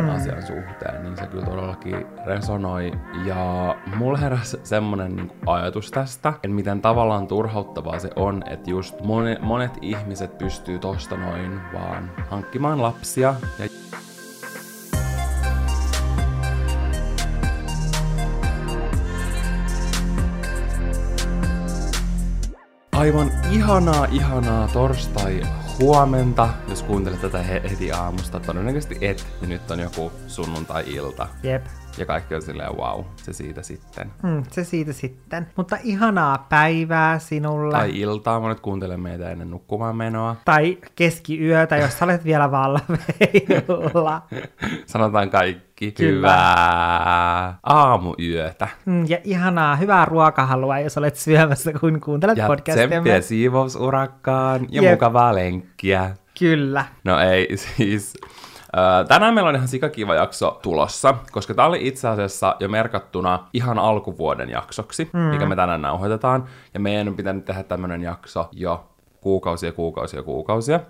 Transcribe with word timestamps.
tämän 0.00 0.16
mm. 0.16 0.22
asian 0.22 0.42
suhteen, 0.42 1.02
niin 1.02 1.16
se 1.16 1.26
kyllä 1.26 1.44
todellakin 1.44 2.06
resonoi. 2.26 2.92
Ja 3.24 3.76
mulla 3.96 4.18
heräsi 4.18 4.60
semmonen 4.62 5.16
niin 5.16 5.32
ajatus 5.46 5.90
tästä, 5.90 6.28
että 6.28 6.48
miten 6.48 6.82
tavallaan 6.82 7.26
turhauttavaa 7.26 7.98
se 7.98 8.10
on, 8.16 8.42
että 8.46 8.70
just 8.70 9.00
monet, 9.00 9.40
monet 9.42 9.72
ihmiset 9.82 10.38
pystyy 10.38 10.78
tosta 10.78 11.16
noin 11.16 11.60
vaan 11.72 12.10
hankkimaan 12.28 12.82
lapsia 12.82 13.34
ja 13.58 13.66
Aivan 22.92 23.30
ihanaa, 23.50 24.06
ihanaa 24.10 24.68
torstai 24.68 25.42
huomenta, 25.80 26.48
jos 26.68 26.82
kuuntelet 26.82 27.20
tätä 27.20 27.42
heti 27.42 27.92
aamusta. 27.92 28.40
Todennäköisesti 28.40 28.98
et, 29.00 29.26
ja 29.40 29.48
nyt 29.48 29.70
on 29.70 29.80
joku 29.80 30.12
sunnuntai-ilta. 30.26 31.28
Jep. 31.42 31.66
Ja 32.00 32.06
kaikki 32.06 32.34
on 32.34 32.42
silleen, 32.42 32.76
wow, 32.76 33.04
se 33.16 33.32
siitä 33.32 33.62
sitten. 33.62 34.10
Mm, 34.22 34.42
se 34.50 34.64
siitä 34.64 34.92
sitten. 34.92 35.46
Mutta 35.56 35.76
ihanaa 35.84 36.46
päivää 36.48 37.18
sinulle. 37.18 37.72
Tai 37.72 37.90
iltaa, 37.94 38.40
monet 38.40 38.60
kuuntelee 38.60 38.96
meitä 38.96 39.30
ennen 39.30 39.50
nukkumaan 39.50 39.96
menoa. 39.96 40.36
Tai 40.44 40.78
keskiyötä, 40.94 41.76
jos 41.76 42.02
olet 42.02 42.24
vielä 42.24 42.50
valveilla. 42.50 44.22
Sanotaan 44.86 45.30
kaikki 45.30 45.92
Kyllä. 45.92 46.10
hyvää 46.10 47.58
aamuyötä. 47.62 48.68
Mm, 48.86 49.04
ja 49.08 49.18
ihanaa, 49.24 49.76
hyvää 49.76 50.04
ruokahalua, 50.04 50.78
jos 50.78 50.98
olet 50.98 51.16
syömässä, 51.16 51.72
kun 51.72 52.00
kuuntelet 52.00 52.38
ja 52.38 52.46
podcastiamme. 52.46 53.10
Ja 53.10 53.22
siivousurakkaan 53.22 54.66
ja 54.70 54.82
Jep. 54.82 54.92
mukavaa 54.92 55.34
lenkkiä. 55.34 56.10
Kyllä. 56.38 56.84
No 57.04 57.18
ei, 57.18 57.56
siis 57.76 58.14
tänään 59.08 59.34
meillä 59.34 59.48
on 59.48 59.54
ihan 59.54 59.68
sikakiva 59.68 60.14
jakso 60.14 60.58
tulossa, 60.62 61.14
koska 61.30 61.54
tämä 61.54 61.68
oli 61.68 61.86
itse 61.86 62.08
asiassa 62.08 62.56
jo 62.60 62.68
merkattuna 62.68 63.46
ihan 63.52 63.78
alkuvuoden 63.78 64.48
jaksoksi, 64.48 65.10
mm. 65.12 65.20
mikä 65.20 65.46
me 65.46 65.56
tänään 65.56 65.82
nauhoitetaan. 65.82 66.44
Ja 66.74 66.80
meidän 66.80 67.08
on 67.08 67.16
pitänyt 67.16 67.44
tehdä 67.44 67.62
tämmöinen 67.62 68.02
jakso 68.02 68.48
jo 68.52 68.86
kuukausia, 69.20 69.72
kuukausia, 69.72 70.22
kuukausia. 70.22 70.80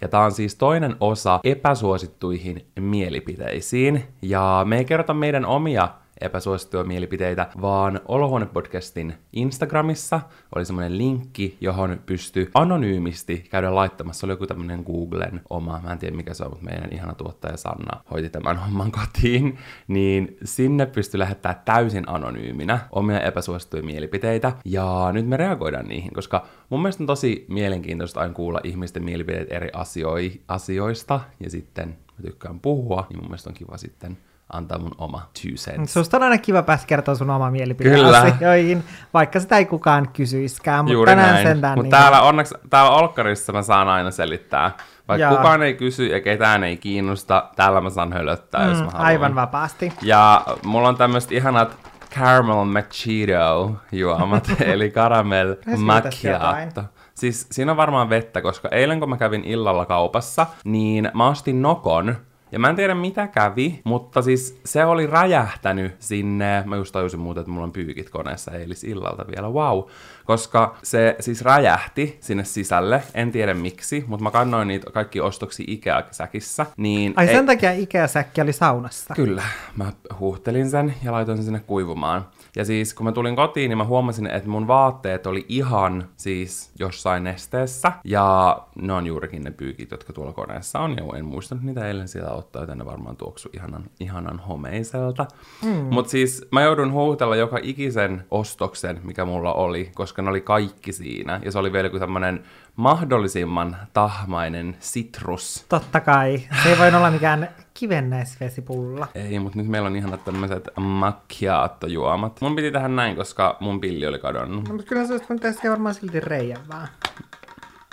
Ja 0.00 0.08
tämä 0.08 0.24
on 0.24 0.32
siis 0.32 0.54
toinen 0.54 0.96
osa 1.00 1.40
epäsuosittuihin 1.44 2.66
mielipiteisiin. 2.80 4.04
Ja 4.22 4.62
me 4.64 4.78
ei 4.78 4.84
kerrota 4.84 5.14
meidän 5.14 5.46
omia 5.46 5.88
epäsuosittuja 6.20 6.84
mielipiteitä, 6.84 7.46
vaan 7.60 8.00
Olohuone-podcastin 8.08 9.12
Instagramissa 9.32 10.20
oli 10.54 10.64
semmoinen 10.64 10.98
linkki, 10.98 11.56
johon 11.60 12.00
pystyy 12.06 12.50
anonyymisti 12.54 13.46
käydä 13.50 13.74
laittamassa. 13.74 14.20
Se 14.20 14.26
oli 14.26 14.32
joku 14.32 14.46
tämmöinen 14.46 14.82
Googlen 14.86 15.40
oma, 15.50 15.80
mä 15.84 15.92
en 15.92 15.98
tiedä 15.98 16.16
mikä 16.16 16.34
se 16.34 16.44
on, 16.44 16.50
mutta 16.50 16.64
meidän 16.64 16.92
ihana 16.92 17.14
tuottaja 17.14 17.56
Sanna 17.56 18.00
hoiti 18.10 18.30
tämän 18.30 18.56
homman 18.56 18.92
kotiin, 18.92 19.58
niin 19.88 20.36
sinne 20.44 20.86
pystyy 20.86 21.18
lähettämään 21.18 21.62
täysin 21.64 22.08
anonyyminä 22.08 22.78
omia 22.92 23.20
epäsuosittuja 23.20 23.82
mielipiteitä, 23.82 24.52
ja 24.64 25.10
nyt 25.12 25.26
me 25.26 25.36
reagoidaan 25.36 25.86
niihin, 25.86 26.14
koska 26.14 26.46
mun 26.70 26.82
mielestä 26.82 27.02
on 27.02 27.06
tosi 27.06 27.46
mielenkiintoista 27.48 28.20
aina 28.20 28.34
kuulla 28.34 28.60
ihmisten 28.64 29.04
mielipiteet 29.04 29.52
eri 29.52 29.68
asioi, 29.72 30.40
asioista, 30.48 31.20
ja 31.40 31.50
sitten 31.50 31.88
mä 31.88 32.22
tykkään 32.22 32.60
puhua, 32.60 33.06
niin 33.08 33.18
mun 33.18 33.28
mielestä 33.28 33.50
on 33.50 33.54
kiva 33.54 33.76
sitten 33.76 34.18
antaa 34.52 34.78
mun 34.78 34.94
oma 34.98 35.18
two 35.42 35.52
cents. 35.54 35.92
Susta 35.92 36.16
on 36.16 36.22
aina 36.22 36.38
kiva 36.38 36.62
päästä 36.62 36.86
kertoa 36.86 37.14
sun 37.14 37.30
oma 37.30 37.50
mielipide 37.50 38.04
asioihin, 38.04 38.84
vaikka 39.14 39.40
sitä 39.40 39.56
ei 39.56 39.64
kukaan 39.66 40.08
kysyiskään, 40.12 40.84
mutta 40.84 40.92
Juuri 40.92 41.10
tänään 41.10 41.34
näin. 41.34 41.46
sentään 41.46 41.78
Mut 41.78 41.82
niin 41.82 41.90
täällä 41.90 42.22
onneksi, 42.22 42.54
täällä 42.70 42.90
Olkkarissa 42.90 43.52
mä 43.52 43.62
saan 43.62 43.88
aina 43.88 44.10
selittää. 44.10 44.70
Vaikka 45.08 45.26
Joo. 45.26 45.36
kukaan 45.36 45.62
ei 45.62 45.74
kysy 45.74 46.06
ja 46.06 46.20
ketään 46.20 46.64
ei 46.64 46.76
kiinnosta, 46.76 47.50
täällä 47.56 47.80
mä 47.80 47.90
saan 47.90 48.12
hölöttää, 48.12 48.64
mm, 48.64 48.68
jos 48.68 48.78
mä 48.78 48.84
haluan. 48.84 49.06
Aivan 49.06 49.34
vapaasti. 49.34 49.92
Ja 50.02 50.42
mulla 50.64 50.88
on 50.88 50.96
tämmöiset 50.96 51.32
ihanat 51.32 51.76
caramel 52.14 52.64
macchiato 52.74 53.76
juomat, 53.92 54.48
eli 54.60 54.90
caramel 54.90 55.56
macchiato. 55.76 56.84
Siis 57.14 57.46
siinä 57.50 57.70
on 57.70 57.76
varmaan 57.76 58.10
vettä, 58.10 58.42
koska 58.42 58.68
eilen 58.68 59.00
kun 59.00 59.08
mä 59.08 59.16
kävin 59.16 59.44
illalla 59.44 59.86
kaupassa, 59.86 60.46
niin 60.64 61.10
mä 61.14 61.28
ostin 61.28 61.62
Nokon, 61.62 62.16
ja 62.52 62.58
mä 62.58 62.68
en 62.68 62.76
tiedä 62.76 62.94
mitä 62.94 63.26
kävi, 63.26 63.80
mutta 63.84 64.22
siis 64.22 64.60
se 64.64 64.84
oli 64.84 65.06
räjähtänyt 65.06 65.96
sinne, 65.98 66.62
mä 66.66 66.76
just 66.76 66.92
tajusin 66.92 67.20
muuten, 67.20 67.40
että 67.40 67.50
mulla 67.50 67.64
on 67.64 67.72
pyykit 67.72 68.10
koneessa 68.10 68.50
eilis 68.50 68.84
illalta 68.84 69.24
vielä, 69.26 69.48
wow. 69.48 69.82
Koska 70.30 70.74
se 70.82 71.16
siis 71.20 71.42
räjähti 71.42 72.18
sinne 72.20 72.44
sisälle, 72.44 73.02
en 73.14 73.32
tiedä 73.32 73.54
miksi, 73.54 74.04
mutta 74.06 74.24
mä 74.24 74.30
kannoin 74.30 74.68
niitä 74.68 74.90
kaikki 74.90 75.20
ostoksi 75.20 75.64
Ikea-säkissä. 75.66 76.66
Niin 76.76 77.12
Ai 77.16 77.28
ei... 77.28 77.34
sen 77.34 77.46
takia 77.46 77.72
Ikea-säkki 77.72 78.40
oli 78.40 78.52
saunassa? 78.52 79.14
Kyllä, 79.14 79.42
mä 79.76 79.92
huuhtelin 80.18 80.70
sen 80.70 80.94
ja 81.04 81.12
laitoin 81.12 81.38
sen 81.38 81.44
sinne 81.44 81.60
kuivumaan. 81.66 82.26
Ja 82.56 82.64
siis 82.64 82.94
kun 82.94 83.06
mä 83.06 83.12
tulin 83.12 83.36
kotiin, 83.36 83.68
niin 83.68 83.78
mä 83.78 83.84
huomasin, 83.84 84.26
että 84.26 84.48
mun 84.48 84.66
vaatteet 84.66 85.26
oli 85.26 85.46
ihan 85.48 86.08
siis 86.16 86.70
jossain 86.78 87.24
nesteessä. 87.24 87.92
Ja 88.04 88.58
ne 88.82 88.92
on 88.92 89.06
juurikin 89.06 89.42
ne 89.42 89.50
pyykit, 89.50 89.90
jotka 89.90 90.12
tuolla 90.12 90.32
koneessa 90.32 90.78
on. 90.78 90.96
Ja 90.96 91.18
en 91.18 91.24
muistanut 91.24 91.64
niitä 91.64 91.86
eilen 91.88 92.08
siellä 92.08 92.30
ottaa, 92.30 92.62
joten 92.62 92.78
ne 92.78 92.84
varmaan 92.84 93.16
tuoksu 93.16 93.48
ihanan, 93.52 93.84
ihanan 94.00 94.38
homeiselta. 94.38 95.26
Mm. 95.64 95.70
Mutta 95.70 96.10
siis 96.10 96.46
mä 96.52 96.62
joudun 96.62 96.92
huutella 96.92 97.36
joka 97.36 97.58
ikisen 97.62 98.24
ostoksen, 98.30 99.00
mikä 99.04 99.24
mulla 99.24 99.52
oli, 99.52 99.90
koska 99.94 100.19
ne 100.22 100.30
oli 100.30 100.40
kaikki 100.40 100.92
siinä. 100.92 101.40
Ja 101.44 101.52
se 101.52 101.58
oli 101.58 101.72
vielä 101.72 101.86
joku 101.86 101.98
tämmönen 101.98 102.44
mahdollisimman 102.76 103.76
tahmainen 103.92 104.76
sitrus. 104.78 105.66
Totta 105.68 106.00
kai. 106.00 106.42
Se 106.62 106.68
ei 106.68 106.78
voi 106.78 106.88
olla 106.88 107.10
mikään 107.10 107.48
kivennäisvesipulla. 107.74 109.06
Ei, 109.14 109.38
mutta 109.38 109.58
nyt 109.58 109.68
meillä 109.68 109.86
on 109.86 109.96
ihanat 109.96 110.24
tämmöiset 110.24 110.68
macchiato-juomat. 110.76 112.40
Mun 112.40 112.56
piti 112.56 112.70
tähän 112.70 112.96
näin, 112.96 113.16
koska 113.16 113.56
mun 113.60 113.80
pilli 113.80 114.06
oli 114.06 114.18
kadonnut. 114.18 114.68
No, 114.68 114.74
mutta 114.74 114.88
kyllä 114.88 115.06
se 115.06 115.12
olisi 115.12 115.26
voinut 115.28 115.42
tehdä 115.42 115.70
varmaan 115.70 115.94
silti 115.94 116.20
reijän 116.20 116.68
vaan. 116.68 116.88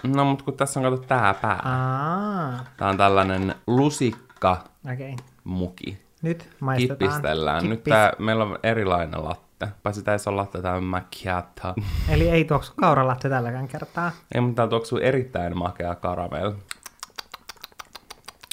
No, 0.03 0.25
mutta 0.25 0.45
kun 0.45 0.53
tässä 0.53 0.79
on 0.79 0.83
kato 0.83 0.97
tää 0.97 1.33
pää. 1.33 1.61
Aa. 1.63 2.65
Tää 2.77 2.89
on 2.89 2.97
tällainen 2.97 3.55
lusikka 3.67 4.63
okay. 4.93 5.15
muki. 5.43 5.97
Nyt 6.21 6.49
maistetaan. 6.59 6.97
Kippistellään. 6.97 7.61
Kippis. 7.61 7.77
Nyt 7.77 7.83
tää, 7.83 8.13
meillä 8.19 8.43
on 8.43 8.59
erilainen 8.63 9.23
latte. 9.23 9.46
Paitsi 9.83 10.03
tää 10.03 10.13
ei 10.13 10.61
tää 10.61 10.73
on 10.73 10.83
macchiato. 10.83 11.75
Eli 12.09 12.29
ei 12.29 12.45
tuoksu 12.45 12.73
kauralatte 12.75 13.29
tälläkään 13.29 13.67
kertaa. 13.67 14.11
Ei, 14.35 14.41
mutta 14.41 14.55
tää 14.55 14.67
tuoksuu 14.67 14.99
erittäin 14.99 15.57
makea 15.57 15.95
karamel. 15.95 16.53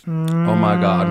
Mm, 0.06 0.48
oh 0.48 0.56
my 0.56 0.76
god. 0.80 1.08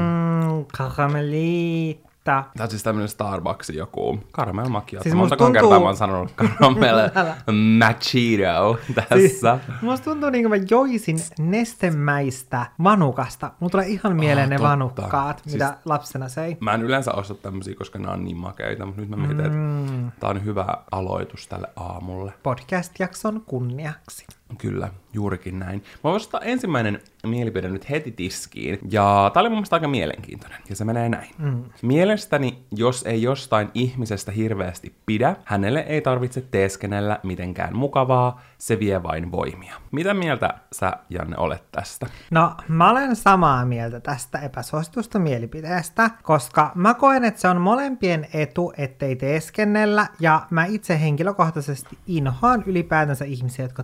Karamellitta. 2.24 2.54
Tämä 2.58 2.64
on 2.64 2.70
siis 2.70 2.84
tämmönen 2.84 3.10
Starbucksin 3.10 3.76
joku 3.76 4.20
caramel 4.34 4.70
macchiato. 4.70 5.04
Siis 5.04 5.16
Monta 5.16 5.38
tuntuu... 5.38 5.54
kertaa 5.54 5.80
mä 5.80 5.86
oon 5.86 5.98
sanonut 5.98 6.32
caramel 6.36 6.98
macchiato 7.80 8.80
tässä. 8.96 9.16
Siis, 9.16 9.42
musta 9.82 10.04
tuntuu 10.04 10.30
niin 10.30 10.50
kuin 10.50 10.60
mä 10.60 10.66
joisin 10.70 11.18
nestemäistä 11.40 12.66
vanukasta. 12.84 13.52
Mulla 13.60 13.72
tulee 13.72 13.88
ihan 13.88 14.16
mieleen 14.16 14.46
oh, 14.46 14.50
ne 14.50 14.58
totta. 14.58 14.70
vanukkaat, 14.70 15.42
siis, 15.44 15.54
mitä 15.54 15.78
lapsena 15.86 16.30
sei. 16.30 16.58
Mä 16.60 16.74
en 16.74 16.82
yleensä 16.82 17.12
osta 17.12 17.34
tämmöisiä, 17.34 17.76
koska 17.76 18.00
ne 18.00 18.10
on 18.10 18.24
niin 18.24 18.38
makeita, 18.38 18.86
mutta 18.86 19.02
nyt 19.02 19.10
mä 19.10 19.16
mietin, 19.16 19.54
mm. 19.54 20.08
että 20.08 20.20
tää 20.20 20.30
on 20.30 20.46
hyvä 20.46 20.68
aloitus 20.92 21.48
tälle 21.48 21.68
aamulle. 21.76 22.34
Podcast-jakson 22.44 23.42
kunniaksi. 23.46 24.26
Kyllä, 24.58 24.90
juurikin 25.14 25.60
näin. 25.60 25.84
Mä 26.04 26.12
voisin 26.12 26.28
ottaa 26.28 26.42
ensimmäinen 26.42 27.02
mielipide 27.28 27.70
nyt 27.70 27.90
heti 27.90 28.12
tiskiin. 28.12 28.80
Ja 28.92 29.32
tää 29.34 29.42
oli 29.42 29.50
mun 29.50 29.58
mielestä 29.58 29.76
aika 29.76 29.88
mielenkiintoinen. 29.88 30.60
Ja 30.70 30.76
se 30.76 30.86
menee 30.86 31.10
näin. 31.10 31.30
Mm. 31.38 31.64
Mielestäni, 31.82 32.66
jos 32.72 33.04
ei 33.04 33.22
jostain 33.22 33.70
ihmisestä 33.74 34.32
hirveästi 34.32 34.96
pidä, 35.06 35.36
hänelle 35.46 35.80
ei 35.80 36.02
tarvitse 36.02 36.42
teeskennellä 36.42 37.20
mitenkään 37.24 37.76
mukavaa, 37.76 38.42
se 38.58 38.80
vie 38.80 39.04
vain 39.04 39.32
voimia. 39.32 39.76
Mitä 39.92 40.14
mieltä 40.14 40.54
sä, 40.72 40.94
Janne, 41.10 41.38
olet 41.38 41.64
tästä? 41.72 42.08
No, 42.32 42.56
mä 42.68 42.90
olen 42.90 43.16
samaa 43.16 43.66
mieltä 43.66 44.00
tästä 44.00 44.40
epäsuositusta 44.40 45.20
mielipiteestä, 45.20 46.10
koska 46.24 46.72
mä 46.76 46.94
koen, 46.94 47.24
että 47.24 47.42
se 47.42 47.48
on 47.48 47.62
molempien 47.62 48.28
etu, 48.34 48.74
ettei 48.78 49.16
teeskennellä, 49.16 50.08
ja 50.20 50.48
mä 50.50 50.66
itse 50.66 51.00
henkilökohtaisesti 51.00 51.98
inhoan 52.08 52.64
ylipäätänsä 52.66 53.26
ihmisiä, 53.26 53.66
jotka 53.66 53.84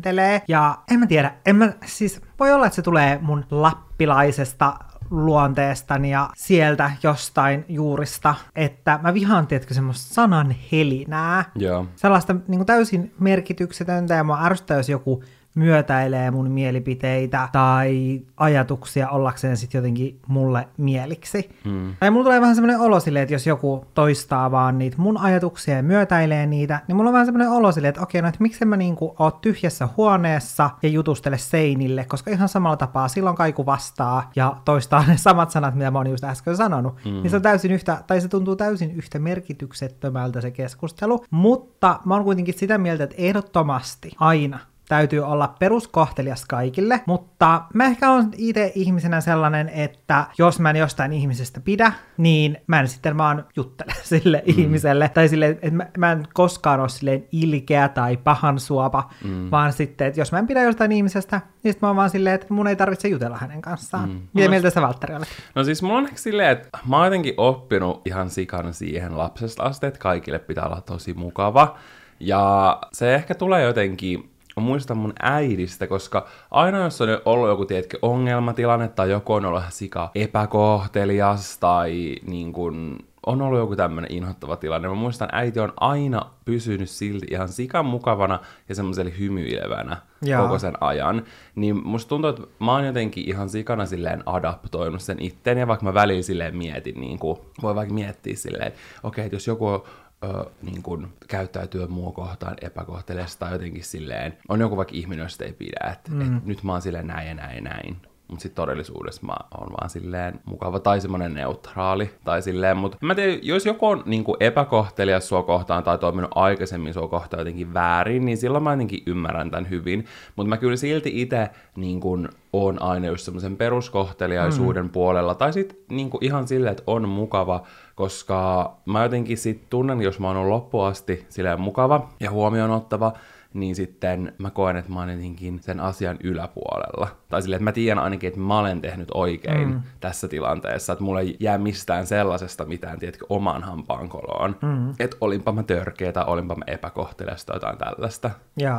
teeskentelee. 0.00 0.42
Ja 0.48 0.78
en 0.90 1.00
mä 1.00 1.06
tiedä, 1.06 1.34
en 1.46 1.56
mä, 1.56 1.72
siis 1.86 2.20
voi 2.38 2.52
olla, 2.52 2.66
että 2.66 2.76
se 2.76 2.82
tulee 2.82 3.18
mun 3.22 3.44
lappilaisesta 3.50 4.74
luonteestani 5.10 6.10
ja 6.10 6.30
sieltä 6.36 6.90
jostain 7.02 7.64
juurista, 7.68 8.34
että 8.56 9.00
mä 9.02 9.14
vihaan, 9.14 9.46
tiedätkö, 9.46 9.74
semmoista 9.74 10.14
sanan 10.14 10.54
helinää. 10.72 11.44
Joo. 11.54 11.86
Sellaista 11.96 12.32
niin 12.32 12.58
kuin 12.58 12.66
täysin 12.66 13.14
merkityksetöntä 13.18 14.14
ja 14.14 14.24
mä 14.24 14.44
ärsyttää, 14.44 14.76
jos 14.76 14.88
joku 14.88 15.22
myötäilee 15.54 16.30
mun 16.30 16.50
mielipiteitä 16.50 17.48
tai 17.52 18.20
ajatuksia 18.36 19.08
ollakseen 19.08 19.56
sitten 19.56 19.78
jotenkin 19.78 20.20
mulle 20.26 20.68
mieliksi. 20.76 21.50
Mm. 21.64 21.94
Tai 22.00 22.10
mulla 22.10 22.24
tulee 22.24 22.40
vähän 22.40 22.54
semmoinen 22.54 22.80
olo 22.80 23.00
silleen, 23.00 23.22
että 23.22 23.34
jos 23.34 23.46
joku 23.46 23.84
toistaa 23.94 24.50
vaan 24.50 24.78
niitä 24.78 24.96
mun 24.98 25.18
ajatuksia 25.18 25.76
ja 25.76 25.82
myötäilee 25.82 26.46
niitä, 26.46 26.80
niin 26.88 26.96
mulla 26.96 27.08
on 27.08 27.12
vähän 27.12 27.26
semmoinen 27.26 27.50
olo 27.50 27.72
silleen, 27.72 27.88
että 27.88 28.02
okei, 28.02 28.22
no 28.22 28.28
että 28.28 28.42
miksi 28.42 28.64
mä 28.64 28.76
niinku 28.76 29.14
oot 29.18 29.40
tyhjässä 29.40 29.88
huoneessa 29.96 30.70
ja 30.82 30.88
jutustele 30.88 31.38
seinille, 31.38 32.04
koska 32.04 32.30
ihan 32.30 32.48
samalla 32.48 32.76
tapaa 32.76 33.08
silloin 33.08 33.36
kaiku 33.36 33.66
vastaa 33.66 34.30
ja 34.36 34.56
toistaa 34.64 35.04
ne 35.08 35.16
samat 35.16 35.50
sanat, 35.50 35.74
mitä 35.74 35.90
mä 35.90 35.98
oon 35.98 36.10
just 36.10 36.24
äsken 36.24 36.56
sanonut. 36.56 36.94
Mm. 37.04 37.10
Niin 37.10 37.30
se 37.30 37.36
on 37.36 37.42
täysin 37.42 37.72
yhtä, 37.72 38.02
tai 38.06 38.20
se 38.20 38.28
tuntuu 38.28 38.56
täysin 38.56 38.90
yhtä 38.90 39.18
merkityksettömältä 39.18 40.40
se 40.40 40.50
keskustelu, 40.50 41.24
mutta 41.30 42.00
mä 42.04 42.14
oon 42.14 42.24
kuitenkin 42.24 42.58
sitä 42.58 42.78
mieltä, 42.78 43.04
että 43.04 43.16
ehdottomasti 43.18 44.10
aina 44.18 44.58
täytyy 44.90 45.20
olla 45.20 45.54
peruskohtelias 45.58 46.44
kaikille, 46.44 47.00
mutta 47.06 47.62
mä 47.74 47.84
ehkä 47.84 48.10
on 48.10 48.30
itse 48.36 48.72
ihmisenä 48.74 49.20
sellainen, 49.20 49.68
että 49.68 50.26
jos 50.38 50.60
mä 50.60 50.70
en 50.70 50.76
jostain 50.76 51.12
ihmisestä 51.12 51.60
pidä, 51.60 51.92
niin 52.16 52.56
mä 52.66 52.80
en 52.80 52.88
sitten 52.88 53.18
vaan 53.18 53.44
juttele 53.56 53.92
sille 54.02 54.42
mm. 54.46 54.54
ihmiselle, 54.56 55.08
tai 55.08 55.28
sille, 55.28 55.48
että 55.48 55.70
mä, 55.70 55.86
mä 55.98 56.12
en 56.12 56.28
koskaan 56.34 56.80
ole 56.80 56.88
silleen 56.88 57.24
ilkeä 57.32 57.88
tai 57.88 58.16
pahan 58.16 58.60
suopa, 58.60 59.10
mm. 59.24 59.50
vaan 59.50 59.72
sitten, 59.72 60.06
että 60.06 60.20
jos 60.20 60.32
mä 60.32 60.38
en 60.38 60.46
pidä 60.46 60.62
jostain 60.62 60.92
ihmisestä, 60.92 61.36
niin 61.36 61.72
sitten 61.72 61.86
mä 61.86 61.88
oon 61.88 61.96
vaan 61.96 62.10
silleen, 62.10 62.34
että 62.34 62.46
mun 62.50 62.68
ei 62.68 62.76
tarvitse 62.76 63.08
jutella 63.08 63.36
hänen 63.36 63.62
kanssaan. 63.62 64.08
Mm. 64.08 64.20
Mitä 64.32 64.46
no, 64.46 64.50
mieltä 64.50 64.70
sä 64.70 64.82
Valtteri 64.82 65.14
olet? 65.14 65.28
No 65.54 65.64
siis 65.64 65.82
mulla 65.82 65.98
on 65.98 66.04
ehkä 66.04 66.18
silleen, 66.18 66.50
että 66.50 66.78
mä 66.88 66.96
oon 66.96 67.06
jotenkin 67.06 67.34
oppinut 67.36 68.06
ihan 68.06 68.30
sikana 68.30 68.72
siihen 68.72 69.18
lapsesta 69.18 69.62
asti, 69.62 69.86
että 69.86 70.00
kaikille 70.00 70.38
pitää 70.38 70.66
olla 70.66 70.80
tosi 70.80 71.14
mukava. 71.14 71.78
Ja 72.20 72.78
se 72.92 73.14
ehkä 73.14 73.34
tulee 73.34 73.62
jotenkin 73.62 74.30
muistan 74.56 74.96
mun 74.96 75.12
äidistä, 75.22 75.86
koska 75.86 76.26
aina 76.50 76.78
jos 76.78 77.00
on 77.00 77.08
ollut 77.24 77.48
joku 77.48 77.64
tietkö 77.64 77.98
ongelmatilanne 78.02 78.88
tai 78.88 79.10
joku 79.10 79.32
on 79.32 79.44
ollut 79.44 79.62
sika 79.68 80.10
epäkohtelias 80.14 81.58
tai 81.58 82.14
niin 82.26 82.52
kun, 82.52 82.98
on 83.26 83.42
ollut 83.42 83.58
joku 83.58 83.76
tämmönen 83.76 84.12
inhottava 84.12 84.56
tilanne. 84.56 84.88
Mä 84.88 84.94
muistan, 84.94 85.28
äiti 85.32 85.60
on 85.60 85.72
aina 85.76 86.22
pysynyt 86.44 86.90
silti 86.90 87.26
ihan 87.30 87.48
sikan 87.48 87.86
mukavana 87.86 88.38
ja 88.68 88.74
semmoiselle 88.74 89.12
hymyilevänä 89.18 89.96
Jaa. 90.22 90.42
koko 90.42 90.58
sen 90.58 90.74
ajan. 90.80 91.22
Niin 91.54 91.86
musta 91.86 92.08
tuntuu, 92.08 92.30
että 92.30 92.42
mä 92.60 92.72
oon 92.72 92.86
jotenkin 92.86 93.28
ihan 93.28 93.48
sikana 93.48 93.86
silleen 93.86 94.22
adaptoinut 94.26 95.02
sen 95.02 95.22
itteen, 95.22 95.58
ja 95.58 95.66
vaikka 95.66 95.86
mä 95.86 95.94
välillä 95.94 96.22
silleen 96.22 96.56
mietin, 96.56 97.00
niin 97.00 97.18
kuin, 97.18 97.38
voi 97.62 97.74
vaikka 97.74 97.94
miettiä 97.94 98.36
silleen, 98.36 98.66
että 98.66 98.80
okei, 99.02 99.08
okay, 99.08 99.24
että 99.24 99.36
jos 99.36 99.46
joku 99.46 99.66
on 99.66 99.82
ö, 100.24 100.44
niin 100.62 100.82
kun 100.82 101.08
käyttäytyä 101.28 101.86
mua 101.86 102.12
kohtaan 102.12 102.56
epäkohteleessa 102.60 103.38
tai 103.38 103.52
jotenkin 103.52 103.84
silleen, 103.84 104.38
on 104.48 104.60
joku 104.60 104.76
vaikka 104.76 104.94
ihminen, 104.94 105.22
josta 105.22 105.44
ei 105.44 105.52
pidä, 105.52 105.90
että 105.92 106.10
mm. 106.10 106.36
et 106.36 106.44
nyt 106.44 106.62
mä 106.62 106.72
oon 106.72 106.82
silleen 106.82 107.06
näin 107.06 107.28
ja 107.28 107.34
näin 107.34 107.56
ja 107.56 107.62
näin. 107.62 107.96
Mutta 108.28 108.42
sitten 108.42 108.62
todellisuudessa 108.62 109.26
mä 109.26 109.36
oon 109.58 109.72
vaan 109.72 109.90
silleen 109.90 110.40
mukava 110.44 110.80
tai 110.80 111.00
semmonen 111.00 111.34
neutraali 111.34 112.10
tai 112.24 112.42
silleen, 112.42 112.76
mutta 112.76 112.98
mä 113.00 113.14
tiedän, 113.14 113.38
jos 113.42 113.66
joku 113.66 113.86
on 113.86 114.02
niinku 114.06 114.36
epäkohtelias 114.40 115.28
sua 115.28 115.42
kohtaan 115.42 115.82
tai 115.82 115.98
toiminut 115.98 116.30
aikaisemmin 116.34 116.94
sua 116.94 117.08
kohtaan 117.08 117.40
jotenkin 117.40 117.74
väärin, 117.74 118.24
niin 118.24 118.36
silloin 118.36 118.64
mä 118.64 118.72
jotenkin 118.72 119.02
ymmärrän 119.06 119.50
tämän 119.50 119.70
hyvin. 119.70 120.04
Mutta 120.36 120.48
mä 120.48 120.56
kyllä 120.56 120.76
silti 120.76 121.22
itse 121.22 121.50
niinku 121.76 122.18
on 122.52 122.82
aina 122.82 123.06
just 123.06 123.24
semmoisen 123.24 123.56
peruskohteliaisuuden 123.56 124.84
mm. 124.84 124.90
puolella 124.90 125.34
tai 125.34 125.52
sitten 125.52 125.78
niinku 125.90 126.18
ihan 126.20 126.48
silleen, 126.48 126.72
että 126.72 126.82
on 126.86 127.08
mukava 127.08 127.66
koska 128.00 128.72
mä 128.86 129.02
jotenkin 129.02 129.38
sit 129.38 129.70
tunnen, 129.70 130.02
jos 130.02 130.20
mä 130.20 130.26
oon 130.26 130.36
ollut 130.36 130.50
loppuasti 130.50 131.26
silleen 131.28 131.60
mukava 131.60 132.08
ja 132.20 132.30
huomioon 132.30 132.70
ottava, 132.70 133.12
niin 133.54 133.76
sitten 133.76 134.32
mä 134.38 134.50
koen, 134.50 134.76
että 134.76 134.92
mä 134.92 135.00
oon 135.00 135.10
jotenkin 135.10 135.62
sen 135.62 135.80
asian 135.80 136.16
yläpuolella. 136.24 137.08
Tai 137.28 137.42
silleen, 137.42 137.56
että 137.56 137.64
mä 137.64 137.72
tiedän 137.72 138.04
ainakin, 138.04 138.28
että 138.28 138.40
mä 138.40 138.58
olen 138.58 138.80
tehnyt 138.80 139.08
oikein 139.14 139.68
mm. 139.68 139.80
tässä 140.00 140.28
tilanteessa, 140.28 140.92
että 140.92 141.04
mulla 141.04 141.20
ei 141.20 141.36
jää 141.40 141.58
mistään 141.58 142.06
sellaisesta 142.06 142.64
mitään, 142.64 142.98
tiedätkö, 142.98 143.26
oman 143.28 143.62
hampaan 143.62 144.08
koloon. 144.08 144.56
Mm. 144.62 144.94
Että 144.98 145.16
olinpa 145.20 145.52
mä 145.52 145.62
törkeä 145.62 146.12
tai 146.12 146.24
olinpa 146.26 146.54
mä 146.54 146.64
epäkohtelias 146.66 147.44
tai 147.44 147.56
jotain 147.56 147.78
tällaista. 147.78 148.30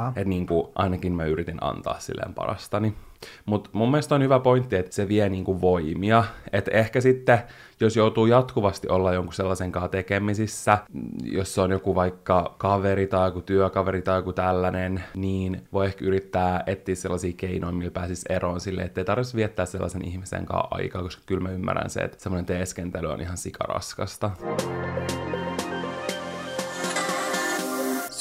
Että 0.08 0.30
niin 0.30 0.48
kuin 0.48 0.68
ainakin 0.76 1.14
mä 1.14 1.26
yritin 1.26 1.64
antaa 1.64 2.00
silleen 2.00 2.34
parastani. 2.34 2.96
Mutta 3.46 3.70
mun 3.74 3.92
mielestä 3.92 4.16
on 4.16 4.22
hyvä 4.22 4.40
pointti, 4.40 4.76
että 4.76 4.96
se 4.96 5.08
vie 5.08 5.30
niinku 5.30 5.62
voimia. 5.62 6.24
Että 6.54 6.72
ehkä 6.74 7.02
sitten, 7.02 7.40
jos 7.80 7.96
joutuu 7.96 8.26
jatkuvasti 8.26 8.88
olla 8.90 9.14
jonkun 9.14 9.34
sellaisen 9.34 9.72
kanssa 9.72 9.90
tekemisissä, 9.90 10.78
jos 11.24 11.60
on 11.60 11.72
joku 11.72 11.96
vaikka 11.96 12.56
kaveri 12.58 13.08
tai 13.08 13.28
joku 13.28 13.42
työkaveri 13.42 14.02
tai 14.02 14.20
joku 14.20 14.34
tällainen, 14.34 15.04
niin 15.16 15.62
voi 15.74 15.86
ehkä 15.86 16.06
yrittää 16.06 16.64
etsiä 16.68 16.96
sellaisia 16.96 17.34
keinoja, 17.38 17.74
millä 17.74 17.92
pääsisi 17.92 18.26
eroon 18.30 18.60
sille, 18.60 18.82
ettei 18.82 19.06
tarvitsisi 19.06 19.38
viettää 19.38 19.66
sellaisen 19.66 20.06
ihmisen 20.06 20.46
kanssa 20.46 20.68
aikaa, 20.72 21.04
koska 21.04 21.24
kyllä 21.26 21.42
mä 21.42 21.50
ymmärrän 21.50 21.90
se, 21.90 22.00
että 22.00 22.20
semmoinen 22.20 22.46
teeskentely 22.46 23.08
on 23.08 23.22
ihan 23.22 23.38
sikaraskasta. 23.38 24.32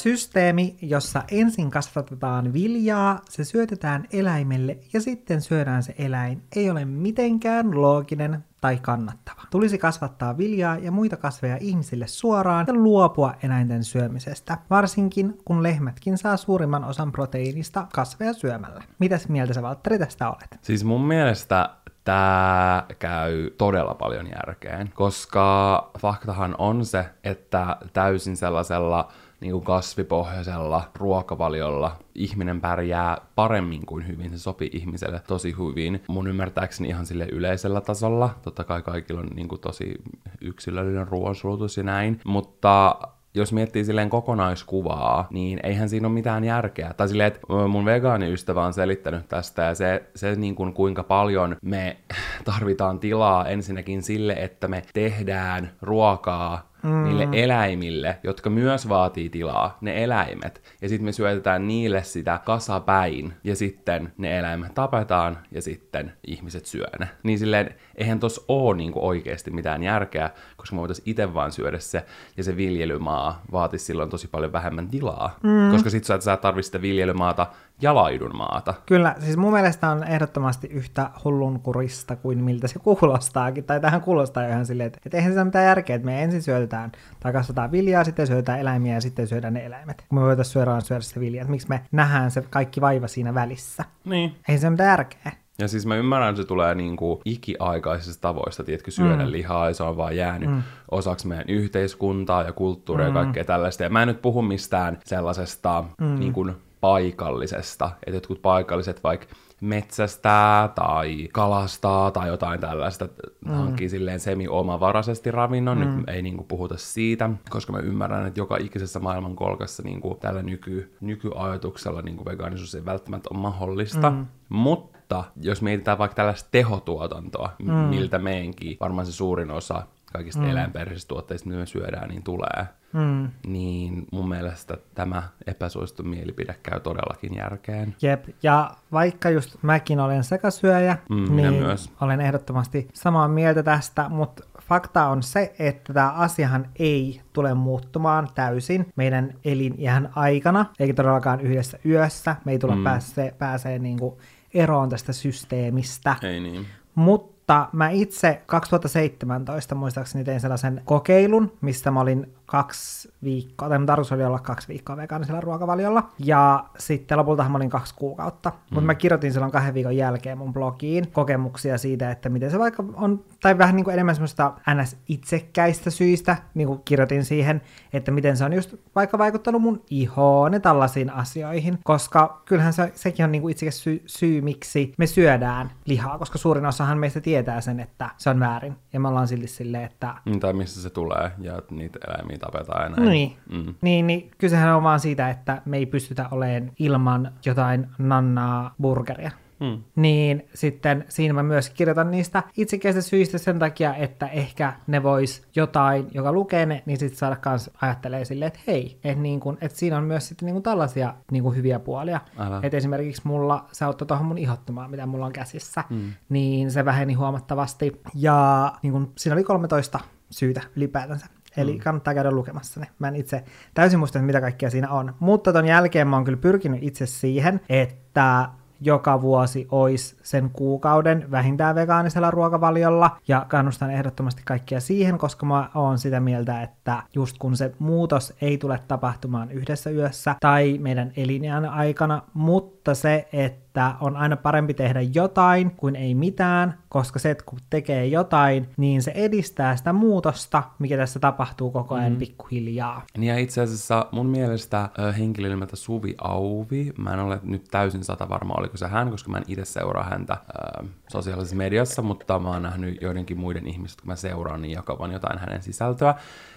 Systeemi, 0.01 0.77
jossa 0.81 1.23
ensin 1.31 1.71
kasvatetaan 1.71 2.53
viljaa, 2.53 3.19
se 3.29 3.43
syötetään 3.43 4.05
eläimelle 4.13 4.77
ja 4.93 5.01
sitten 5.01 5.41
syödään 5.41 5.83
se 5.83 5.95
eläin, 5.97 6.43
ei 6.55 6.69
ole 6.69 6.85
mitenkään 6.85 7.81
looginen 7.81 8.43
tai 8.61 8.77
kannattava. 8.81 9.41
Tulisi 9.51 9.77
kasvattaa 9.77 10.37
viljaa 10.37 10.77
ja 10.77 10.91
muita 10.91 11.17
kasveja 11.17 11.57
ihmisille 11.59 12.07
suoraan 12.07 12.65
ja 12.67 12.73
luopua 12.73 13.33
eläinten 13.43 13.83
syömisestä, 13.83 14.57
varsinkin 14.69 15.37
kun 15.45 15.63
lehmätkin 15.63 16.17
saa 16.17 16.37
suurimman 16.37 16.83
osan 16.83 17.11
proteiinista 17.11 17.87
kasveja 17.93 18.33
syömällä. 18.33 18.83
Mitäs 18.99 19.29
mieltä 19.29 19.53
sä 19.53 19.61
Valtteri 19.61 19.99
tästä 19.99 20.29
olet? 20.29 20.59
Siis 20.61 20.83
mun 20.83 21.07
mielestä 21.07 21.69
tämä 22.03 22.83
käy 22.99 23.49
todella 23.49 23.93
paljon 23.93 24.27
järkeen, 24.27 24.91
koska 24.93 25.91
faktahan 25.99 26.55
on 26.57 26.85
se, 26.85 27.05
että 27.23 27.77
täysin 27.93 28.37
sellaisella 28.37 29.11
niin 29.41 29.51
kuin 29.51 29.63
kasvipohjaisella 29.63 30.83
ruokavaliolla 30.95 31.95
ihminen 32.15 32.61
pärjää 32.61 33.17
paremmin 33.35 33.85
kuin 33.85 34.07
hyvin. 34.07 34.31
Se 34.31 34.39
sopii 34.39 34.69
ihmiselle 34.73 35.21
tosi 35.27 35.55
hyvin. 35.57 36.03
Mun 36.07 36.27
ymmärtääkseni 36.27 36.89
ihan 36.89 37.05
sille 37.05 37.27
yleisellä 37.31 37.81
tasolla. 37.81 38.29
Totta 38.41 38.63
kai 38.63 38.81
kaikilla 38.81 39.21
on 39.21 39.27
niin 39.35 39.47
kuin 39.47 39.61
tosi 39.61 39.93
yksilöllinen 40.41 41.07
ruoansulutus 41.07 41.77
ja 41.77 41.83
näin. 41.83 42.19
Mutta 42.25 42.95
jos 43.33 43.53
miettii 43.53 43.85
silleen 43.85 44.09
kokonaiskuvaa, 44.09 45.27
niin 45.29 45.59
eihän 45.63 45.89
siinä 45.89 46.07
ole 46.07 46.13
mitään 46.13 46.43
järkeä. 46.43 46.93
Tai 46.97 47.07
silleen, 47.07 47.27
että 47.27 47.39
mun 47.67 47.85
vegaaniystävä 47.85 48.65
on 48.65 48.73
selittänyt 48.73 49.27
tästä, 49.27 49.61
ja 49.61 49.75
se, 49.75 50.03
se 50.15 50.35
niin 50.35 50.55
kuin 50.55 50.73
kuinka 50.73 51.03
paljon 51.03 51.55
me 51.61 51.97
tarvitaan 52.45 52.99
tilaa 52.99 53.45
ensinnäkin 53.45 54.03
sille, 54.03 54.33
että 54.33 54.67
me 54.67 54.83
tehdään 54.93 55.71
ruokaa 55.81 56.70
mm. 56.83 57.03
niille 57.03 57.27
eläimille, 57.31 58.17
jotka 58.23 58.49
myös 58.49 58.89
vaatii 58.89 59.29
tilaa, 59.29 59.77
ne 59.81 60.03
eläimet. 60.03 60.61
Ja 60.81 60.89
sitten 60.89 61.05
me 61.05 61.11
syötetään 61.11 61.67
niille 61.67 62.03
sitä 62.03 62.39
kasapäin, 62.45 63.33
ja 63.43 63.55
sitten 63.55 64.13
ne 64.17 64.39
eläimet 64.39 64.73
tapetaan, 64.73 65.37
ja 65.51 65.61
sitten 65.61 66.13
ihmiset 66.27 66.65
syö 66.65 66.87
ne. 66.99 67.07
Niin 67.23 67.39
silleen, 67.39 67.75
eihän 67.95 68.19
tos 68.19 68.45
oo 68.47 68.73
niinku 68.73 69.07
oikeasti 69.07 69.51
mitään 69.51 69.83
järkeä, 69.83 70.29
koska 70.57 70.75
me 70.75 70.79
voitaisiin 70.79 71.09
itse 71.09 71.33
vaan 71.33 71.51
syödä 71.51 71.79
se, 71.79 72.05
ja 72.37 72.43
se 72.43 72.57
viljelymaa 72.57 73.41
vaatisi 73.51 73.85
silloin 73.85 74.09
tosi 74.09 74.27
paljon 74.27 74.53
vähemmän 74.53 74.87
tilaa. 74.87 75.39
Mm. 75.43 75.71
Koska 75.71 75.89
sit 75.89 76.03
sä 76.03 76.15
et, 76.15 76.21
sä 76.21 76.37
tarvitse 76.37 76.67
sitä 76.67 76.81
viljelymaata 76.81 77.47
ja 77.81 77.93
maata. 78.33 78.73
Kyllä, 78.85 79.15
siis 79.19 79.37
mun 79.37 79.53
mielestä 79.53 79.89
on 79.89 80.03
ehdottomasti 80.03 80.67
yhtä 80.67 81.09
hullunkurista 81.23 82.15
kuin 82.15 82.43
miltä 82.43 82.67
se 82.67 82.79
kuulostaakin. 82.79 83.63
Tai 83.63 83.79
tähän 83.79 84.01
kuulostaa 84.01 84.47
ihan 84.47 84.65
silleen, 84.65 84.87
että, 84.87 84.99
että 85.05 85.17
eihän 85.17 85.33
se 85.33 85.39
ole 85.39 85.45
mitään 85.45 85.65
järkeä, 85.65 85.95
että 85.95 86.05
me 86.05 86.23
ensin 86.23 86.41
syötetään 86.41 86.91
tai 87.19 87.33
kasvataan 87.33 87.71
viljaa, 87.71 88.03
sitten 88.03 88.27
syötetään 88.27 88.59
eläimiä 88.59 88.93
ja 88.93 89.01
sitten 89.01 89.27
syödään 89.27 89.53
ne 89.53 89.65
eläimet. 89.65 90.03
Kun 90.09 90.19
me 90.19 90.25
voitaisiin 90.25 90.53
syödään 90.53 90.81
syödä 90.81 91.01
se 91.01 91.19
vilja, 91.19 91.41
että 91.41 91.51
miksi 91.51 91.69
me 91.69 91.81
nähdään 91.91 92.31
se 92.31 92.41
kaikki 92.49 92.81
vaiva 92.81 93.07
siinä 93.07 93.33
välissä. 93.33 93.85
Niin. 94.05 94.35
Ei 94.49 94.57
se 94.57 94.67
ole 94.67 94.71
mitään 94.71 94.89
järkeä. 94.89 95.31
Ja 95.59 95.67
siis 95.67 95.85
mä 95.85 95.95
ymmärrän, 95.95 96.29
että 96.29 96.41
se 96.41 96.47
tulee 96.47 96.75
niin 96.75 96.97
kuin 96.97 97.21
ikiaikaisista 97.25 98.21
tavoista, 98.21 98.63
tiedätkö, 98.63 98.91
syödä 98.91 99.25
mm. 99.25 99.31
lihaa, 99.31 99.67
ja 99.67 99.73
se 99.73 99.83
on 99.83 99.97
vaan 99.97 100.17
jäänyt 100.17 100.49
mm. 100.49 100.63
osaksi 100.91 101.27
meidän 101.27 101.45
yhteiskuntaa 101.47 102.43
ja 102.43 102.51
kulttuuria 102.51 103.09
mm. 103.09 103.15
ja 103.15 103.23
kaikkea 103.23 103.45
tällaista. 103.45 103.83
Ja 103.83 103.89
mä 103.89 104.01
en 104.01 104.07
nyt 104.07 104.21
puhu 104.21 104.41
mistään 104.41 104.99
sellaisesta 105.05 105.83
mm. 106.01 106.19
niin 106.19 106.33
kuin 106.33 106.55
paikallisesta, 106.81 107.91
että 108.05 108.17
jotkut 108.17 108.41
paikalliset 108.41 109.03
vaikka 109.03 109.35
metsästää 109.61 110.67
tai 110.67 111.29
kalastaa 111.33 112.11
tai 112.11 112.27
jotain 112.27 112.59
tällaista, 112.59 113.09
mm. 113.45 113.51
hankkii 113.51 113.89
silleen 113.89 114.19
semi-omavaraisesti 114.19 115.31
ravinnon, 115.31 115.77
mm. 115.77 115.83
nyt 115.83 116.09
ei 116.09 116.21
niinku 116.21 116.43
puhuta 116.43 116.77
siitä, 116.77 117.29
koska 117.49 117.73
mä 117.73 117.79
ymmärrän, 117.79 118.27
että 118.27 118.39
joka 118.39 118.57
ikisessä 118.57 118.99
maailman 118.99 119.35
kolkassa 119.35 119.83
niinku 119.83 120.17
tällä 120.21 120.41
nyky, 120.41 120.95
nykyajatuksella 121.01 122.01
niinku 122.01 122.25
vegaanisuus 122.25 122.75
ei 122.75 122.85
välttämättä 122.85 123.29
ole 123.31 123.39
mahdollista, 123.39 124.09
mm. 124.09 124.25
mutta 124.49 125.23
jos 125.41 125.61
mietitään 125.61 125.97
vaikka 125.97 126.15
tällaista 126.15 126.49
tehotuotantoa, 126.51 127.49
mm. 127.63 127.71
miltä 127.73 128.19
meidänkin 128.19 128.77
varmaan 128.79 129.05
se 129.05 129.11
suurin 129.11 129.51
osa 129.51 129.83
kaikista 130.13 130.41
mm. 130.41 130.49
eläinperäisistä 130.49 131.07
tuotteista, 131.07 131.47
mitä 131.49 131.59
me 131.59 131.65
syödään, 131.65 132.09
niin 132.09 132.23
tulee, 132.23 132.65
Mm. 132.93 133.29
niin 133.47 134.07
mun 134.11 134.29
mielestä 134.29 134.77
tämä 134.95 135.23
epäsuosittu 135.47 136.03
mielipide 136.03 136.55
käy 136.63 136.79
todellakin 136.79 137.35
järkeen. 137.35 137.95
Jep, 138.01 138.25
ja 138.43 138.71
vaikka 138.91 139.29
just 139.29 139.55
mäkin 139.61 139.99
olen 139.99 140.23
sekasyöjä, 140.23 140.97
Mm, 141.09 141.35
niin 141.35 141.53
myös. 141.53 141.91
olen 142.01 142.21
ehdottomasti 142.21 142.87
samaa 142.93 143.27
mieltä 143.27 143.63
tästä, 143.63 144.09
mutta 144.09 144.43
fakta 144.61 145.05
on 145.07 145.23
se, 145.23 145.53
että 145.59 145.93
tämä 145.93 146.11
asiahan 146.11 146.67
ei 146.79 147.21
tule 147.33 147.53
muuttumaan 147.53 148.27
täysin 148.35 148.93
meidän 148.95 149.33
eliniän 149.45 150.09
aikana, 150.15 150.65
eikä 150.79 150.93
todellakaan 150.93 151.41
yhdessä 151.41 151.79
yössä. 151.85 152.35
Me 152.45 152.51
ei 152.51 152.59
tulla 152.59 152.75
mm. 152.75 152.83
pääsee, 152.83 153.35
pääsee 153.37 153.79
niinku 153.79 154.17
eroon 154.53 154.89
tästä 154.89 155.13
systeemistä. 155.13 156.15
Ei 156.21 156.39
niin. 156.39 156.65
Mutta 156.95 157.67
mä 157.71 157.89
itse 157.89 158.41
2017 158.45 159.75
muistaakseni 159.75 160.23
tein 160.23 160.39
sellaisen 160.39 160.81
kokeilun, 160.85 161.51
missä 161.61 161.91
mä 161.91 161.99
olin 161.99 162.33
kaksi 162.51 163.13
viikkoa, 163.23 163.69
tai 163.69 163.85
tarkoitus 163.85 164.11
oli 164.11 164.23
olla 164.23 164.39
kaksi 164.39 164.67
viikkoa 164.67 164.97
vegaanisella 164.97 165.41
ruokavaliolla, 165.41 166.09
ja 166.19 166.65
sitten 166.77 167.17
lopultahan 167.17 167.51
mä 167.51 167.55
olin 167.55 167.69
kaksi 167.69 167.95
kuukautta. 167.95 168.49
Mm. 168.49 168.55
Mutta 168.69 168.85
mä 168.85 168.95
kirjoitin 168.95 169.33
silloin 169.33 169.51
kahden 169.51 169.73
viikon 169.73 169.97
jälkeen 169.97 170.37
mun 170.37 170.53
blogiin 170.53 171.11
kokemuksia 171.11 171.77
siitä, 171.77 172.11
että 172.11 172.29
miten 172.29 172.51
se 172.51 172.59
vaikka 172.59 172.83
on, 172.93 173.23
tai 173.41 173.57
vähän 173.57 173.75
niin 173.75 173.83
kuin 173.83 173.93
enemmän 173.93 174.15
semmoista 174.15 174.53
ns-itsekkäistä 174.75 175.89
syistä, 175.89 176.37
niin 176.53 176.67
kuin 176.67 176.81
kirjoitin 176.85 177.25
siihen, 177.25 177.61
että 177.93 178.11
miten 178.11 178.37
se 178.37 178.45
on 178.45 178.53
just 178.53 178.75
vaikka 178.95 179.17
vaikuttanut 179.17 179.61
mun 179.61 179.83
ihoon 179.89 180.53
ja 180.53 180.59
tällaisiin 180.59 181.09
asioihin, 181.09 181.79
koska 181.83 182.41
kyllähän 182.45 182.73
se, 182.73 182.91
sekin 182.95 183.25
on 183.25 183.31
niin 183.31 183.41
kuin 183.41 183.51
itsekäs 183.51 183.83
syy, 183.83 184.03
syy, 184.05 184.41
miksi 184.41 184.93
me 184.97 185.07
syödään 185.07 185.71
lihaa, 185.85 186.17
koska 186.17 186.37
suurin 186.37 186.65
osahan 186.65 186.97
meistä 186.97 187.21
tietää 187.21 187.61
sen, 187.61 187.79
että 187.79 188.09
se 188.17 188.29
on 188.29 188.39
väärin, 188.39 188.75
ja 188.93 188.99
me 188.99 189.07
ollaan 189.07 189.27
silti 189.27 189.47
silleen, 189.47 189.83
että 189.83 190.15
Tai 190.39 190.53
missä 190.53 190.81
se 190.81 190.89
tulee, 190.89 191.31
ja 191.39 191.61
niitä 191.71 191.99
eläimiä 192.07 192.37
tapetaan 192.41 192.83
ja 192.83 192.89
näin. 192.89 193.09
niin. 193.09 193.37
Mm. 193.51 193.75
Niin, 193.81 194.07
niin 194.07 194.31
kysehän 194.37 194.75
on 194.75 194.83
vaan 194.83 194.99
siitä, 194.99 195.29
että 195.29 195.61
me 195.65 195.77
ei 195.77 195.85
pystytä 195.85 196.27
olemaan 196.31 196.71
ilman 196.79 197.31
jotain 197.45 197.87
nannaa 197.97 198.75
burgeria. 198.81 199.31
Mm. 199.61 199.83
Niin 199.95 200.49
sitten 200.53 201.05
siinä 201.09 201.33
mä 201.33 201.43
myös 201.43 201.69
kirjoitan 201.69 202.11
niistä 202.11 202.43
itsekäistä 202.57 203.01
syistä 203.01 203.37
sen 203.37 203.59
takia, 203.59 203.95
että 203.95 204.27
ehkä 204.27 204.73
ne 204.87 205.03
vois 205.03 205.47
jotain, 205.55 206.07
joka 206.13 206.31
lukee 206.31 206.65
ne, 206.65 206.83
niin 206.85 206.99
sitten 206.99 207.17
saada 207.17 207.35
kans 207.35 207.69
ajattelee 207.81 208.25
silleen, 208.25 208.47
että 208.47 208.59
hei, 208.67 208.99
että 209.03 209.21
niin 209.21 209.39
kun, 209.39 209.57
et 209.61 209.71
siinä 209.71 209.97
on 209.97 210.03
myös 210.03 210.27
sitten 210.27 210.45
niin 210.45 210.53
kun 210.53 210.63
tällaisia 210.63 211.13
niin 211.31 211.43
kun 211.43 211.55
hyviä 211.55 211.79
puolia. 211.79 212.19
Että 212.63 212.77
esimerkiksi 212.77 213.21
mulla, 213.25 213.65
se 213.71 213.85
auttoi 213.85 214.07
tuohon 214.07 214.25
mun 214.25 214.37
ihottumaan, 214.37 214.91
mitä 214.91 215.05
mulla 215.05 215.25
on 215.25 215.33
käsissä, 215.33 215.83
mm. 215.89 216.13
niin 216.29 216.71
se 216.71 216.85
väheni 216.85 217.13
huomattavasti. 217.13 218.01
Ja 218.15 218.71
niin 218.83 218.93
kun, 218.93 219.11
siinä 219.17 219.35
oli 219.35 219.43
13 219.43 219.99
syytä 220.29 220.61
ylipäätänsä. 220.75 221.25
Eli 221.57 221.73
mm. 221.73 221.79
kannattaa 221.79 222.13
käydä 222.13 222.31
lukemassa 222.31 222.79
ne. 222.79 222.87
Mä 222.99 223.07
en 223.07 223.15
itse 223.15 223.43
täysin 223.73 223.99
muista, 223.99 224.19
mitä 224.19 224.41
kaikkea 224.41 224.69
siinä 224.69 224.89
on. 224.89 225.13
Mutta 225.19 225.53
ton 225.53 225.65
jälkeen 225.65 226.07
mä 226.07 226.15
oon 226.15 226.25
kyllä 226.25 226.37
pyrkinyt 226.37 226.83
itse 226.83 227.05
siihen, 227.05 227.61
että 227.69 228.49
joka 228.81 229.21
vuosi 229.21 229.67
olisi 229.71 230.15
sen 230.23 230.49
kuukauden 230.49 231.31
vähintään 231.31 231.75
vegaanisella 231.75 232.31
ruokavaliolla, 232.31 233.17
ja 233.27 233.45
kannustan 233.49 233.91
ehdottomasti 233.91 234.41
kaikkia 234.45 234.79
siihen, 234.79 235.17
koska 235.17 235.45
mä 235.45 235.69
oon 235.75 235.97
sitä 235.97 236.19
mieltä, 236.19 236.61
että 236.61 237.03
just 237.15 237.37
kun 237.37 237.55
se 237.55 237.71
muutos 237.79 238.33
ei 238.41 238.57
tule 238.57 238.79
tapahtumaan 238.87 239.51
yhdessä 239.51 239.89
yössä 239.89 240.35
tai 240.39 240.77
meidän 240.77 241.11
elinjään 241.17 241.65
aikana, 241.65 242.21
mutta 242.33 242.95
se, 242.95 243.27
että 243.33 243.70
on 244.01 244.15
aina 244.15 244.37
parempi 244.37 244.73
tehdä 244.73 245.01
jotain 245.01 245.71
kuin 245.71 245.95
ei 245.95 246.15
mitään, 246.15 246.77
koska 246.89 247.19
se, 247.19 247.31
että 247.31 247.43
kun 247.45 247.59
tekee 247.69 248.05
jotain, 248.05 248.69
niin 248.77 249.01
se 249.01 249.11
edistää 249.15 249.75
sitä 249.75 249.93
muutosta, 249.93 250.63
mikä 250.79 250.97
tässä 250.97 251.19
tapahtuu 251.19 251.71
koko 251.71 251.95
ajan 251.95 252.11
mm. 252.11 252.17
pikkuhiljaa. 252.17 253.01
Niin 253.17 253.27
Ja 253.27 253.37
itse 253.37 253.61
asiassa 253.61 254.05
mun 254.11 254.25
mielestä 254.25 254.89
henkilö 255.17 255.49
nimeltä 255.49 255.75
Suvi 255.75 256.15
Auvi, 256.17 256.93
mä 256.97 257.13
en 257.13 257.19
ole 257.19 257.39
nyt 257.43 257.63
täysin 257.71 258.03
sata 258.03 258.29
varma, 258.29 258.53
oliko 258.57 258.77
se 258.77 258.87
hän, 258.87 259.11
koska 259.11 259.31
mä 259.31 259.37
en 259.37 259.43
itse 259.47 259.65
seuraa 259.65 260.03
häntä 260.03 260.37
ö, 260.81 260.85
sosiaalisessa 261.07 261.55
mediassa, 261.55 262.01
mutta 262.01 262.39
mä 262.39 262.49
oon 262.49 262.61
nähnyt 262.61 263.01
joidenkin 263.01 263.39
muiden 263.39 263.67
ihmisten, 263.67 264.01
kun 264.01 264.07
mä 264.07 264.15
seuraan, 264.15 264.61
niin 264.61 264.71
jakavan 264.71 265.11
jotain 265.11 265.39
hänen 265.39 265.63
sisältöä. 265.63 266.15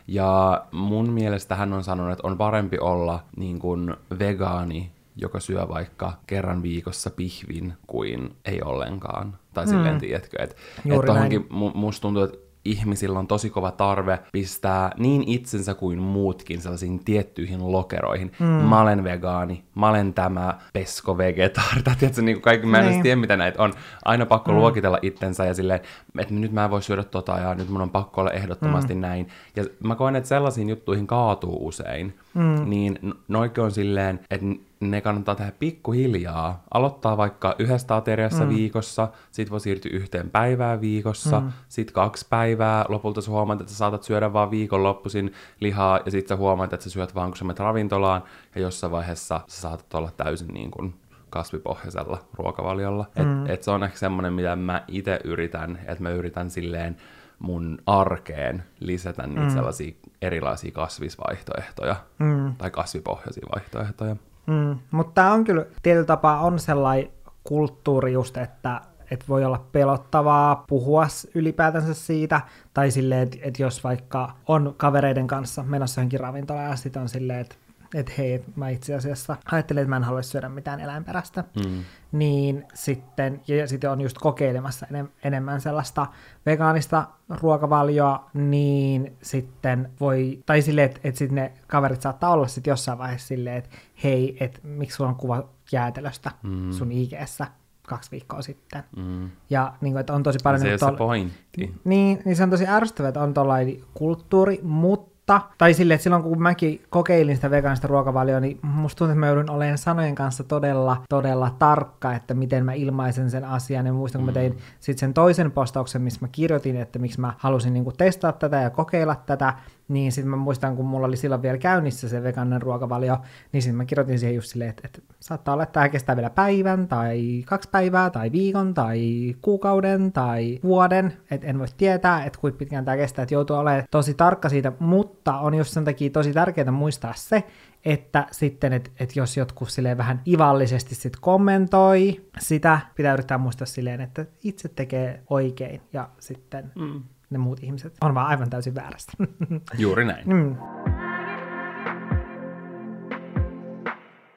Ja 0.09 0.65
mun 0.73 1.11
mielestä 1.11 1.57
hän 1.57 1.73
on 1.73 1.85
sanonut, 1.85 2.13
että 2.13 2.29
on 2.29 2.39
parempi 2.39 2.79
olla 2.79 3.23
niin 3.37 3.59
kuin 3.59 3.95
vegaani, 4.19 4.91
joka 5.17 5.41
syö 5.41 5.69
vaikka 5.69 6.13
kerran 6.27 6.63
viikossa 6.63 7.11
pihvin, 7.11 7.75
kuin 7.87 8.37
ei 8.45 8.63
ollenkaan. 8.63 9.39
Tai 9.55 9.67
silleen, 9.67 10.01
tiedätkö, 10.01 10.43
että 10.43 10.57
et 10.87 11.05
tohonkin 11.07 11.41
mu- 11.41 11.75
musta 11.77 12.03
tuntuu, 12.03 12.23
että 12.23 12.39
ihmisillä 12.65 13.19
on 13.19 13.27
tosi 13.27 13.51
kova 13.51 13.71
tarve 13.71 14.19
pistää 14.33 14.93
niin 14.99 15.25
itsensä 15.27 15.75
kuin 15.75 15.99
muutkin 15.99 16.61
sellaisiin 16.61 17.05
tiettyihin 17.05 17.73
lokeroihin. 17.73 18.33
Mm. 18.39 18.47
Mä 18.47 18.81
olen 18.81 19.05
vegaani, 19.05 19.65
mä 19.75 19.89
olen 19.89 20.15
tämä 20.15 20.59
pesko 20.73 21.15
tai 21.15 21.95
tiedätkö, 21.99 22.23
niin 22.23 22.37
kuin 22.37 22.43
kaikki, 22.43 22.67
mä 22.67 22.79
en 22.79 22.87
Niin. 22.87 23.03
tiedä 23.03 23.17
mitä 23.21 23.37
näitä 23.37 23.63
on. 23.63 23.73
Aina 24.05 24.27
pakko 24.27 24.53
mm. 24.53 24.59
luokitella 24.59 24.99
itsensä 25.03 25.45
ja 25.45 25.55
silleen, 25.55 25.81
että 26.19 26.35
nyt 26.35 26.53
mä 26.53 26.65
en 26.65 26.71
voi 26.71 26.83
syödä 26.83 27.05
tota 27.05 27.39
ja 27.39 27.55
nyt 27.55 27.69
mun 27.69 27.81
on 27.81 27.91
pakko 27.91 28.21
olla 28.21 28.31
ehdottomasti 28.31 28.95
mm. 28.95 29.01
näin. 29.01 29.29
Ja 29.57 29.65
mä 29.83 29.95
koen, 29.95 30.17
että 30.17 30.29
sellaisiin 30.29 30.69
juttuihin 30.69 31.07
kaatuu 31.07 31.67
usein. 31.67 32.15
Mm. 32.35 32.71
Niin 32.71 33.15
noikin 33.29 33.65
on 33.65 33.73
silleen, 33.73 34.21
että 34.31 34.47
ne 34.81 35.01
kannattaa 35.01 35.35
tehdä 35.35 35.53
pikkuhiljaa. 35.59 36.63
Aloittaa 36.75 37.17
vaikka 37.17 37.55
yhdestä 37.59 37.97
ateriassa 37.97 38.45
mm. 38.45 38.49
viikossa, 38.49 39.09
sit 39.31 39.51
voi 39.51 39.61
siirtyä 39.61 39.91
yhteen 39.95 40.31
päivään 40.31 40.81
viikossa, 40.81 41.41
mm. 41.41 41.53
sit 41.69 41.91
kaksi 41.91 42.27
päivää, 42.31 42.85
lopulta 42.89 43.21
sä 43.21 43.31
huomaat, 43.31 43.61
että 43.61 43.73
sä 43.73 43.79
saatat 43.79 44.03
syödä 44.03 44.33
vaan 44.33 44.51
viikonloppuisin 44.51 45.33
lihaa, 45.61 46.01
ja 46.05 46.11
sit 46.11 46.29
sä 46.29 46.37
huomaat, 46.37 46.73
että 46.73 46.85
sä 46.85 46.91
syöt 46.91 47.15
vaan, 47.15 47.31
kun 47.31 47.37
sä 47.37 47.45
menet 47.45 47.59
ravintolaan, 47.59 48.23
ja 48.55 48.61
jossain 48.61 48.91
vaiheessa 48.91 49.41
sä 49.47 49.61
saatat 49.61 49.95
olla 49.95 50.11
täysin 50.17 50.49
niin 50.49 50.71
kuin 50.71 50.95
kasvipohjaisella 51.31 52.19
ruokavaliolla. 52.33 53.07
Mm. 53.19 53.45
Et, 53.45 53.51
et 53.51 53.63
se 53.63 53.71
on 53.71 53.85
ehkä 53.85 53.99
semmoinen, 53.99 54.33
mitä 54.33 54.57
mä 54.57 54.85
itse 54.89 55.21
yritän, 55.25 55.79
että 55.87 56.03
mä 56.03 56.11
yritän 56.11 56.51
silleen 56.51 56.97
mun 57.39 57.79
arkeen 57.87 58.65
lisätä 58.81 59.27
niitä 59.27 59.43
mm. 59.43 59.51
sellaisia 59.51 59.95
erilaisia 60.23 60.73
kasvisvaihtoehtoja 60.73 61.97
mm. 62.19 62.55
tai 62.57 62.71
kasvipohjaisia 62.71 63.47
vaihtoehtoja. 63.55 64.17
Mm, 64.47 64.79
mutta 64.91 65.13
tämä 65.15 65.33
on 65.33 65.45
kyllä 65.45 65.67
tietyllä 65.83 66.07
tapaa 66.07 66.41
on 66.41 66.59
sellainen 66.59 67.11
kulttuuri 67.45 68.13
just, 68.13 68.37
että 68.37 68.81
et 69.11 69.29
voi 69.29 69.45
olla 69.45 69.65
pelottavaa 69.73 70.65
puhua 70.69 71.07
ylipäätänsä 71.35 71.95
siitä, 71.95 72.41
tai 72.75 72.91
silleen, 72.91 73.23
että 73.23 73.39
et 73.43 73.59
jos 73.59 73.85
vaikka 73.85 74.33
on 74.49 74.75
kavereiden 74.77 75.27
kanssa 75.27 75.63
menossa 75.63 76.01
johonkin 76.01 76.21
ravintolaan 76.21 76.71
ja 76.71 76.77
sitten 76.77 77.03
on 77.03 77.09
silleen, 77.09 77.41
että 77.41 77.55
et 77.95 78.19
hei, 78.19 78.45
mä 78.57 78.69
itse 78.69 78.95
asiassa 78.95 79.37
ajattelen, 79.53 79.83
että 79.83 79.91
mä 79.91 79.97
en 79.97 80.05
halua 80.05 80.23
syödä 80.23 80.49
mitään 80.49 80.81
eläinperäistä, 80.81 81.45
Mm. 81.65 81.85
niin 82.13 82.65
sitten, 82.75 83.41
ja 83.49 83.69
sitten 83.69 83.91
on 83.91 84.01
just 84.01 84.19
kokeilemassa 84.19 84.87
enem, 84.91 85.09
enemmän 85.25 85.61
sellaista 85.61 86.07
vegaanista 86.47 87.07
ruokavalioa, 87.29 88.31
niin 88.35 89.17
sitten 89.23 89.91
voi, 90.01 90.43
tai 90.47 90.63
silleen, 90.63 90.87
että 90.87 91.01
et 91.05 91.17
sitten 91.17 91.35
ne 91.35 91.53
kaverit 91.67 92.03
saattaa 92.03 92.31
olla 92.31 92.47
sitten 92.47 92.73
jossain 92.73 92.99
vaiheessa 92.99 93.29
silleen, 93.29 93.57
että 93.57 93.71
hei, 94.05 94.37
että 94.41 94.61
miksi 94.63 94.97
sulla 94.97 95.11
on 95.11 95.17
kuva 95.17 95.49
jäätelöstä 95.73 96.31
mm. 96.43 96.73
sun 96.73 96.93
IGssä 96.93 97.47
kaksi 97.89 98.11
viikkoa 98.11 98.43
sitten. 98.43 98.85
Mm. 98.97 99.31
Ja 99.51 99.73
niin 99.81 99.93
kuin, 99.93 100.01
että 100.01 100.15
on 100.15 100.23
tosi 100.23 100.39
paljon... 100.43 100.61
Se 100.61 100.67
niin 100.67 100.79
kuin 100.79 100.91
se 100.91 100.97
pointti. 100.99 101.75
niin, 101.85 102.23
niin 102.25 102.37
se 102.37 102.43
on 102.43 102.51
tosi 102.51 102.67
ärsyttävää, 102.67 103.09
että 103.09 103.23
on 103.23 103.35
tuollainen 103.35 103.77
kulttuuri, 103.95 104.61
mutta 104.63 105.14
tai 105.59 105.75
silleen, 105.75 105.95
että 105.95 106.03
silloin 106.03 106.23
kun 106.23 106.43
mäkin 106.43 106.83
kokeilin 106.91 107.37
sitä 107.37 107.51
vegaanista 107.51 107.89
ruokavalioa, 107.89 108.41
niin 108.41 108.59
musta 108.63 108.99
tuntuu, 108.99 109.13
että 109.13 109.21
mä 109.21 109.27
joudun 109.27 109.51
olemaan 109.51 109.79
sanojen 109.79 110.15
kanssa 110.15 110.45
todella, 110.45 111.03
todella 111.09 111.51
tarkka, 111.59 112.15
että 112.15 112.35
miten 112.35 112.65
mä 112.65 112.73
ilmaisen 112.73 113.31
sen 113.31 113.45
asian. 113.45 113.87
Ja 113.87 113.93
muistan, 113.93 114.21
kun 114.21 114.27
mä 114.27 114.33
tein 114.33 114.59
sitten 114.81 115.01
sen 115.01 115.15
toisen 115.15 115.51
postauksen, 115.51 116.03
missä 116.03 116.19
mä 116.23 116.29
kirjoitin, 116.33 116.77
että 116.77 116.99
miksi 116.99 117.21
mä 117.21 117.35
halusin 117.39 117.75
niinku 117.75 117.93
testaa 117.93 118.33
tätä 118.33 118.57
ja 118.57 118.71
kokeilla 118.71 119.17
tätä, 119.27 119.55
niin 119.89 120.13
sitten 120.13 120.31
mä 120.31 120.37
muistan, 120.37 120.77
kun 120.77 120.87
mulla 120.87 121.07
oli 121.07 121.17
silloin 121.17 121.43
vielä 121.43 121.59
käynnissä 121.59 122.09
se 122.09 122.23
vegaaninen 122.23 122.63
ruokavalio, 122.63 123.19
niin 123.53 123.63
sitten 123.63 123.77
mä 123.77 123.85
kirjoitin 123.85 124.19
siihen 124.19 124.35
just 124.35 124.49
silleen, 124.51 124.71
että, 124.71 124.83
että 124.85 125.01
saattaa 125.21 125.55
olla, 125.55 125.63
että 125.63 125.73
tämä 125.73 125.89
kestää 125.89 126.17
vielä 126.17 126.31
päivän, 126.31 126.89
tai 126.89 127.43
kaksi 127.47 127.69
päivää, 127.73 128.11
tai 128.11 128.33
viikon, 128.33 128.75
tai 128.75 129.35
kuukauden, 129.43 130.13
tai 130.13 130.59
vuoden, 130.63 131.13
että 131.31 131.47
en 131.47 131.59
voi 131.59 131.67
tietää, 131.77 132.25
että 132.25 132.39
kuinka 132.39 132.59
pitkään 132.59 132.85
tämä 132.85 132.97
kestää, 132.97 133.23
että 133.23 133.35
joutuu 133.35 133.57
olemaan 133.57 133.85
tosi 133.91 134.15
tarkka 134.15 134.49
siitä, 134.49 134.73
mutta 134.79 135.39
on 135.39 135.55
just 135.55 135.71
sen 135.71 135.85
takia 135.85 136.11
tosi 136.11 136.33
tärkeää 136.33 136.71
muistaa 136.71 137.13
se, 137.17 137.45
että 137.85 138.27
sitten, 138.31 138.73
että 138.73 138.91
et 139.01 139.17
jos 139.17 139.37
jotkut 139.37 139.71
silleen 139.71 139.99
vähän 139.99 140.21
ivallisesti 140.29 140.95
sit 140.95 141.17
kommentoi 141.21 142.21
sitä, 142.39 142.81
pitää 142.95 143.15
yrittää 143.15 143.39
muistaa 143.39 143.67
silleen, 143.67 144.01
että 144.01 144.27
itse 144.45 144.69
tekee 144.69 145.23
oikein, 145.31 145.81
ja 145.93 146.09
sitten 146.19 146.73
mm. 146.75 147.03
Ne 147.35 147.39
muut 147.39 147.63
ihmiset 147.63 147.95
on 148.01 148.15
vaan 148.15 148.27
aivan 148.27 148.51
täysin 148.51 148.75
väärästä. 148.75 149.13
Juuri 149.79 150.05
näin. 150.05 150.29
mm. 150.29 150.57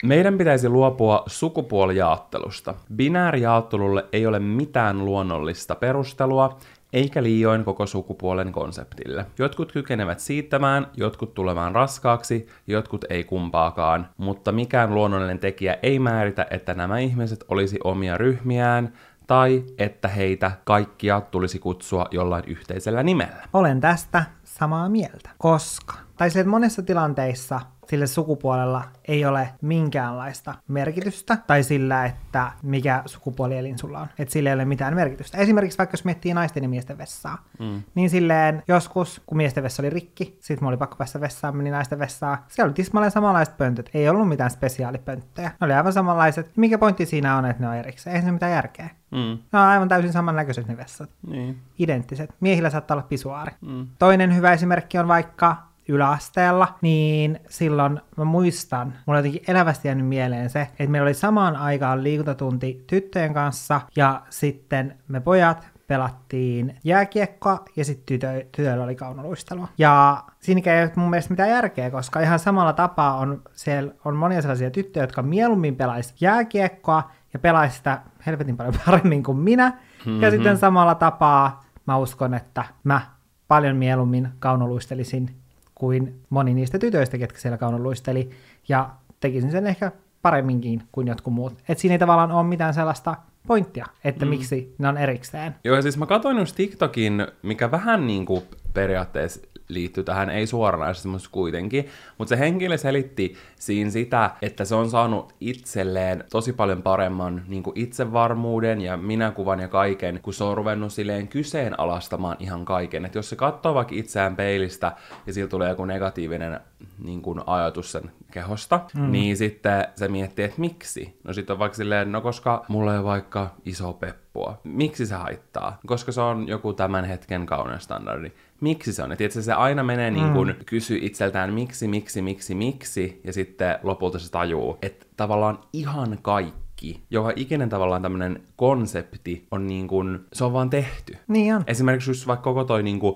Meidän 0.04 0.38
pitäisi 0.38 0.70
luopua 0.70 1.24
sukupuolijaottelusta. 1.28 2.76
Binäärijaottelulle 2.96 4.06
ei 4.12 4.28
ole 4.28 4.40
mitään 4.40 5.06
luonnollista 5.06 5.76
perustelua, 5.76 6.58
eikä 6.94 7.24
liioin 7.24 7.64
koko 7.64 7.86
sukupuolen 7.86 8.52
konseptille. 8.52 9.26
Jotkut 9.40 9.72
kykenevät 9.72 10.20
siittämään, 10.20 10.88
jotkut 10.98 11.34
tulemaan 11.34 11.76
raskaaksi, 11.76 12.48
jotkut 12.68 13.06
ei 13.10 13.24
kumpaakaan, 13.24 14.10
mutta 14.18 14.52
mikään 14.52 14.96
luonnollinen 14.96 15.40
tekijä 15.40 15.78
ei 15.84 16.00
määritä, 16.00 16.48
että 16.50 16.74
nämä 16.74 17.00
ihmiset 17.00 17.46
olisi 17.50 17.80
omia 17.84 18.18
ryhmiään, 18.18 18.94
tai 19.28 19.64
että 19.78 20.08
heitä 20.08 20.52
kaikkia 20.64 21.22
tulisi 21.22 21.60
kutsua 21.60 22.06
jollain 22.12 22.44
yhteisellä 22.48 23.04
nimellä. 23.04 23.44
Olen 23.54 23.82
tästä 23.82 24.24
samaa 24.44 24.90
mieltä, 24.90 25.30
koska, 25.38 25.94
tai 26.18 26.30
sille, 26.30 26.42
että 26.42 26.50
monessa 26.50 26.82
tilanteissa 26.82 27.60
sille 27.88 28.08
sukupuolella 28.08 28.84
ei 29.08 29.26
ole 29.26 29.50
minkäänlaista 29.62 30.56
merkitystä, 30.68 31.38
tai 31.48 31.64
sillä, 31.64 32.06
että 32.06 32.52
mikä 32.64 33.04
sukupuolielin 33.06 33.78
sulla 33.78 34.00
on. 34.00 34.08
Että 34.20 34.32
sillä 34.32 34.50
ei 34.50 34.54
ole 34.54 34.66
mitään 34.66 34.96
merkitystä. 34.96 35.38
Esimerkiksi 35.38 35.78
vaikka 35.78 35.94
jos 35.94 36.06
miettii 36.06 36.34
naisten 36.34 36.64
ja 36.64 36.70
miesten 36.70 36.98
vessaa, 36.98 37.46
mm. 37.60 37.84
niin 37.96 38.10
silleen 38.10 38.64
joskus, 38.68 39.22
kun 39.26 39.38
miesten 39.38 39.64
vessa 39.64 39.82
oli 39.82 39.90
rikki, 39.90 40.38
sit 40.40 40.62
mulla 40.62 40.70
oli 40.70 40.78
pakko 40.78 40.96
päästä 40.96 41.22
vessaan, 41.22 41.58
meni 41.58 41.70
naisten 41.70 42.00
vessaan, 42.00 42.38
siellä 42.48 42.68
oli 42.68 42.74
tismalleen 42.74 43.12
samanlaiset 43.12 43.58
pöntöt, 43.58 43.90
ei 43.94 44.10
ollut 44.10 44.30
mitään 44.30 44.52
spesiaalipönttöjä. 44.52 45.48
Ne 45.50 45.66
oli 45.66 45.74
aivan 45.74 45.94
samanlaiset. 45.94 46.52
Mikä 46.58 46.78
pointti 46.78 47.06
siinä 47.06 47.38
on, 47.38 47.46
että 47.46 47.64
ne 47.64 47.70
on 47.70 47.76
erikseen? 47.76 48.16
Eihän 48.16 48.26
se 48.26 48.32
mitään 48.32 48.52
järkeä. 48.52 48.90
Mm. 49.12 49.38
Ne 49.52 49.60
on 49.60 49.66
aivan 49.66 49.88
täysin 49.88 50.14
samannäköiset 50.14 50.68
ne 50.68 50.78
vessat. 50.78 51.10
Niin. 51.28 51.58
Identtiset. 51.80 52.36
Miehillä 52.40 52.70
saattaa 52.70 52.96
olla 52.96 53.08
pisuaari. 53.08 53.52
Mm. 53.62 53.88
Toinen 54.00 54.36
hyvä 54.36 54.54
esimerkki 54.54 54.98
on 54.98 55.08
vaikka 55.08 55.67
yläasteella, 55.88 56.68
niin 56.82 57.40
silloin 57.50 58.02
mä 58.18 58.26
muistan, 58.26 58.94
mulla 59.06 59.20
jotenkin 59.20 59.42
elävästi 59.48 59.88
jäänyt 59.88 60.08
mieleen 60.08 60.50
se, 60.50 60.62
että 60.62 60.88
meillä 60.88 61.06
oli 61.06 61.14
samaan 61.14 61.56
aikaan 61.56 62.04
liikuntatunti 62.04 62.84
tyttöjen 62.88 63.34
kanssa 63.34 63.82
ja 63.96 64.22
sitten 64.30 64.96
me 65.08 65.20
pojat 65.20 65.68
pelattiin 65.88 66.76
jääkiekkoa 66.84 67.66
ja 67.76 67.86
sitten 67.86 68.06
tytö, 68.06 68.46
tytöillä 68.52 68.84
oli 68.84 68.96
kaunoluistelua. 68.96 69.68
Ja 69.78 70.24
siinä 70.40 70.74
ei 70.74 70.84
ole 70.84 70.92
mun 70.96 71.10
mielestä 71.10 71.34
mitään 71.34 71.50
järkeä, 71.50 71.92
koska 71.92 72.20
ihan 72.20 72.40
samalla 72.40 72.74
tapaa 72.74 73.18
on, 73.18 73.42
siellä 73.54 73.92
on 74.06 74.16
monia 74.16 74.42
sellaisia 74.42 74.72
tyttöjä, 74.72 75.04
jotka 75.04 75.22
mieluummin 75.22 75.76
pelaisi 75.76 76.14
jääkiekkoa 76.22 77.12
ja 77.34 77.40
pelaisi 77.40 77.78
sitä 77.78 78.02
helvetin 78.26 78.58
paljon 78.58 78.76
paremmin 78.86 79.24
kuin 79.24 79.38
minä. 79.38 79.70
Mm-hmm. 79.70 80.22
Ja 80.22 80.32
sitten 80.32 80.58
samalla 80.58 80.96
tapaa 80.96 81.64
mä 81.86 81.98
uskon, 81.98 82.34
että 82.34 82.64
mä 82.84 83.02
paljon 83.48 83.76
mieluummin 83.76 84.30
kaunoluistelisin 84.40 85.36
kuin 85.78 86.22
moni 86.30 86.54
niistä 86.54 86.80
tytöistä, 86.80 87.18
ketkä 87.18 87.40
siellä 87.40 87.58
kaunon 87.58 87.84
luisteli, 87.84 88.30
ja 88.68 88.90
tekisin 89.20 89.52
sen 89.52 89.68
ehkä 89.68 89.92
paremminkin 90.22 90.84
kuin 90.92 91.08
jotkut 91.08 91.34
muut. 91.34 91.54
Että 91.70 91.82
siinä 91.82 91.94
ei 91.94 92.00
tavallaan 92.00 92.32
ole 92.32 92.44
mitään 92.44 92.74
sellaista 92.74 93.16
pointtia, 93.48 93.86
että 94.04 94.26
mm. 94.26 94.30
miksi 94.30 94.76
ne 94.78 94.88
on 94.88 94.98
erikseen. 94.98 95.56
Joo, 95.64 95.82
siis 95.82 95.98
mä 95.98 96.06
katsoin 96.06 96.38
just 96.38 96.56
TikTokin, 96.56 97.28
mikä 97.44 97.72
vähän 97.72 98.08
niin 98.08 98.26
kuin 98.26 98.44
periaatteessa 98.74 99.42
liittyy 99.68 100.04
tähän, 100.04 100.30
ei 100.30 100.48
suoranaisesti, 100.48 101.08
mutta 101.08 101.30
kuitenkin. 101.32 101.88
Mutta 102.18 102.30
se 102.30 102.40
henkilö 102.40 102.78
selitti 102.78 103.36
siinä 103.56 103.90
sitä, 103.90 104.32
että 104.42 104.66
se 104.66 104.76
on 104.76 104.90
saanut 104.90 105.36
itselleen 105.42 106.24
tosi 106.32 106.54
paljon 106.54 106.82
paremman 106.82 107.44
niin 107.48 107.64
kuin 107.64 107.80
itsevarmuuden 107.80 108.82
ja 108.82 108.98
minäkuvan 108.98 109.60
ja 109.60 109.68
kaiken, 109.68 110.20
kun 110.22 110.34
se 110.34 110.44
on 110.44 110.58
ruvennut 110.58 110.94
silleen 110.94 111.28
kyseenalaistamaan 111.28 112.38
ihan 112.40 112.66
kaiken. 112.66 113.06
Että 113.06 113.18
jos 113.18 113.30
se 113.30 113.36
katsoo 113.36 113.74
vaikka 113.74 113.96
itseään 113.96 114.36
peilistä 114.36 114.92
ja 115.28 115.34
sillä 115.34 115.50
tulee 115.50 115.70
joku 115.70 115.86
negatiivinen 115.86 116.60
niin 117.04 117.22
kuin 117.22 117.42
ajatus 117.46 117.92
sen 117.92 118.12
kehosta, 118.32 118.80
mm. 118.96 119.12
niin 119.12 119.38
sitten 119.38 119.88
se 119.96 120.08
miettii, 120.08 120.46
että 120.46 120.62
miksi. 120.62 121.20
No 121.24 121.34
sitten 121.34 121.54
on 121.54 121.60
vaikka 121.60 121.76
silleen, 121.76 122.12
no 122.12 122.22
koska 122.22 122.66
mulla 122.68 122.96
ei 122.96 123.04
vaikka 123.04 123.56
iso 123.66 123.94
peppua. 123.94 124.62
Miksi 124.64 125.06
se 125.06 125.16
haittaa? 125.16 125.80
Koska 125.86 126.12
se 126.12 126.22
on 126.22 126.48
joku 126.48 126.74
tämän 126.74 127.06
hetken 127.06 127.46
kauneusstandardi 127.46 128.32
miksi 128.62 128.94
se 128.94 129.04
on. 129.04 129.10
Ja 129.12 129.18
tietysti 129.18 129.44
se 129.44 129.54
aina 129.54 129.84
menee 129.84 130.12
niin 130.12 130.34
kuin, 130.34 130.50
mm. 130.50 130.66
kysyy 130.66 131.00
itseltään 131.02 131.54
miksi, 131.54 131.88
miksi, 131.88 132.22
miksi, 132.22 132.56
miksi, 132.56 133.22
ja 133.24 133.34
sitten 133.34 133.80
lopulta 133.84 134.20
se 134.20 134.32
tajuu, 134.32 134.78
että 134.82 135.06
tavallaan 135.18 135.60
ihan 135.74 136.18
kaikki 136.22 136.68
joka 137.10 137.32
ikinen 137.36 137.70
tavallaan 137.70 138.02
tämmöinen 138.02 138.42
konsepti 138.56 139.48
on 139.52 139.68
niin 139.68 139.88
kuin, 139.88 140.20
se 140.34 140.44
on 140.44 140.54
vaan 140.54 140.70
tehty. 140.70 141.18
Niin 141.28 141.56
on. 141.56 141.64
Esimerkiksi 141.68 142.10
just 142.10 142.28
vaikka 142.28 142.44
koko 142.44 142.64
toi 142.64 142.84
niin 142.84 143.00
kuin, 143.00 143.16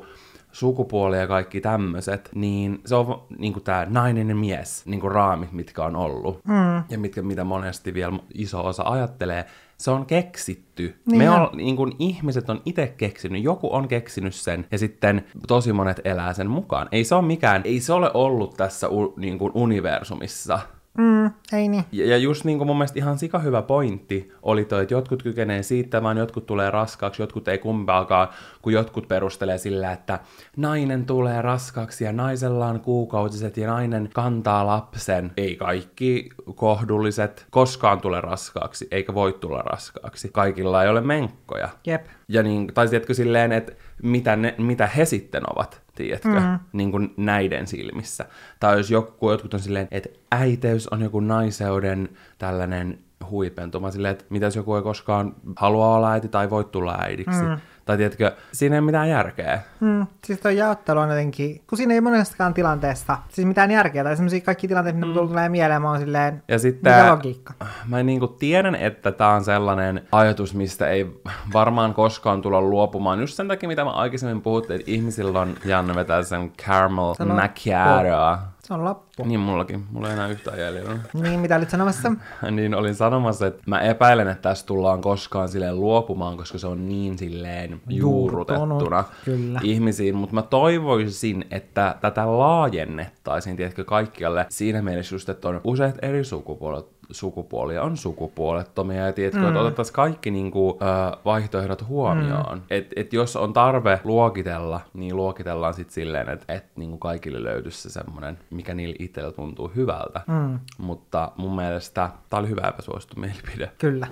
sukupuoli 0.52 1.18
ja 1.18 1.28
kaikki 1.28 1.62
tämmöiset, 1.62 2.30
niin 2.36 2.82
se 2.86 2.96
on 2.96 3.24
niin 3.38 3.54
kuin 3.54 3.64
tämä 3.64 3.88
nainen 3.90 4.30
ja 4.30 4.36
mies, 4.36 4.86
niin 4.86 5.00
kuin 5.00 5.12
raamit, 5.12 5.52
mitkä 5.52 5.84
on 5.84 5.96
ollut. 5.96 6.46
Mm. 6.46 6.84
Ja 6.90 7.00
mitkä, 7.00 7.22
mitä 7.22 7.44
monesti 7.44 7.94
vielä 7.94 8.20
iso 8.34 8.66
osa 8.66 8.84
ajattelee, 8.84 9.46
se 9.82 9.92
on 9.92 10.06
keksitty. 10.06 10.96
Niin 11.06 11.18
Me 11.18 11.30
on, 11.30 11.50
niin 11.54 11.76
kuin 11.76 11.92
ihmiset 12.00 12.50
on 12.50 12.62
itse 12.66 12.94
keksinyt, 12.98 13.44
joku 13.44 13.76
on 13.76 13.88
keksinyt 13.88 14.36
sen, 14.36 14.68
ja 14.72 14.78
sitten 14.78 15.26
tosi 15.48 15.74
monet 15.74 16.02
elää 16.04 16.34
sen 16.34 16.50
mukaan. 16.50 16.88
Ei 16.92 17.04
se 17.04 17.16
ole 17.16 17.26
mikään, 17.26 17.62
ei 17.66 17.80
se 17.80 17.94
ole 17.94 18.12
ollut 18.14 18.58
tässä 18.58 18.90
u, 18.90 19.14
niin 19.18 19.38
kuin 19.38 19.52
universumissa 19.56 20.60
Mm, 20.98 21.32
ei 21.54 21.68
niin. 21.68 21.84
Ja, 21.92 22.06
ja 22.06 22.18
just 22.18 22.46
niin 22.46 22.58
kuin 22.58 22.68
mun 22.68 22.78
mielestä 22.78 23.00
ihan 23.00 23.20
sika 23.20 23.40
hyvä 23.40 23.62
pointti 23.62 24.32
oli 24.42 24.66
toi, 24.66 24.82
että 24.82 24.94
jotkut 24.94 25.24
kykenee 25.24 25.64
siittämään, 25.64 26.18
jotkut 26.18 26.46
tulee 26.46 26.72
raskaaksi, 26.72 27.22
jotkut 27.22 27.48
ei 27.48 27.58
kumpaakaan, 27.58 28.28
kun 28.62 28.74
jotkut 28.74 29.08
perustelee 29.08 29.58
sillä, 29.58 29.92
että 29.92 30.20
nainen 30.58 31.06
tulee 31.06 31.42
raskaaksi 31.42 32.04
ja 32.04 32.12
naisella 32.12 32.68
on 32.68 32.80
kuukautiset 32.80 33.58
ja 33.58 33.68
nainen 33.68 34.10
kantaa 34.14 34.66
lapsen. 34.66 35.32
Ei 35.38 35.56
kaikki 35.56 36.30
kohdulliset 36.56 37.46
koskaan 37.50 38.02
tule 38.02 38.22
raskaaksi, 38.22 38.88
eikä 38.92 39.14
voi 39.14 39.34
tulla 39.34 39.62
raskaaksi. 39.62 40.30
Kaikilla 40.34 40.84
ei 40.84 40.90
ole 40.90 41.02
menkkoja. 41.02 41.70
Jep. 41.88 42.06
Ja 42.28 42.44
niin, 42.44 42.68
tai 42.74 42.88
tiedätkö 42.88 43.14
silleen, 43.14 43.52
että 43.52 43.72
mitä, 44.04 44.36
ne, 44.36 44.56
mitä 44.58 44.88
he 44.88 45.06
sitten 45.06 45.44
ovat, 45.56 45.82
tiedätkö, 46.04 46.40
mm. 46.40 46.60
niin 46.74 46.92
kuin 46.92 47.14
näiden 47.18 47.68
silmissä. 47.68 48.26
Tai 48.60 48.78
jos 48.78 48.92
joku, 48.92 49.32
jotkut 49.32 49.54
on 49.54 49.60
silleen, 49.60 49.88
että 49.92 50.10
äiteys 50.32 50.88
on 50.88 51.02
joku 51.02 51.20
naiseuden 51.20 52.10
tällainen 52.38 53.00
huipentuma, 53.30 53.92
silleen, 53.92 54.12
että 54.12 54.26
mitäs 54.30 54.56
joku 54.56 54.76
ei 54.76 54.82
koskaan 54.82 55.36
halua 55.56 55.96
olla 55.96 56.12
äiti 56.12 56.28
tai 56.28 56.50
voi 56.50 56.64
tulla 56.64 56.98
äidiksi. 57.00 57.44
Mm. 57.44 57.58
Tai 57.86 57.98
tiedätkö, 57.98 58.32
siinä 58.52 58.76
ei 58.76 58.80
ole 58.80 58.86
mitään 58.86 59.10
järkeä. 59.10 59.62
Hmm, 59.82 60.08
siis 60.26 60.40
tuo 60.40 60.52
jaottelu 60.52 61.00
on 61.00 61.10
jotenkin, 61.10 61.62
kun 61.70 61.78
siinä 61.78 61.94
ei 61.94 62.02
monestakaan 62.02 62.54
tilanteesta, 62.54 63.18
siis 63.30 63.48
mitään 63.48 63.72
järkeä, 63.72 64.04
tai 64.04 64.16
semmoisia 64.16 64.42
kaikki 64.42 64.68
tilanteet, 64.68 64.96
mitä 64.96 65.06
hmm. 65.06 65.28
tulee 65.28 65.50
mieleen, 65.50 65.82
mä 65.82 65.90
oon 65.90 66.00
silleen, 66.00 66.44
ja 66.48 66.60
sitten, 66.60 66.94
mikä 66.94 67.12
logiikka? 67.12 67.54
Mä 67.88 68.04
niinku 68.04 68.28
tiedän, 68.28 68.76
että 68.76 69.12
tää 69.12 69.30
on 69.30 69.44
sellainen 69.44 70.08
ajatus, 70.12 70.56
mistä 70.56 70.88
ei 70.88 71.22
varmaan 71.54 71.94
koskaan 71.94 72.42
tulla 72.42 72.62
luopumaan, 72.62 73.20
just 73.20 73.34
sen 73.34 73.48
takia, 73.48 73.70
mitä 73.70 73.84
mä 73.84 73.92
aikaisemmin 73.92 74.42
puhuttiin, 74.42 74.80
että 74.80 74.92
ihmisillä 74.92 75.40
on 75.40 75.56
Janne 75.66 75.96
vetää 75.96 76.24
sen 76.24 76.52
caramel 76.52 77.14
macchiatoa, 77.26 78.40
se 78.72 78.76
on 78.76 78.86
lappu. 78.86 79.24
Niin 79.24 79.40
mullakin. 79.40 79.84
Mulla 79.92 80.08
ei 80.08 80.14
enää 80.14 80.28
yhtään 80.28 80.60
jäljellä. 80.60 80.98
Niin, 81.14 81.40
mitä 81.40 81.56
olit 81.56 81.70
sanomassa? 81.70 82.12
niin, 82.52 82.76
olin 82.76 82.96
sanomassa, 82.96 83.48
että 83.48 83.62
mä 83.66 83.82
epäilen, 83.82 84.28
että 84.28 84.50
tästä 84.50 84.68
tullaan 84.68 85.02
koskaan 85.02 85.50
silleen 85.50 85.80
luopumaan, 85.80 86.38
koska 86.38 86.58
se 86.58 86.68
on 86.68 86.90
niin 86.90 87.18
silleen 87.18 87.82
juurrutettuna 87.90 89.04
Kyllä. 89.26 89.60
ihmisiin. 89.64 90.16
Mutta 90.16 90.36
mä 90.36 90.42
toivoisin, 90.42 91.46
että 91.52 91.96
tätä 92.02 92.38
laajennettaisiin, 92.38 93.58
tiedätkö, 93.58 93.86
kaikkialle 93.86 94.46
siinä 94.50 94.82
mielessä 94.82 95.16
just, 95.16 95.30
että 95.30 95.50
on 95.50 95.62
useat 95.64 95.96
eri 96.02 96.24
sukupuolet 96.24 96.86
sukupuolia 97.12 97.84
on 97.84 97.98
sukupuolettomia 97.98 99.06
ja 99.06 99.14
tiedätkö, 99.14 99.40
mm. 99.40 99.48
että 99.48 99.60
otettaisiin 99.60 99.96
kaikki 99.96 100.32
niin 100.32 100.52
kuin, 100.52 100.78
ö, 100.82 101.18
vaihtoehdot 101.26 101.88
huomioon. 101.88 102.58
Mm. 102.58 102.64
Että 102.70 102.94
et 102.96 103.14
jos 103.14 103.36
on 103.36 103.54
tarve 103.54 104.00
luokitella, 104.04 104.82
niin 104.94 105.16
luokitellaan 105.16 105.74
sitten 105.74 105.94
silleen, 105.94 106.30
että 106.30 106.54
et, 106.54 106.66
niin 106.76 106.90
kuin 106.90 107.00
kaikille 107.00 107.44
löytyisi 107.44 107.82
se 107.82 107.90
semmoinen, 107.90 108.40
mikä 108.50 108.74
niille 108.74 108.96
itsellä 109.00 109.32
tuntuu 109.32 109.72
hyvältä. 109.76 110.22
Mm. 110.28 110.60
Mutta 110.78 111.32
mun 111.38 111.56
mielestä 111.56 112.10
tämä 112.30 112.40
oli 112.40 112.50
hyvä 112.50 112.68
epäsuosittu 112.68 113.20
mielipide. 113.20 113.72
Kyllä. 113.78 114.08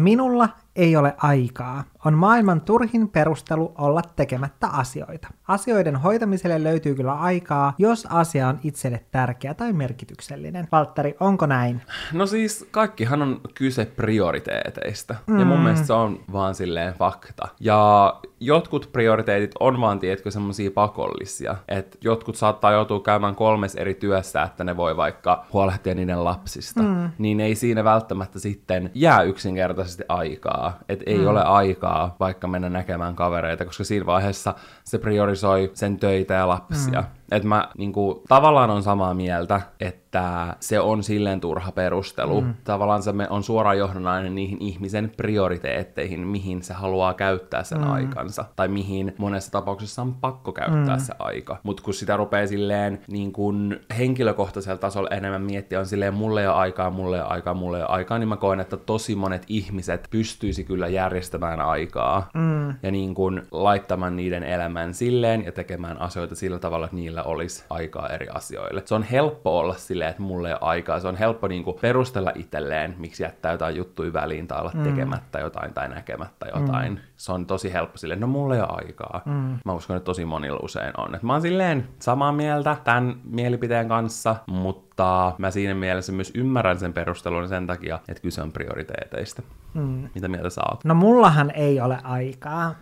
Minulla 0.00 0.48
ei 0.76 0.96
ole 0.96 1.14
aikaa 1.16 1.84
on 2.04 2.14
maailman 2.14 2.60
turhin 2.60 3.08
perustelu 3.08 3.72
olla 3.78 4.02
tekemättä 4.16 4.66
asioita. 4.66 5.28
Asioiden 5.48 5.96
hoitamiselle 5.96 6.64
löytyy 6.64 6.94
kyllä 6.94 7.12
aikaa, 7.12 7.74
jos 7.78 8.06
asia 8.10 8.48
on 8.48 8.58
itselle 8.64 9.04
tärkeä 9.10 9.54
tai 9.54 9.72
merkityksellinen. 9.72 10.68
Valtteri, 10.72 11.16
onko 11.20 11.46
näin? 11.46 11.82
No 12.12 12.26
siis 12.26 12.68
kaikkihan 12.70 13.22
on 13.22 13.40
kyse 13.54 13.84
prioriteeteista. 13.84 15.14
Mm. 15.26 15.38
Ja 15.38 15.44
mun 15.44 15.58
mm. 15.58 15.62
mielestä 15.62 15.86
se 15.86 15.92
on 15.92 16.20
vaan 16.32 16.54
silleen 16.54 16.94
fakta. 16.94 17.48
Ja 17.60 18.14
jotkut 18.40 18.88
prioriteetit 18.92 19.50
on 19.60 19.80
vaan, 19.80 19.98
tiedätkö, 19.98 20.30
semmosia 20.30 20.70
pakollisia. 20.70 21.56
Että 21.68 21.98
jotkut 22.00 22.36
saattaa 22.36 22.72
joutua 22.72 23.00
käymään 23.00 23.34
kolmes 23.34 23.74
eri 23.74 23.94
työssä, 23.94 24.42
että 24.42 24.64
ne 24.64 24.76
voi 24.76 24.96
vaikka 24.96 25.44
huolehtia 25.52 25.94
niiden 25.94 26.24
lapsista. 26.24 26.82
Mm. 26.82 27.10
Niin 27.18 27.40
ei 27.40 27.54
siinä 27.54 27.84
välttämättä 27.84 28.38
sitten 28.38 28.90
jää 28.94 29.22
yksinkertaisesti 29.22 30.04
aikaa. 30.08 30.78
Että 30.88 31.04
ei 31.06 31.18
mm. 31.18 31.26
ole 31.26 31.42
aikaa 31.42 31.91
vaikka 32.20 32.46
mennä 32.46 32.68
näkemään 32.68 33.14
kavereita, 33.16 33.64
koska 33.64 33.84
siinä 33.84 34.06
vaiheessa 34.06 34.54
se 34.84 34.98
priorisoi 34.98 35.70
sen 35.74 35.96
töitä 35.96 36.34
ja 36.34 36.48
lapsia. 36.48 37.00
Mm. 37.00 37.06
Että 37.32 37.48
mä 37.48 37.68
niinku, 37.78 38.22
tavallaan 38.28 38.70
on 38.70 38.82
samaa 38.82 39.14
mieltä, 39.14 39.60
että 39.80 40.56
se 40.60 40.80
on 40.80 41.02
silleen 41.02 41.40
turha 41.40 41.72
perustelu. 41.72 42.40
Mm. 42.40 42.54
Tavallaan 42.64 43.02
se 43.02 43.10
on 43.30 43.42
suoraan 43.42 43.78
johdonainen 43.78 44.34
niihin 44.34 44.58
ihmisen 44.60 45.12
prioriteetteihin, 45.16 46.26
mihin 46.26 46.62
se 46.62 46.74
haluaa 46.74 47.14
käyttää 47.14 47.62
sen 47.62 47.80
mm. 47.80 47.90
aikansa. 47.90 48.44
Tai 48.56 48.68
mihin 48.68 49.14
monessa 49.18 49.52
tapauksessa 49.52 50.02
on 50.02 50.14
pakko 50.14 50.52
käyttää 50.52 50.96
mm. 50.96 51.02
se 51.02 51.12
aika. 51.18 51.56
Mutta 51.62 51.82
kun 51.82 51.94
sitä 51.94 52.16
rupeaa 52.16 52.46
silleen 52.46 53.00
niin 53.08 53.32
kun 53.32 53.76
henkilökohtaisella 53.98 54.78
tasolla 54.78 55.08
enemmän 55.10 55.42
miettiä, 55.42 55.78
on 55.78 55.86
silleen 55.86 56.14
mulle 56.14 56.40
ei 56.40 56.46
ole 56.46 56.56
aikaa, 56.56 56.90
mulle 56.90 57.16
ei 57.16 57.22
ole 57.22 57.30
aikaa, 57.30 57.54
mulle 57.54 57.78
ei 57.78 57.82
ole 57.82 57.90
aikaa, 57.90 58.18
niin 58.18 58.28
mä 58.28 58.36
koen, 58.36 58.60
että 58.60 58.76
tosi 58.76 59.14
monet 59.14 59.44
ihmiset 59.48 60.08
pystyisi 60.10 60.64
kyllä 60.64 60.88
järjestämään 60.88 61.60
aikaa. 61.60 62.30
Mm. 62.34 62.74
Ja 62.82 62.90
niin 62.90 63.14
kun 63.14 63.42
laittamaan 63.50 64.16
niiden 64.16 64.42
elämän 64.42 64.94
silleen 64.94 65.44
ja 65.44 65.52
tekemään 65.52 66.00
asioita 66.00 66.34
sillä 66.34 66.58
tavalla, 66.58 66.84
että 66.84 66.96
niillä 66.96 67.21
olisi 67.22 67.64
aikaa 67.70 68.08
eri 68.08 68.28
asioille. 68.28 68.82
Se 68.84 68.94
on 68.94 69.02
helppo 69.02 69.58
olla 69.58 69.74
silleen, 69.74 70.10
että 70.10 70.22
mulle 70.22 70.48
ei 70.48 70.54
ole 70.54 70.60
aikaa. 70.62 71.00
Se 71.00 71.08
on 71.08 71.16
helppo 71.16 71.48
niin 71.48 71.64
kuin 71.64 71.78
perustella 71.80 72.32
itselleen, 72.34 72.94
miksi 72.98 73.22
jättää 73.22 73.52
jotain 73.52 73.76
juttuja 73.76 74.12
väliin 74.12 74.48
tai 74.48 74.60
olla 74.60 74.70
mm. 74.74 74.82
tekemättä 74.82 75.40
jotain 75.40 75.74
tai 75.74 75.88
näkemättä 75.88 76.46
jotain. 76.54 76.92
Mm. 76.92 76.98
Se 77.16 77.32
on 77.32 77.46
tosi 77.46 77.72
helppo 77.72 77.98
silleen, 77.98 78.20
no 78.20 78.26
mulle 78.26 78.54
ei 78.54 78.60
ole 78.60 78.68
aikaa. 78.70 79.22
Mm. 79.24 79.58
Mä 79.64 79.72
uskon, 79.72 79.96
että 79.96 80.04
tosi 80.04 80.24
monilla 80.24 80.60
usein 80.62 80.92
on. 80.96 81.14
Et 81.14 81.22
mä 81.22 81.32
oon 81.32 81.42
silleen 81.42 81.88
samaa 81.98 82.32
mieltä 82.32 82.76
tämän 82.84 83.16
mielipiteen 83.24 83.88
kanssa, 83.88 84.36
mutta 84.46 85.34
mä 85.38 85.50
siinä 85.50 85.74
mielessä 85.74 86.12
myös 86.12 86.32
ymmärrän 86.34 86.78
sen 86.78 86.92
perustelun 86.92 87.48
sen 87.48 87.66
takia, 87.66 87.98
että 88.08 88.22
kyse 88.22 88.42
on 88.42 88.52
prioriteeteista. 88.52 89.42
Mm. 89.74 90.08
Mitä 90.14 90.28
mieltä 90.28 90.50
sä 90.50 90.60
oot? 90.70 90.84
No 90.84 90.94
mullahan 90.94 91.50
ei 91.50 91.80
ole 91.80 91.98
aikaa. 92.04 92.74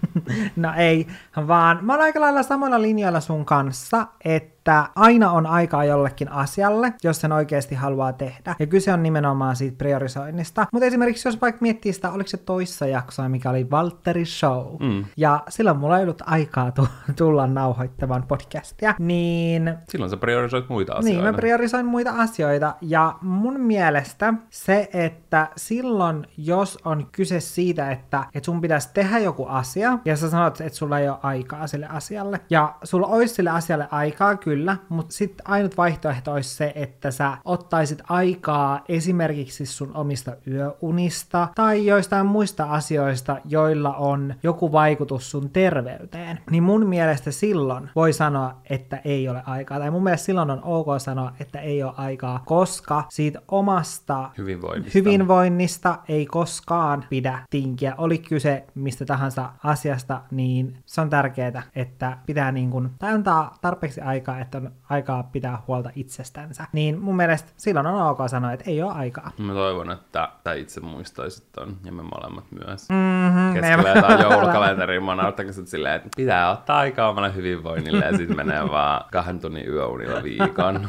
no 0.56 0.72
ei, 0.76 1.06
vaan 1.46 1.78
mä 1.82 1.92
oon 1.92 2.02
aika 2.02 2.20
lailla 2.20 2.42
samalla 2.42 2.82
linjalla 2.82 3.20
sun 3.20 3.44
kanssa, 3.44 4.06
että 4.24 4.55
että 4.66 4.88
aina 4.94 5.30
on 5.30 5.46
aikaa 5.46 5.84
jollekin 5.84 6.32
asialle, 6.32 6.94
jos 7.02 7.20
sen 7.20 7.32
oikeasti 7.32 7.74
haluaa 7.74 8.12
tehdä. 8.12 8.56
Ja 8.58 8.66
kyse 8.66 8.92
on 8.92 9.02
nimenomaan 9.02 9.56
siitä 9.56 9.78
priorisoinnista. 9.78 10.66
Mutta 10.72 10.86
esimerkiksi 10.86 11.28
jos 11.28 11.40
vaikka 11.40 11.58
miettii 11.60 11.92
sitä, 11.92 12.10
oliko 12.10 12.28
se 12.28 12.36
toissa 12.36 12.86
jaksoa, 12.86 13.28
mikä 13.28 13.50
oli 13.50 13.70
Valtteri 13.70 14.24
Show, 14.24 14.76
mm. 14.80 15.04
ja 15.16 15.42
silloin 15.48 15.76
mulla 15.76 15.98
ei 15.98 16.02
ollut 16.02 16.22
aikaa 16.26 16.72
tulla 17.18 17.46
nauhoittamaan 17.46 18.22
podcastia, 18.22 18.94
niin... 18.98 19.74
Silloin 19.88 20.10
sä 20.10 20.16
priorisoit 20.16 20.68
muita 20.68 20.92
asioita. 20.92 21.22
Niin, 21.22 21.32
mä 21.32 21.36
priorisoin 21.36 21.86
muita 21.86 22.10
asioita, 22.10 22.74
ja 22.80 23.14
mun 23.22 23.60
mielestä 23.60 24.34
se, 24.50 24.88
että 24.92 25.48
silloin, 25.56 26.26
jos 26.36 26.78
on 26.84 27.08
kyse 27.12 27.40
siitä, 27.40 27.90
että, 27.90 28.24
että 28.34 28.46
sun 28.46 28.60
pitäisi 28.60 28.90
tehdä 28.94 29.18
joku 29.18 29.46
asia, 29.46 29.98
ja 30.04 30.16
sä 30.16 30.30
sanot, 30.30 30.60
että 30.60 30.78
sulla 30.78 30.98
ei 30.98 31.08
ole 31.08 31.18
aikaa 31.22 31.66
sille 31.66 31.86
asialle, 31.86 32.40
ja 32.50 32.74
sulla 32.84 33.06
olisi 33.06 33.34
sille 33.34 33.50
asialle 33.50 33.88
aikaa, 33.90 34.36
kyllä, 34.36 34.55
kyllä, 34.56 34.76
mutta 34.88 35.14
sitten 35.14 35.48
ainut 35.48 35.76
vaihtoehto 35.76 36.32
olisi 36.32 36.56
se, 36.56 36.72
että 36.74 37.10
sä 37.10 37.38
ottaisit 37.44 38.02
aikaa 38.08 38.80
esimerkiksi 38.88 39.66
sun 39.66 39.96
omista 39.96 40.36
yöunista 40.46 41.48
tai 41.54 41.86
joistain 41.86 42.26
muista 42.26 42.64
asioista, 42.64 43.36
joilla 43.44 43.94
on 43.94 44.34
joku 44.42 44.72
vaikutus 44.72 45.30
sun 45.30 45.50
terveyteen. 45.50 46.38
Niin 46.50 46.62
mun 46.62 46.86
mielestä 46.86 47.30
silloin 47.30 47.90
voi 47.96 48.12
sanoa, 48.12 48.60
että 48.70 49.00
ei 49.04 49.28
ole 49.28 49.42
aikaa. 49.46 49.78
Tai 49.78 49.90
mun 49.90 50.02
mielestä 50.02 50.26
silloin 50.26 50.50
on 50.50 50.60
ok 50.64 50.86
sanoa, 50.98 51.32
että 51.40 51.60
ei 51.60 51.82
ole 51.82 51.92
aikaa, 51.96 52.42
koska 52.44 53.04
siitä 53.08 53.40
omasta 53.48 54.30
hyvinvoinnista, 54.38 54.98
hyvinvoinnista 54.98 55.98
ei 56.08 56.26
koskaan 56.26 57.04
pidä 57.10 57.38
tinkiä. 57.50 57.94
Oli 57.98 58.18
kyse 58.18 58.64
mistä 58.74 59.04
tahansa 59.04 59.52
asiasta, 59.64 60.22
niin 60.30 60.78
se 60.86 61.00
on 61.00 61.10
tärkeää, 61.10 61.62
että 61.74 62.18
pitää 62.26 62.52
niin 62.52 62.70
kuin, 62.70 62.90
tai 62.98 63.12
antaa 63.12 63.54
tarpeeksi 63.60 64.00
aikaa, 64.00 64.40
että 64.46 64.58
on 64.58 64.70
aikaa 64.90 65.22
pitää 65.22 65.62
huolta 65.66 65.90
itsestänsä. 65.94 66.66
Niin 66.72 66.98
mun 66.98 67.16
mielestä 67.16 67.52
silloin 67.56 67.86
on 67.86 68.10
ok 68.10 68.18
sanoa, 68.26 68.52
että 68.52 68.70
ei 68.70 68.82
ole 68.82 68.92
aikaa. 68.92 69.30
Mä 69.38 69.52
toivon, 69.52 69.90
että 69.90 70.28
sä 70.44 70.52
itse 70.52 70.80
muistaisit 70.80 71.52
ton, 71.52 71.76
ja 71.84 71.92
me 71.92 72.02
molemmat 72.02 72.44
myös. 72.66 72.88
Mm-hmm, 72.88 73.54
Keskellä 73.54 73.88
jotain 73.88 74.20
joulukalenteriin 74.30 75.04
mä 75.04 75.14
nauttakin 75.14 75.66
silleen, 75.66 75.94
että 75.94 76.08
pitää 76.16 76.50
ottaa 76.50 76.78
aikaa 76.78 77.08
omalle 77.08 77.34
hyvinvoinnille, 77.34 78.04
ja 78.04 78.16
sitten 78.16 78.36
menee 78.36 78.70
vaan 78.70 79.04
kahden 79.12 79.40
tunnin 79.40 79.68
yöunilla 79.68 80.22
viikon. 80.22 80.88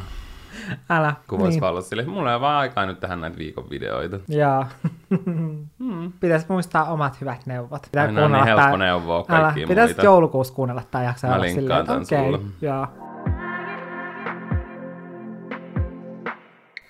Älä. 0.90 1.14
Kun 1.28 1.38
vois 1.38 1.54
niin. 1.54 1.64
olla 1.64 2.10
mulla 2.12 2.32
ei 2.32 2.40
vaan 2.40 2.58
aikaa 2.58 2.86
nyt 2.86 3.00
tehdä 3.00 3.16
näitä 3.16 3.38
viikon 3.38 3.70
videoita. 3.70 4.18
Joo. 4.28 4.64
hmm. 5.78 6.12
Pitäisi 6.20 6.46
muistaa 6.48 6.84
omat 6.84 7.20
hyvät 7.20 7.46
neuvot. 7.46 7.82
Pitää 7.82 8.04
Aina 8.04 8.28
niin 8.28 8.44
helppo 8.44 8.76
neuvoa 8.76 9.24
kaikkia 9.24 9.66
Pitäisi 9.66 9.94
joulukuussa 10.02 10.54
kuunnella 10.54 10.82
tämä 10.90 11.04
jakso. 11.04 11.26
Mä 11.26 11.40
linkkaan 11.40 11.86
tämän 11.86 12.02
okay. 12.02 12.24
sulle. 12.24 12.38
Joo. 12.60 13.07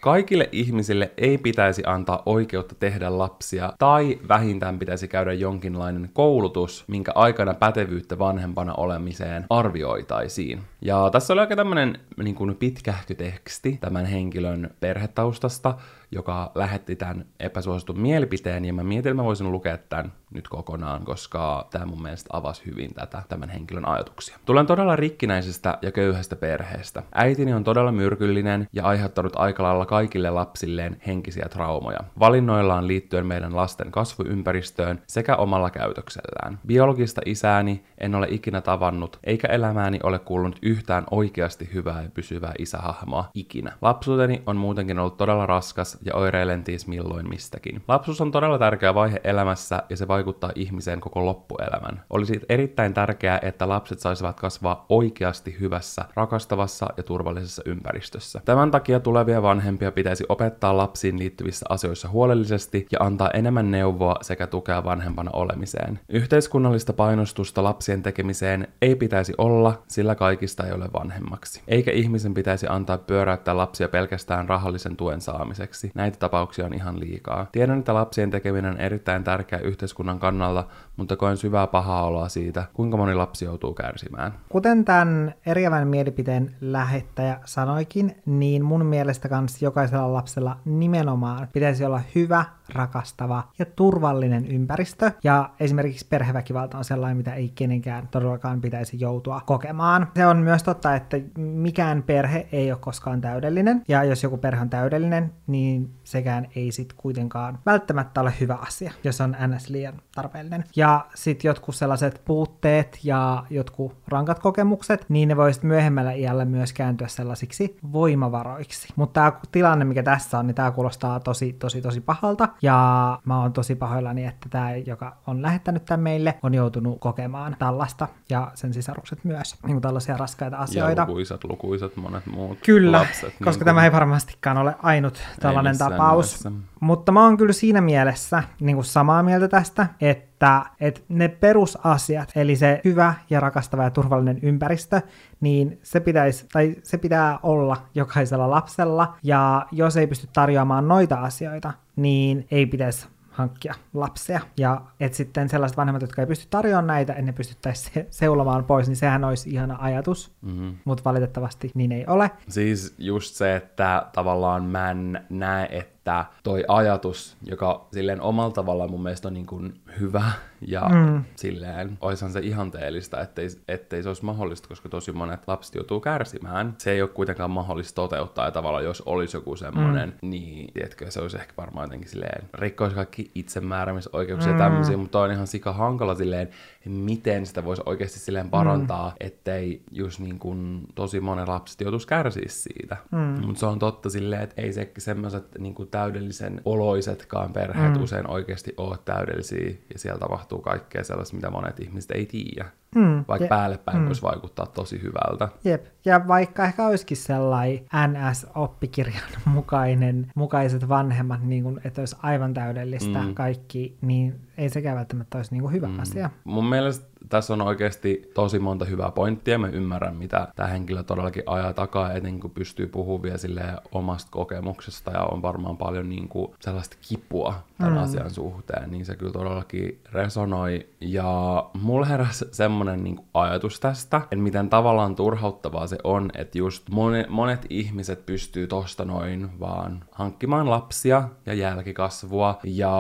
Kaikille 0.00 0.48
ihmisille 0.52 1.10
ei 1.16 1.38
pitäisi 1.38 1.82
antaa 1.86 2.22
oikeutta 2.26 2.74
tehdä 2.74 3.18
lapsia, 3.18 3.72
tai 3.78 4.18
vähintään 4.28 4.78
pitäisi 4.78 5.08
käydä 5.08 5.32
jonkinlainen 5.32 6.10
koulutus, 6.12 6.84
minkä 6.88 7.12
aikana 7.14 7.54
pätevyyttä 7.54 8.18
vanhempana 8.18 8.74
olemiseen 8.74 9.46
arvioitaisiin. 9.50 10.60
Ja 10.82 11.08
tässä 11.12 11.32
oli 11.32 11.40
aika 11.40 11.56
tämmönen 11.56 11.98
niin 12.22 12.34
kuin 12.34 12.56
pitkähky 12.56 13.14
teksti 13.14 13.78
tämän 13.80 14.06
henkilön 14.06 14.70
perhetaustasta, 14.80 15.74
joka 16.10 16.52
lähetti 16.54 16.96
tämän 16.96 17.24
epäsuositun 17.40 18.00
mielipiteen, 18.00 18.64
ja 18.64 18.72
mä 18.72 18.82
mietin, 18.82 19.10
että 19.10 19.22
mä 19.22 19.24
voisin 19.24 19.52
lukea 19.52 19.78
tämän 19.78 20.12
nyt 20.34 20.48
kokonaan, 20.48 21.04
koska 21.04 21.68
tämä 21.70 21.86
mun 21.86 22.02
mielestä 22.02 22.28
avasi 22.32 22.66
hyvin 22.66 22.94
tätä 22.94 23.22
tämän 23.28 23.48
henkilön 23.48 23.88
ajatuksia. 23.88 24.38
Tulen 24.44 24.66
todella 24.66 24.96
rikkinäisestä 24.96 25.78
ja 25.82 25.92
köyhästä 25.92 26.36
perheestä. 26.36 27.02
Äitini 27.14 27.54
on 27.54 27.64
todella 27.64 27.92
myrkyllinen 27.92 28.68
ja 28.72 28.84
aiheuttanut 28.84 29.32
aika 29.36 29.62
lailla 29.62 29.86
kaikille 29.86 30.30
lapsilleen 30.30 31.00
henkisiä 31.06 31.46
traumoja. 31.50 31.98
Valinnoillaan 32.18 32.86
liittyen 32.86 33.26
meidän 33.26 33.56
lasten 33.56 33.90
kasvuympäristöön 33.90 35.02
sekä 35.06 35.36
omalla 35.36 35.70
käytöksellään. 35.70 36.58
Biologista 36.66 37.20
isääni 37.26 37.84
en 37.98 38.14
ole 38.14 38.26
ikinä 38.30 38.60
tavannut, 38.60 39.18
eikä 39.24 39.48
elämääni 39.48 39.98
ole 40.02 40.18
kuulunut 40.18 40.58
yhtään 40.62 41.04
oikeasti 41.10 41.70
hyvää 41.74 42.02
ja 42.02 42.10
pysyvää 42.14 42.52
isähahmoa 42.58 43.30
ikinä. 43.34 43.72
Lapsuuteni 43.82 44.42
on 44.46 44.56
muutenkin 44.56 44.98
ollut 44.98 45.16
todella 45.16 45.46
raskas 45.46 45.97
ja 46.04 46.14
oireilen 46.14 46.64
ties 46.64 46.86
milloin 46.86 47.28
mistäkin. 47.28 47.82
Lapsuus 47.88 48.20
on 48.20 48.32
todella 48.32 48.58
tärkeä 48.58 48.94
vaihe 48.94 49.20
elämässä 49.24 49.82
ja 49.90 49.96
se 49.96 50.08
vaikuttaa 50.08 50.52
ihmiseen 50.54 51.00
koko 51.00 51.26
loppuelämän. 51.26 52.02
Olisi 52.10 52.40
erittäin 52.48 52.94
tärkeää, 52.94 53.38
että 53.42 53.68
lapset 53.68 53.98
saisivat 53.98 54.40
kasvaa 54.40 54.86
oikeasti 54.88 55.56
hyvässä, 55.60 56.04
rakastavassa 56.14 56.86
ja 56.96 57.02
turvallisessa 57.02 57.62
ympäristössä. 57.66 58.40
Tämän 58.44 58.70
takia 58.70 59.00
tulevia 59.00 59.42
vanhempia 59.42 59.92
pitäisi 59.92 60.24
opettaa 60.28 60.76
lapsiin 60.76 61.18
liittyvissä 61.18 61.66
asioissa 61.68 62.08
huolellisesti 62.08 62.86
ja 62.92 62.98
antaa 63.00 63.30
enemmän 63.30 63.70
neuvoa 63.70 64.16
sekä 64.22 64.46
tukea 64.46 64.84
vanhempana 64.84 65.30
olemiseen. 65.32 66.00
Yhteiskunnallista 66.08 66.92
painostusta 66.92 67.62
lapsien 67.62 68.02
tekemiseen 68.02 68.68
ei 68.82 68.96
pitäisi 68.96 69.32
olla, 69.38 69.82
sillä 69.88 70.14
kaikista 70.14 70.66
ei 70.66 70.72
ole 70.72 70.88
vanhemmaksi. 70.92 71.62
Eikä 71.68 71.90
ihmisen 71.90 72.34
pitäisi 72.34 72.66
antaa 72.68 72.98
pyöräyttää 72.98 73.56
lapsia 73.56 73.88
pelkästään 73.88 74.48
rahallisen 74.48 74.96
tuen 74.96 75.20
saamiseksi. 75.20 75.87
Näitä 75.94 76.18
tapauksia 76.18 76.66
on 76.66 76.74
ihan 76.74 77.00
liikaa. 77.00 77.46
Tiedän, 77.52 77.78
että 77.78 77.94
lapsien 77.94 78.30
tekeminen 78.30 78.70
on 78.70 78.80
erittäin 78.80 79.24
tärkeä 79.24 79.58
yhteiskunnan 79.58 80.18
kannalta, 80.18 80.64
mutta 80.96 81.16
koen 81.16 81.36
syvää 81.36 81.66
pahaa 81.66 82.06
oloa 82.06 82.28
siitä, 82.28 82.64
kuinka 82.72 82.96
moni 82.96 83.14
lapsi 83.14 83.44
joutuu 83.44 83.74
kärsimään. 83.74 84.32
Kuten 84.48 84.84
tämän 84.84 85.34
eriävän 85.46 85.88
mielipiteen 85.88 86.54
lähettäjä 86.60 87.40
sanoikin, 87.44 88.16
niin 88.26 88.64
mun 88.64 88.86
mielestä 88.86 89.28
kans 89.28 89.62
jokaisella 89.62 90.12
lapsella 90.12 90.56
nimenomaan 90.64 91.48
pitäisi 91.52 91.84
olla 91.84 92.00
hyvä, 92.14 92.44
rakastava 92.68 93.42
ja 93.58 93.64
turvallinen 93.64 94.46
ympäristö. 94.46 95.10
Ja 95.24 95.50
esimerkiksi 95.60 96.06
perheväkivalta 96.08 96.78
on 96.78 96.84
sellainen, 96.84 97.16
mitä 97.16 97.34
ei 97.34 97.52
kenenkään 97.54 98.08
todellakaan 98.08 98.60
pitäisi 98.60 99.00
joutua 99.00 99.40
kokemaan. 99.46 100.08
Se 100.14 100.26
on 100.26 100.36
myös 100.36 100.62
totta, 100.62 100.94
että 100.94 101.16
mikään 101.38 102.02
perhe 102.02 102.48
ei 102.52 102.72
ole 102.72 102.78
koskaan 102.80 103.20
täydellinen. 103.20 103.82
Ja 103.88 104.04
jos 104.04 104.22
joku 104.22 104.36
perhe 104.36 104.62
on 104.62 104.70
täydellinen, 104.70 105.32
niin 105.46 105.90
sekään 106.04 106.46
ei 106.56 106.72
sit 106.72 106.92
kuitenkaan 106.92 107.58
välttämättä 107.66 108.20
ole 108.20 108.32
hyvä 108.40 108.54
asia, 108.54 108.92
jos 109.04 109.20
on 109.20 109.36
ns. 109.46 109.68
liian 109.68 109.94
tarpeellinen. 110.14 110.64
Ja 110.76 111.06
sitten 111.14 111.48
jotkut 111.48 111.74
sellaiset 111.74 112.22
puutteet 112.24 112.98
ja 113.04 113.44
jotkut 113.50 113.96
rankat 114.08 114.38
kokemukset, 114.38 115.06
niin 115.08 115.28
ne 115.28 115.36
voisit 115.36 115.62
myöhemmällä 115.62 116.12
iällä 116.12 116.44
myös 116.44 116.72
kääntyä 116.72 117.08
sellaisiksi 117.08 117.76
voimavaroiksi. 117.92 118.88
Mutta 118.96 119.20
tämä 119.20 119.40
tilanne, 119.52 119.84
mikä 119.84 120.02
tässä 120.02 120.38
on, 120.38 120.46
niin 120.46 120.54
tämä 120.54 120.70
kuulostaa 120.70 121.20
tosi, 121.20 121.52
tosi, 121.52 121.82
tosi 121.82 122.00
pahalta. 122.00 122.48
Ja 122.62 123.18
mä 123.24 123.40
oon 123.40 123.52
tosi 123.52 123.74
pahoillani, 123.74 124.26
että 124.26 124.48
tämä, 124.48 124.76
joka 124.76 125.16
on 125.26 125.42
lähettänyt 125.42 125.84
tämän 125.84 126.00
meille, 126.00 126.38
on 126.42 126.54
joutunut 126.54 127.00
kokemaan 127.00 127.56
tällaista 127.58 128.08
ja 128.30 128.50
sen 128.54 128.74
sisarukset 128.74 129.24
myös. 129.24 129.56
Niin 129.62 129.74
kuin 129.74 129.82
tällaisia 129.82 130.16
raskaita 130.16 130.56
asioita. 130.56 131.02
Ja 131.02 131.06
lukuisat, 131.08 131.44
lukuisat 131.44 131.96
monet 131.96 132.26
muut 132.26 132.58
Kyllä, 132.64 132.98
lapset. 132.98 133.34
koska 133.44 133.60
niin 133.60 133.64
tämä 133.64 133.84
ei 133.84 133.92
varmastikaan 133.92 134.58
ole 134.58 134.74
ainut 134.82 135.22
tällainen 135.40 135.78
tapaus. 135.78 136.44
Mielessä. 136.44 136.52
Mutta 136.80 137.12
mä 137.12 137.24
oon 137.24 137.36
kyllä 137.36 137.52
siinä 137.52 137.80
mielessä 137.80 138.42
niin 138.60 138.76
kuin 138.76 138.84
samaa 138.84 139.22
mieltä 139.22 139.48
tästä, 139.48 139.86
että 140.00 140.37
että, 140.38 140.62
että 140.80 141.00
ne 141.08 141.28
perusasiat, 141.28 142.32
eli 142.36 142.56
se 142.56 142.80
hyvä 142.84 143.14
ja 143.30 143.40
rakastava 143.40 143.82
ja 143.82 143.90
turvallinen 143.90 144.38
ympäristö, 144.42 145.00
niin 145.40 145.78
se, 145.82 146.00
pitäisi, 146.00 146.46
tai 146.52 146.76
se 146.82 146.98
pitää 146.98 147.38
olla 147.42 147.76
jokaisella 147.94 148.50
lapsella, 148.50 149.14
ja 149.22 149.66
jos 149.72 149.96
ei 149.96 150.06
pysty 150.06 150.28
tarjoamaan 150.32 150.88
noita 150.88 151.16
asioita, 151.16 151.72
niin 151.96 152.46
ei 152.50 152.66
pitäisi 152.66 153.08
hankkia 153.30 153.74
lapsia. 153.94 154.40
Ja 154.56 154.80
että 155.00 155.16
sitten 155.16 155.48
sellaiset 155.48 155.76
vanhemmat, 155.76 156.02
jotka 156.02 156.22
ei 156.22 156.26
pysty 156.26 156.46
tarjoamaan 156.50 156.86
näitä, 156.86 157.12
en 157.12 157.26
ne 157.26 157.32
pystyttäisi 157.32 157.90
se- 157.94 158.06
seulomaan 158.10 158.64
pois, 158.64 158.88
niin 158.88 158.96
sehän 158.96 159.24
olisi 159.24 159.50
ihana 159.50 159.76
ajatus. 159.80 160.32
Mm-hmm. 160.42 160.76
Mutta 160.84 161.04
valitettavasti 161.04 161.70
niin 161.74 161.92
ei 161.92 162.04
ole. 162.06 162.30
Siis 162.48 162.94
just 162.98 163.34
se, 163.34 163.56
että 163.56 164.06
tavallaan 164.12 164.64
mä 164.64 164.90
en 164.90 165.20
näe, 165.30 165.68
että 165.70 165.97
toi 166.42 166.64
ajatus, 166.68 167.36
joka 167.46 167.86
silleen 167.92 168.20
omalla 168.20 168.50
tavallaan 168.50 168.90
mun 168.90 169.02
mielestä 169.02 169.28
on 169.28 169.34
niin 169.34 169.46
kuin 169.46 169.80
hyvä 170.00 170.32
ja 170.60 170.88
mm. 170.88 171.24
silleen 171.36 171.98
oishan 172.00 172.32
se 172.32 172.40
ihanteellista, 172.40 173.20
ettei, 173.20 173.48
ettei 173.68 174.02
se 174.02 174.08
olisi 174.08 174.24
mahdollista, 174.24 174.68
koska 174.68 174.88
tosi 174.88 175.12
monet 175.12 175.40
lapset 175.46 175.74
joutuu 175.74 176.00
kärsimään. 176.00 176.74
Se 176.78 176.90
ei 176.90 177.02
ole 177.02 177.10
kuitenkaan 177.10 177.50
mahdollista 177.50 177.94
toteuttaa 177.94 178.44
ja 178.44 178.50
tavallaan 178.50 178.84
jos 178.84 179.02
olisi 179.06 179.36
joku 179.36 179.56
semmoinen, 179.56 180.14
mm. 180.22 180.30
niin 180.30 180.72
tiedätkö, 180.72 181.10
se 181.10 181.20
olisi 181.20 181.36
ehkä 181.36 181.52
varmaan 181.56 181.84
jotenkin 181.84 182.08
silleen, 182.08 182.48
rikkoisi 182.54 182.94
kaikki 182.96 183.30
itsemääräämisoikeuksia 183.34 184.52
mm. 184.52 184.58
ja 184.58 184.64
tämmöisiä, 184.64 184.96
mutta 184.96 185.20
on 185.20 185.32
ihan 185.32 185.46
sika 185.46 185.72
hankala 185.72 186.14
silleen, 186.14 186.48
miten 186.84 187.46
sitä 187.46 187.64
voisi 187.64 187.82
oikeasti 187.86 188.18
silleen 188.18 188.50
parantaa, 188.50 189.08
mm. 189.08 189.16
ettei 189.20 189.82
just 189.90 190.20
niin 190.20 190.38
kuin 190.38 190.86
tosi 190.94 191.20
monen 191.20 191.48
lapset 191.48 191.80
joutuisi 191.80 192.06
kärsiä 192.06 192.44
siitä. 192.48 192.96
Mm. 193.12 193.46
Mutta 193.46 193.60
se 193.60 193.66
on 193.66 193.78
totta 193.78 194.10
silleen, 194.10 194.42
että 194.42 194.62
ei 194.62 194.72
se 194.72 194.92
semmoiset 194.98 195.44
niin 195.58 195.74
kuin 195.74 195.88
täydellisen 195.88 196.60
oloisetkaan 196.64 197.52
perheet 197.52 197.94
mm. 197.94 198.02
usein 198.02 198.30
oikeasti 198.30 198.74
ole 198.76 198.98
täydellisiä 199.04 199.68
ja 199.92 199.98
siellä 199.98 200.18
tapahtuu 200.18 200.58
kaikkea 200.58 201.04
sellaista, 201.04 201.36
mitä 201.36 201.50
monet 201.50 201.80
ihmiset 201.80 202.10
ei 202.10 202.26
tiedä. 202.26 202.70
Mm, 202.94 203.24
vaikka 203.28 203.44
je- 203.44 203.48
päälle 203.48 203.78
päin 203.78 203.98
mm. 203.98 204.06
voisi 204.06 204.22
vaikuttaa 204.22 204.66
tosi 204.66 205.02
hyvältä. 205.02 205.48
Jep, 205.64 205.86
ja 206.04 206.28
vaikka 206.28 206.64
ehkä 206.64 206.86
olisikin 206.86 207.16
sellainen 207.16 207.84
NS-oppikirjan 207.84 209.40
mukainen, 209.54 210.32
mukaiset 210.34 210.88
vanhemmat, 210.88 211.42
niin 211.42 211.62
kun, 211.64 211.80
että 211.84 212.00
olisi 212.00 212.16
aivan 212.22 212.54
täydellistä 212.54 213.22
mm. 213.22 213.34
kaikki, 213.34 213.98
niin 214.00 214.47
ei 214.58 214.68
sekään 214.68 214.96
välttämättä 214.96 215.38
olisi 215.38 215.52
niin 215.52 215.62
kuin 215.62 215.72
hyvä 215.72 215.88
mm. 215.88 216.00
asia. 216.00 216.30
Mun 216.44 216.68
mielestä 216.68 217.07
tässä 217.28 217.52
on 217.52 217.62
oikeasti 217.62 218.30
tosi 218.34 218.58
monta 218.58 218.84
hyvää 218.84 219.10
pointtia. 219.10 219.58
Mä 219.58 219.68
ymmärrän, 219.68 220.16
mitä 220.16 220.48
tämä 220.56 220.68
henkilö 220.68 221.02
todellakin 221.02 221.42
ajaa 221.46 221.72
takaa, 221.72 222.12
etenkin 222.12 222.40
kun 222.40 222.50
pystyy 222.50 222.86
puhumaan 222.86 223.22
vielä 223.22 223.78
omasta 223.92 224.28
kokemuksesta 224.30 225.10
ja 225.10 225.24
on 225.24 225.42
varmaan 225.42 225.76
paljon 225.76 226.08
niin 226.08 226.28
kuin 226.28 226.54
sellaista 226.60 226.96
kipua 227.08 227.54
tämän 227.78 227.92
mm. 227.92 227.98
asian 227.98 228.30
suhteen, 228.30 228.90
niin 228.90 229.04
se 229.04 229.16
kyllä 229.16 229.32
todellakin 229.32 230.00
resonoi. 230.12 230.88
Ja 231.00 231.64
mulla 231.82 232.06
heräsi 232.06 232.44
semmoinen 232.52 233.04
niin 233.04 233.20
ajatus 233.34 233.80
tästä, 233.80 234.16
että 234.16 234.36
miten 234.36 234.70
tavallaan 234.70 235.14
turhauttavaa 235.14 235.86
se 235.86 235.98
on, 236.04 236.30
että 236.34 236.58
just 236.58 236.88
monet, 236.90 237.28
monet 237.28 237.66
ihmiset 237.70 238.26
pystyy 238.26 238.66
tosta 238.66 239.04
noin 239.04 239.60
vaan 239.60 240.04
hankkimaan 240.10 240.70
lapsia 240.70 241.28
ja 241.46 241.54
jälkikasvua 241.54 242.58
ja 242.64 242.92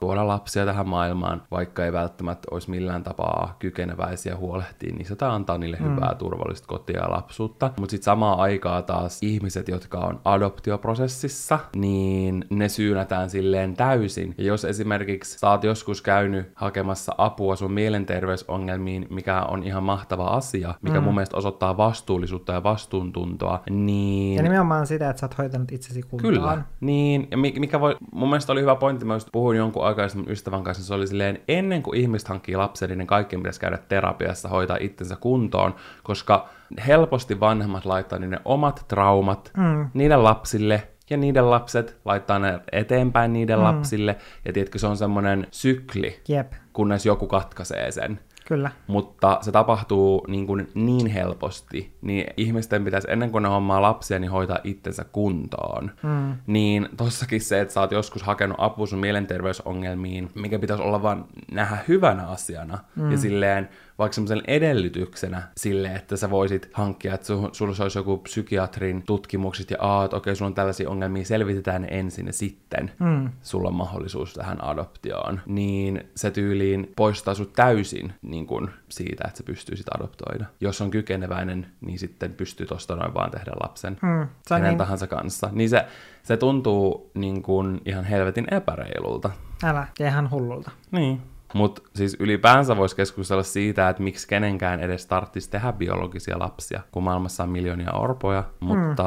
tuoda 0.00 0.26
lapsia 0.26 0.66
tähän 0.66 0.88
maailmaan, 0.88 1.42
vaikka 1.50 1.84
ei 1.84 1.92
välttämättä 1.92 2.48
olisi 2.50 2.70
millään 2.70 3.02
tapaa 3.02 3.29
kykeneväisiä 3.58 4.36
huolehtia 4.36 4.94
niistä 4.94 5.16
tai 5.16 5.30
antaa 5.30 5.58
niille 5.58 5.76
mm. 5.80 5.94
hyvää 5.94 6.14
turvallista 6.14 6.66
kotia 6.68 7.00
ja 7.00 7.10
lapsuutta. 7.10 7.70
Mutta 7.78 7.90
sitten 7.90 8.04
samaan 8.04 8.38
aikaan 8.38 8.84
taas 8.84 9.22
ihmiset, 9.22 9.68
jotka 9.68 9.98
on 9.98 10.20
adoptioprosessissa, 10.24 11.58
niin 11.76 12.44
ne 12.50 12.68
syynätään 12.68 13.30
silleen 13.30 13.74
täysin. 13.74 14.34
Ja 14.38 14.44
jos 14.44 14.64
esimerkiksi 14.64 15.38
sä 15.38 15.50
oot 15.50 15.64
joskus 15.64 16.02
käynyt 16.02 16.52
hakemassa 16.54 17.14
apua 17.18 17.56
sun 17.56 17.72
mielenterveysongelmiin, 17.72 19.06
mikä 19.10 19.42
on 19.42 19.62
ihan 19.62 19.82
mahtava 19.82 20.26
asia, 20.26 20.74
mikä 20.82 21.00
mm. 21.00 21.04
mun 21.04 21.14
mielestä 21.14 21.36
osoittaa 21.36 21.76
vastuullisuutta 21.76 22.52
ja 22.52 22.62
vastuuntuntoa, 22.62 23.62
niin... 23.70 24.36
Ja 24.36 24.42
nimenomaan 24.42 24.86
sitä, 24.86 25.10
että 25.10 25.20
sä 25.20 25.26
oot 25.26 25.38
hoitanut 25.38 25.72
itsesi 25.72 26.02
kuntoon. 26.02 26.34
Kyllä, 26.34 26.62
niin. 26.80 27.28
Ja 27.30 27.36
mikä 27.36 27.80
voi... 27.80 27.96
Mun 28.12 28.28
mielestä 28.28 28.52
oli 28.52 28.60
hyvä 28.60 28.74
pointti, 28.74 29.04
mä 29.04 29.14
just 29.14 29.28
puhuin 29.32 29.58
jonkun 29.58 29.84
aikaisemmin 29.84 30.30
ystävän 30.30 30.64
kanssa, 30.64 30.84
se 30.84 30.94
oli 30.94 31.06
silleen, 31.06 31.38
ennen 31.48 31.82
kuin 31.82 32.00
ihmiset 32.00 32.28
hankkii 32.28 32.56
lapsen, 32.56 32.98
niin 32.98 33.06
kaikkien 33.20 33.42
pitäisi 33.42 33.60
käydä 33.60 33.78
terapiassa, 33.88 34.48
hoitaa 34.48 34.76
itsensä 34.80 35.16
kuntoon, 35.16 35.74
koska 36.02 36.48
helposti 36.86 37.40
vanhemmat 37.40 37.84
laittaa 37.84 38.18
ne 38.18 38.38
omat 38.44 38.84
traumat 38.88 39.50
mm. 39.56 39.90
niiden 39.94 40.24
lapsille, 40.24 40.88
ja 41.10 41.16
niiden 41.16 41.50
lapset 41.50 41.96
laittaa 42.04 42.38
ne 42.38 42.60
eteenpäin 42.72 43.32
niiden 43.32 43.58
mm. 43.58 43.64
lapsille, 43.64 44.16
ja 44.44 44.52
tiedätkö, 44.52 44.78
se 44.78 44.86
on 44.86 44.96
semmoinen 44.96 45.46
sykli, 45.50 46.20
Jep. 46.28 46.52
kunnes 46.72 47.06
joku 47.06 47.26
katkaisee 47.26 47.90
sen. 47.90 48.20
Kyllä. 48.50 48.70
Mutta 48.86 49.38
se 49.40 49.52
tapahtuu 49.52 50.24
niin, 50.28 50.46
kuin 50.46 50.68
niin 50.74 51.06
helposti, 51.06 51.96
niin 52.02 52.26
ihmisten 52.36 52.84
pitäisi 52.84 53.10
ennen 53.10 53.30
kuin 53.30 53.42
ne 53.42 53.48
hommaa 53.48 53.82
lapsia, 53.82 54.18
niin 54.18 54.30
hoitaa 54.30 54.58
itsensä 54.64 55.04
kuntoon. 55.12 55.90
Mm. 56.02 56.34
Niin 56.46 56.88
tossakin 56.96 57.40
se, 57.40 57.60
että 57.60 57.74
sä 57.74 57.80
oot 57.80 57.92
joskus 57.92 58.22
hakenut 58.22 58.56
apua 58.60 58.86
sun 58.86 58.98
mielenterveysongelmiin, 58.98 60.30
mikä 60.34 60.58
pitäisi 60.58 60.82
olla 60.82 61.02
vaan 61.02 61.24
nähdä 61.52 61.78
hyvänä 61.88 62.26
asiana. 62.26 62.78
Mm. 62.96 63.10
Ja 63.10 63.18
silleen 63.18 63.68
vaikka 64.00 64.14
semmoisen 64.14 64.42
edellytyksenä 64.46 65.42
sille, 65.56 65.88
että 65.88 66.16
sä 66.16 66.30
voisit 66.30 66.70
hankkia, 66.72 67.14
että 67.14 67.26
su, 67.26 67.48
sulla 67.52 67.74
olisi 67.82 67.98
joku 67.98 68.18
psykiatrin 68.18 69.02
tutkimukset 69.02 69.70
ja 69.70 69.76
aa, 69.80 70.04
että 70.04 70.16
okei, 70.16 70.36
sulla 70.36 70.46
on 70.46 70.54
tällaisia 70.54 70.90
ongelmia, 70.90 71.24
selvitetään 71.24 71.82
ne 71.82 71.88
ensin 71.90 72.26
ja 72.26 72.32
sitten 72.32 72.92
mm. 72.98 73.30
sulla 73.42 73.68
on 73.68 73.74
mahdollisuus 73.74 74.34
tähän 74.34 74.64
adoptioon. 74.64 75.40
Niin 75.46 76.04
se 76.14 76.30
tyyliin 76.30 76.92
poistaa 76.96 77.34
sut 77.34 77.52
täysin 77.52 78.12
niin 78.22 78.46
kun 78.46 78.70
siitä, 78.88 79.24
että 79.26 79.38
sä 79.38 79.44
pystyisit 79.44 79.86
adoptoida. 79.94 80.44
Jos 80.60 80.80
on 80.80 80.90
kykeneväinen, 80.90 81.66
niin 81.80 81.98
sitten 81.98 82.32
pystyy 82.32 82.66
tosta 82.66 82.96
noin 82.96 83.14
vaan 83.14 83.30
tehdä 83.30 83.52
lapsen 83.62 83.98
mm. 84.02 84.28
kenen 84.48 84.62
niin... 84.62 84.78
tahansa 84.78 85.06
kanssa. 85.06 85.48
Niin 85.52 85.70
se, 85.70 85.86
se 86.22 86.36
tuntuu 86.36 87.10
niin 87.14 87.42
kun 87.42 87.80
ihan 87.84 88.04
helvetin 88.04 88.54
epäreilulta. 88.54 89.30
Älä, 89.64 89.86
ja 89.98 90.06
ihan 90.06 90.30
hullulta. 90.30 90.70
Niin. 90.90 91.22
Mutta 91.54 91.82
siis 91.94 92.16
ylipäänsä 92.20 92.76
voisi 92.76 92.96
keskustella 92.96 93.42
siitä, 93.42 93.88
että 93.88 94.02
miksi 94.02 94.28
kenenkään 94.28 94.80
edes 94.80 95.06
tarvitsisi 95.06 95.50
tehdä 95.50 95.72
biologisia 95.72 96.38
lapsia, 96.38 96.80
kun 96.92 97.02
maailmassa 97.02 97.42
on 97.42 97.50
miljoonia 97.50 97.92
orpoja, 97.92 98.44
mutta 98.60 99.04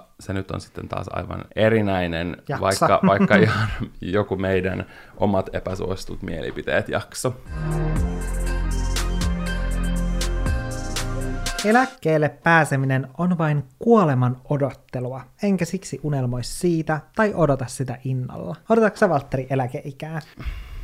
mm. 0.00 0.04
se 0.20 0.32
nyt 0.32 0.50
on 0.50 0.60
sitten 0.60 0.88
taas 0.88 1.06
aivan 1.12 1.44
erinäinen, 1.56 2.36
Jaksa. 2.48 2.60
vaikka, 2.64 3.00
vaikka 3.06 3.36
ihan 3.44 3.68
joku 4.00 4.36
meidän 4.36 4.86
omat 5.16 5.54
epäsuositut 5.54 6.22
mielipiteet 6.22 6.88
jakso. 6.88 7.34
Eläkkeelle 11.64 12.28
pääseminen 12.28 13.08
on 13.18 13.38
vain 13.38 13.64
kuoleman 13.78 14.36
odottelua, 14.50 15.20
enkä 15.42 15.64
siksi 15.64 16.00
unelmoisi 16.02 16.58
siitä 16.58 17.00
tai 17.16 17.32
odota 17.34 17.66
sitä 17.66 17.98
innolla. 18.04 18.56
Odotatko 18.68 18.96
sä 18.96 19.08
Valtteri 19.08 19.46
eläkeikää? 19.50 20.20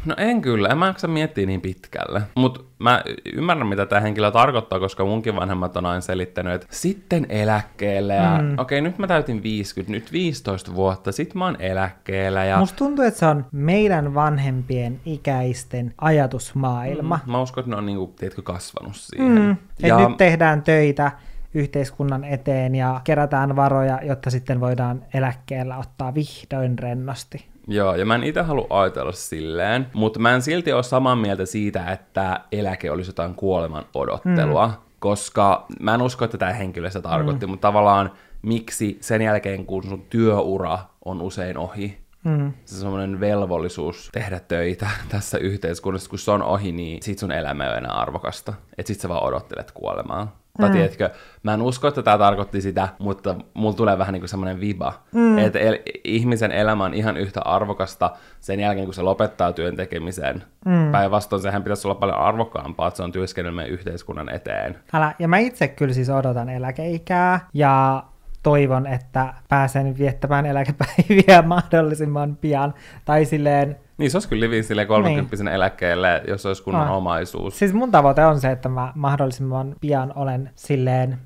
No 0.04 0.14
en 0.18 0.42
kyllä, 0.42 0.68
en 0.68 0.78
mä 0.78 0.86
jaksa 0.86 1.08
miettiä 1.08 1.46
niin 1.46 1.60
pitkälle. 1.60 2.22
Mutta 2.34 2.60
mä 2.78 3.02
ymmärrän, 3.34 3.66
mitä 3.66 3.86
tämä 3.86 4.00
henkilö 4.00 4.30
tarkoittaa, 4.30 4.80
koska 4.80 5.04
munkin 5.04 5.36
vanhemmat 5.36 5.76
on 5.76 5.86
aina 5.86 6.00
selittänyt, 6.00 6.52
että 6.54 6.66
sitten 6.70 7.26
eläkkeelle 7.28 8.14
ja 8.14 8.38
mm. 8.42 8.52
okei, 8.58 8.78
okay, 8.78 8.80
nyt 8.80 8.98
mä 8.98 9.06
täytin 9.06 9.42
50, 9.42 9.92
nyt 9.92 10.12
15 10.12 10.74
vuotta, 10.74 11.12
sit 11.12 11.34
mä 11.34 11.44
oon 11.44 11.56
eläkkeellä. 11.58 12.44
Ja... 12.44 12.58
Musta 12.58 12.76
tuntuu, 12.76 13.04
että 13.04 13.20
se 13.20 13.26
on 13.26 13.46
meidän 13.52 14.14
vanhempien 14.14 15.00
ikäisten 15.04 15.94
ajatusmaailma. 16.00 17.20
Mm. 17.26 17.32
Mä 17.32 17.40
uskon, 17.40 17.62
että 17.62 17.70
ne 17.70 17.76
on 17.76 17.86
niinku, 17.86 18.14
tiedätkö, 18.18 18.42
kasvanut 18.42 18.96
siihen. 18.96 19.32
Mm. 19.32 19.56
Ja... 19.78 20.08
nyt 20.08 20.16
tehdään 20.16 20.62
töitä 20.62 21.12
yhteiskunnan 21.54 22.24
eteen 22.24 22.74
ja 22.74 23.00
kerätään 23.04 23.56
varoja, 23.56 24.00
jotta 24.02 24.30
sitten 24.30 24.60
voidaan 24.60 25.04
eläkkeellä 25.14 25.78
ottaa 25.78 26.14
vihdoin 26.14 26.78
rennosti. 26.78 27.46
Joo, 27.68 27.94
ja 27.94 28.06
mä 28.06 28.14
en 28.14 28.24
itse 28.24 28.40
halua 28.40 28.66
ajatella 28.70 29.12
silleen, 29.12 29.86
mutta 29.92 30.20
mä 30.20 30.34
en 30.34 30.42
silti 30.42 30.72
ole 30.72 30.82
samaa 30.82 31.16
mieltä 31.16 31.46
siitä, 31.46 31.92
että 31.92 32.40
eläke 32.52 32.90
olisi 32.90 33.08
jotain 33.08 33.34
kuoleman 33.34 33.84
odottelua, 33.94 34.66
mm. 34.66 34.74
koska 34.98 35.66
mä 35.80 35.94
en 35.94 36.02
usko, 36.02 36.24
että 36.24 36.38
tämä 36.38 36.52
henkilö 36.52 36.90
se 36.90 37.00
tarkoitti, 37.00 37.46
mm. 37.46 37.50
mutta 37.50 37.68
tavallaan 37.68 38.10
miksi 38.42 38.98
sen 39.00 39.22
jälkeen, 39.22 39.66
kun 39.66 39.82
sun 39.82 40.06
työura 40.10 40.78
on 41.04 41.22
usein 41.22 41.58
ohi, 41.58 41.99
Mm. 42.24 42.52
Se 42.64 42.76
semmoinen 42.76 43.20
velvollisuus 43.20 44.08
tehdä 44.12 44.40
töitä 44.40 44.90
tässä 45.08 45.38
yhteiskunnassa, 45.38 46.10
kun 46.10 46.18
se 46.18 46.30
on 46.30 46.42
ohi, 46.42 46.72
niin 46.72 47.02
sit 47.02 47.18
sun 47.18 47.32
elämä 47.32 47.64
ei 47.64 47.70
ole 47.70 47.78
enää 47.78 47.92
arvokasta. 47.92 48.54
Että 48.78 48.92
sit 48.92 49.00
sä 49.00 49.08
vaan 49.08 49.24
odottelet 49.24 49.70
kuolemaa. 49.70 50.40
Tai 50.60 50.68
mm. 50.68 50.72
tiedätkö, 50.72 51.10
mä 51.42 51.54
en 51.54 51.62
usko, 51.62 51.88
että 51.88 52.02
tämä 52.02 52.18
tarkoitti 52.18 52.60
sitä, 52.60 52.88
mutta 52.98 53.34
mulla 53.54 53.74
tulee 53.74 53.98
vähän 53.98 54.12
niin 54.12 54.20
kuin 54.20 54.28
semmoinen 54.28 54.60
viba, 54.60 54.92
mm. 55.12 55.38
että 55.38 55.58
el- 55.58 55.78
ihmisen 56.04 56.52
elämä 56.52 56.84
on 56.84 56.94
ihan 56.94 57.16
yhtä 57.16 57.40
arvokasta 57.44 58.10
sen 58.40 58.60
jälkeen, 58.60 58.86
kun 58.86 58.94
se 58.94 59.02
lopettaa 59.02 59.52
työn 59.52 59.76
tekemisen. 59.76 60.42
Mm. 60.64 60.92
Päinvastoin 60.92 61.42
sehän 61.42 61.62
pitäisi 61.62 61.88
olla 61.88 61.94
paljon 61.94 62.18
arvokkaampaa, 62.18 62.88
että 62.88 62.96
se 62.96 63.02
on 63.02 63.12
työskennellä 63.12 63.64
yhteiskunnan 63.64 64.28
eteen. 64.28 64.78
Älä, 64.92 65.14
ja 65.18 65.28
mä 65.28 65.38
itse 65.38 65.68
kyllä 65.68 65.94
siis 65.94 66.10
odotan 66.10 66.48
eläkeikää, 66.48 67.40
ja 67.54 68.04
toivon, 68.42 68.86
että 68.86 69.34
pääsen 69.48 69.98
viettämään 69.98 70.46
eläkepäiviä 70.46 71.42
mahdollisimman 71.46 72.36
pian. 72.36 72.74
Tai 73.04 73.24
silleen, 73.24 73.76
Niin, 73.98 74.10
se 74.10 74.16
olisi 74.16 74.28
kyllä 74.28 74.40
livin 74.40 74.64
silleen 74.64 74.88
30 74.88 75.36
niin. 75.36 75.48
eläkkeelle, 75.48 76.22
jos 76.28 76.46
olisi 76.46 76.62
kunnon 76.62 76.86
no. 76.86 76.96
omaisuus. 76.96 77.58
Siis 77.58 77.72
mun 77.72 77.90
tavoite 77.90 78.24
on 78.24 78.40
se, 78.40 78.50
että 78.50 78.68
mä 78.68 78.92
mahdollisimman 78.94 79.76
pian 79.80 80.12
olen 80.14 80.50
silleen 80.54 81.18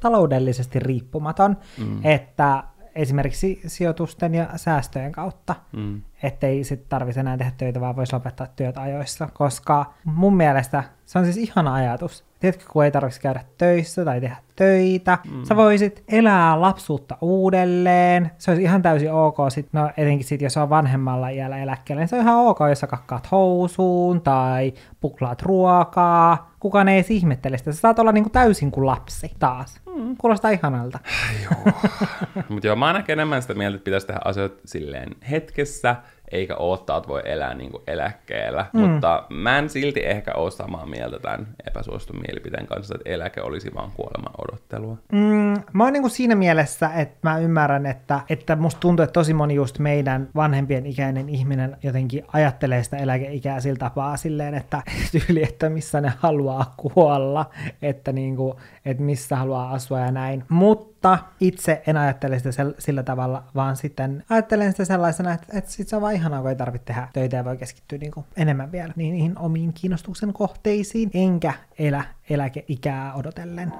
taloudellisesti 0.00 0.78
riippumaton, 0.78 1.56
mm. 1.78 2.00
että 2.04 2.62
esimerkiksi 2.94 3.60
sijoitusten 3.66 4.34
ja 4.34 4.48
säästöjen 4.56 5.12
kautta, 5.12 5.54
mm. 5.72 6.02
ettei 6.22 6.64
sitten 6.64 6.88
tarvitsisi 6.88 7.20
enää 7.20 7.36
tehdä 7.38 7.52
töitä, 7.58 7.80
vaan 7.80 7.96
voisi 7.96 8.12
lopettaa 8.12 8.46
työt 8.46 8.78
ajoissa, 8.78 9.28
koska 9.32 9.92
mun 10.04 10.36
mielestä 10.36 10.84
se 11.06 11.18
on 11.18 11.24
siis 11.24 11.36
ihana 11.36 11.74
ajatus. 11.74 12.24
Tiedätkö, 12.40 12.64
kun 12.72 12.84
ei 12.84 12.90
tarvitsisi 12.90 13.20
käydä 13.20 13.44
töissä 13.58 14.04
tai 14.04 14.20
tehdä 14.20 14.36
töitä, 14.58 15.18
mm. 15.30 15.44
sä 15.44 15.56
voisit 15.56 16.04
elää 16.08 16.60
lapsuutta 16.60 17.16
uudelleen, 17.20 18.30
se 18.38 18.50
olisi 18.50 18.62
ihan 18.62 18.82
täysin 18.82 19.12
ok, 19.12 19.36
sit, 19.48 19.68
no 19.72 19.90
etenkin 19.96 20.26
sit, 20.26 20.42
jos 20.42 20.56
on 20.56 20.70
vanhemmalla 20.70 21.28
iällä 21.28 21.58
eläkkeellä, 21.58 22.00
niin 22.00 22.08
se 22.08 22.16
on 22.16 22.22
ihan 22.22 22.36
ok, 22.36 22.58
jos 22.68 22.80
sä 22.80 22.86
kakkaat 22.86 23.30
housuun 23.30 24.20
tai 24.20 24.72
puklaat 25.00 25.42
ruokaa, 25.42 26.50
kukaan 26.60 26.88
ei 26.88 26.98
edes 26.98 27.10
ihmettele 27.10 27.58
sitä, 27.58 27.72
sä 27.72 27.80
saat 27.80 27.98
olla 27.98 28.12
niinku 28.12 28.30
täysin 28.30 28.70
kuin 28.70 28.86
lapsi 28.86 29.32
taas. 29.38 29.80
Mm, 29.96 30.16
kuulostaa 30.16 30.50
ihanalta. 30.50 30.98
joo. 31.44 31.72
Mutta 32.48 32.66
joo, 32.66 32.76
mä 32.76 32.86
ainakin 32.86 33.12
enemmän 33.12 33.42
sitä 33.42 33.54
mieltä, 33.54 33.76
että 33.76 33.84
pitäisi 33.84 34.06
tehdä 34.06 34.20
asioita 34.24 34.62
silleen 34.64 35.16
hetkessä, 35.30 35.96
eikä 36.32 36.56
odottaa, 36.56 36.96
että 36.96 37.08
voi 37.08 37.22
elää 37.24 37.54
niin 37.54 37.70
kuin 37.70 37.82
eläkkeellä. 37.86 38.66
Mm. 38.72 38.80
Mutta 38.80 39.26
mä 39.30 39.58
en 39.58 39.68
silti 39.68 40.00
ehkä 40.04 40.32
ole 40.34 40.50
samaa 40.50 40.86
mieltä 40.86 41.18
tämän 41.18 41.46
epäsuostun 41.66 42.20
mielipiteen 42.20 42.66
kanssa, 42.66 42.94
että 42.94 43.10
eläke 43.10 43.42
olisi 43.42 43.74
vaan 43.74 43.90
kuoleman 43.90 44.34
odottelua. 44.52 44.96
Mm, 45.12 45.62
mä 45.72 45.84
oon 45.84 45.92
niin 45.92 46.02
kuin 46.02 46.10
siinä 46.10 46.34
mielessä, 46.34 46.90
että 46.94 47.18
mä 47.22 47.38
ymmärrän, 47.38 47.86
että, 47.86 48.20
että 48.28 48.56
musta 48.56 48.80
tuntuu, 48.80 49.04
että 49.04 49.12
tosi 49.12 49.34
moni 49.34 49.54
just 49.54 49.78
meidän 49.78 50.28
vanhempien 50.34 50.86
ikäinen 50.86 51.28
ihminen 51.28 51.76
jotenkin 51.82 52.24
ajattelee 52.32 52.82
sitä 52.82 52.96
eläkeikää 52.96 53.60
sillä 53.60 53.78
tapaa 53.78 54.16
silleen, 54.16 54.54
että 54.54 54.82
tyyli, 55.12 55.42
että 55.42 55.68
missä 55.68 56.00
ne 56.00 56.12
haluaa 56.18 56.74
kuolla, 56.76 57.50
että, 57.82 58.12
niin 58.12 58.36
kuin, 58.36 58.54
että 58.84 59.02
missä 59.02 59.36
haluaa 59.36 59.70
asua 59.70 60.00
ja 60.00 60.10
näin. 60.10 60.44
Mutta 60.48 61.18
itse 61.40 61.82
en 61.86 61.96
ajattele 61.96 62.38
sitä 62.38 62.50
sillä 62.78 63.02
tavalla, 63.02 63.44
vaan 63.54 63.76
sitten 63.76 64.24
ajattelen 64.30 64.70
sitä 64.70 64.84
sellaisena, 64.84 65.32
että, 65.32 65.58
että 65.58 65.70
sit 65.70 65.88
se 65.88 65.96
on 65.96 66.02
vaan 66.02 66.14
ihanaa, 66.14 66.40
kun 66.40 66.50
ei 66.50 66.56
tarvitse 66.56 66.84
tehdä 66.84 67.08
töitä 67.12 67.36
ja 67.36 67.44
voi 67.44 67.56
keskittyä 67.56 67.98
niin 67.98 68.12
kuin 68.12 68.26
enemmän 68.36 68.72
vielä 68.72 68.92
niin 68.96 69.12
niihin 69.14 69.38
omiin 69.38 69.72
kiinnostuksen 69.72 70.32
kohteisiin, 70.32 71.10
enkä 71.14 71.54
elä 71.78 72.04
eläkeikää 72.30 73.14
odotellen. 73.14 73.72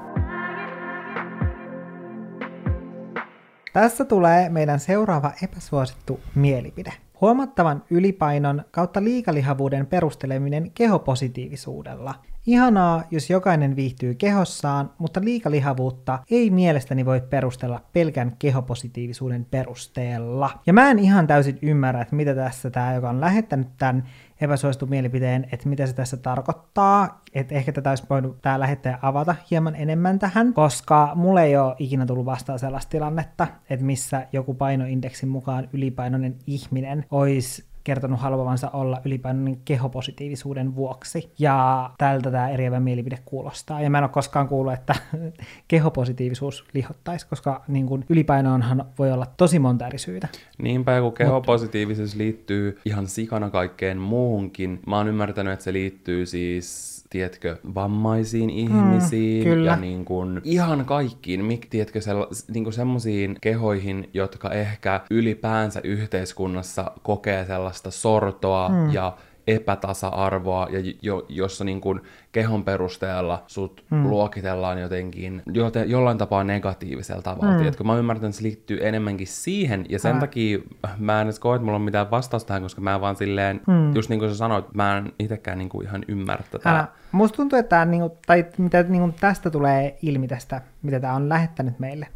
Tässä 3.73 4.05
tulee 4.05 4.49
meidän 4.49 4.81
seuraava 4.81 5.33
epäsuosittu 5.43 6.21
mielipide. 6.35 6.93
Huomattavan 7.21 7.85
ylipainon 7.91 8.65
kautta 8.71 9.05
liikalihavuuden 9.05 9.87
perusteleminen 9.87 10.71
kehopositiivisuudella. 10.71 12.15
Ihanaa, 12.47 13.03
jos 13.11 13.31
jokainen 13.31 13.77
viihtyy 13.77 14.15
kehossaan, 14.15 14.91
mutta 14.99 15.21
liikalihavuutta 15.25 16.19
ei 16.31 16.51
mielestäni 16.51 17.07
voi 17.07 17.21
perustella 17.21 17.81
pelkän 17.93 18.37
kehopositiivisuuden 18.39 19.47
perusteella. 19.51 20.51
Ja 20.67 20.73
mä 20.73 20.91
en 20.91 20.99
ihan 20.99 21.27
täysin 21.27 21.59
ymmärrä, 21.63 22.01
että 22.01 22.17
mitä 22.17 22.35
tässä 22.35 22.71
tämä, 22.71 22.95
joka 22.95 23.11
on 23.11 23.21
lähettänyt 23.21 23.69
tämän 23.79 24.05
epäsuosittu 24.41 24.87
mielipiteen, 24.87 25.47
että 25.53 25.69
mitä 25.69 25.87
se 25.87 25.93
tässä 25.93 26.17
tarkoittaa. 26.17 27.23
Että 27.35 27.55
ehkä 27.55 27.73
tätä 27.73 27.91
olisi 27.91 28.05
voinut 28.11 28.43
tämä 28.43 28.61
lähettäjä 28.61 28.99
avata 29.03 29.35
hieman 29.51 29.75
enemmän 29.75 30.19
tähän, 30.19 30.53
koska 30.53 31.13
mulle 31.15 31.45
ei 31.45 31.57
ole 31.57 31.75
ikinä 31.79 32.07
tullut 32.07 32.27
vastaan 32.27 32.59
sellaista 32.59 32.91
tilannetta, 32.91 33.47
että 33.71 33.87
missä 33.87 34.27
joku 34.33 34.55
painoindeksin 34.55 35.29
mukaan 35.29 35.69
ylipainoinen 35.73 36.37
ihminen 36.47 37.05
olisi 37.11 37.69
kertonut 37.89 38.21
haluavansa 38.21 38.71
olla 38.73 39.01
ylipainoinen 39.05 39.57
kehopositiivisuuden 39.65 40.75
vuoksi. 40.75 41.33
Ja 41.39 41.91
tältä 41.99 42.31
tämä 42.31 42.49
eriävä 42.49 42.81
mielipide 42.81 43.19
kuulostaa. 43.25 43.81
Ja 43.81 43.91
mä 43.91 43.99
en 43.99 44.05
ole 44.05 44.11
koskaan 44.11 44.49
kuullut, 44.49 44.73
että 44.73 44.95
kehopositiivisuus 45.69 46.65
lihottaisi, 46.73 47.27
koska 47.27 47.65
niin 47.69 47.87
kuin 47.87 48.05
ylipainoonhan 48.09 48.85
voi 48.99 49.13
olla 49.13 49.27
tosi 49.37 49.59
monta 49.59 49.87
eri 49.87 49.99
syytä. 49.99 50.29
Niinpä, 50.63 51.01
kun 51.01 51.13
kehopositiivisuus 51.13 52.15
liittyy 52.15 52.79
ihan 52.85 53.07
sikana 53.07 53.51
kaikkeen 53.51 53.99
muuhunkin. 53.99 54.81
Mä 54.87 54.97
oon 54.97 55.09
ymmärtänyt, 55.09 55.53
että 55.53 55.65
se 55.65 55.73
liittyy 55.73 56.27
siis 56.27 56.98
tiedätkö, 57.11 57.57
vammaisiin 57.75 58.51
mm, 58.51 58.57
ihmisiin 58.57 59.49
mm, 59.49 59.65
ja 59.65 59.77
niin 59.77 60.05
kuin, 60.05 60.41
ihan 60.45 60.85
kaikkiin, 60.85 61.45
mik, 61.45 61.67
tiedätkö, 61.71 62.01
sella, 62.01 62.29
niin 62.49 62.65
kuin 62.65 62.75
semmoisiin 62.75 63.37
kehoihin, 63.41 64.11
jotka 64.15 64.51
ehkä 64.51 65.01
ylipäänsä 65.11 65.81
yhteiskunnassa 65.85 66.93
kokee 67.03 67.45
sellaista 67.45 67.91
sortoa 67.91 68.69
mm. 68.69 68.93
ja 68.93 69.17
epätasa-arvoa 69.49 70.69
ja 70.71 70.93
jo, 71.03 71.27
jossa 71.29 71.65
niin 71.65 71.81
kuin 71.81 72.01
kehon 72.33 72.65
perusteella 72.65 73.43
sut 73.47 73.85
hmm. 73.91 74.09
luokitellaan 74.09 74.81
jotenkin 74.81 75.43
joten, 75.53 75.91
jollain 75.91 76.19
tapaa 76.19 76.45
negatiivisella 76.45 77.23
tavalla. 77.23 77.51
Hmm. 77.51 77.59
Tiedätkö? 77.59 77.85
Mä 77.85 77.97
ymmärrän, 77.97 78.25
että 78.25 78.37
se 78.37 78.43
liittyy 78.43 78.87
enemmänkin 78.87 79.27
siihen 79.27 79.87
ja 79.89 79.99
sen 79.99 80.15
Ää. 80.15 80.21
takia 80.21 80.59
mä 80.99 81.21
en 81.21 81.27
edes 81.27 81.39
koe, 81.39 81.57
että 81.57 81.65
mulla 81.65 81.77
on 81.77 81.83
mitään 81.83 82.11
vastausta 82.11 82.49
tähän, 82.49 82.63
koska 82.63 82.81
mä 82.81 83.01
vaan 83.01 83.17
silleen, 83.17 83.61
hmm. 83.67 83.95
just 83.95 84.11
niin 84.11 84.19
kuin 84.19 84.31
sä 84.31 84.37
sanoit, 84.37 84.75
mä 84.75 84.99
en 84.99 85.13
itsekään 85.19 85.59
niin 85.59 85.69
kuin 85.69 85.87
ihan 85.87 86.05
ymmärrä 86.09 86.45
tätä. 86.51 86.71
Älä. 86.71 86.87
Musta 87.13 87.37
tuntuu, 87.37 87.59
että 87.59 87.85
niin 87.85 88.01
kuin, 88.01 88.13
tai 88.27 88.47
mitä 88.59 88.83
niin 88.83 89.03
kuin 89.03 89.15
tästä 89.21 89.51
tulee 89.51 89.99
ilmi 90.03 90.29
tästä, 90.29 90.63
mitä 90.83 91.01
tämä 91.01 91.15
on 91.15 91.29
lähettänyt 91.29 91.79
meille, 91.79 92.07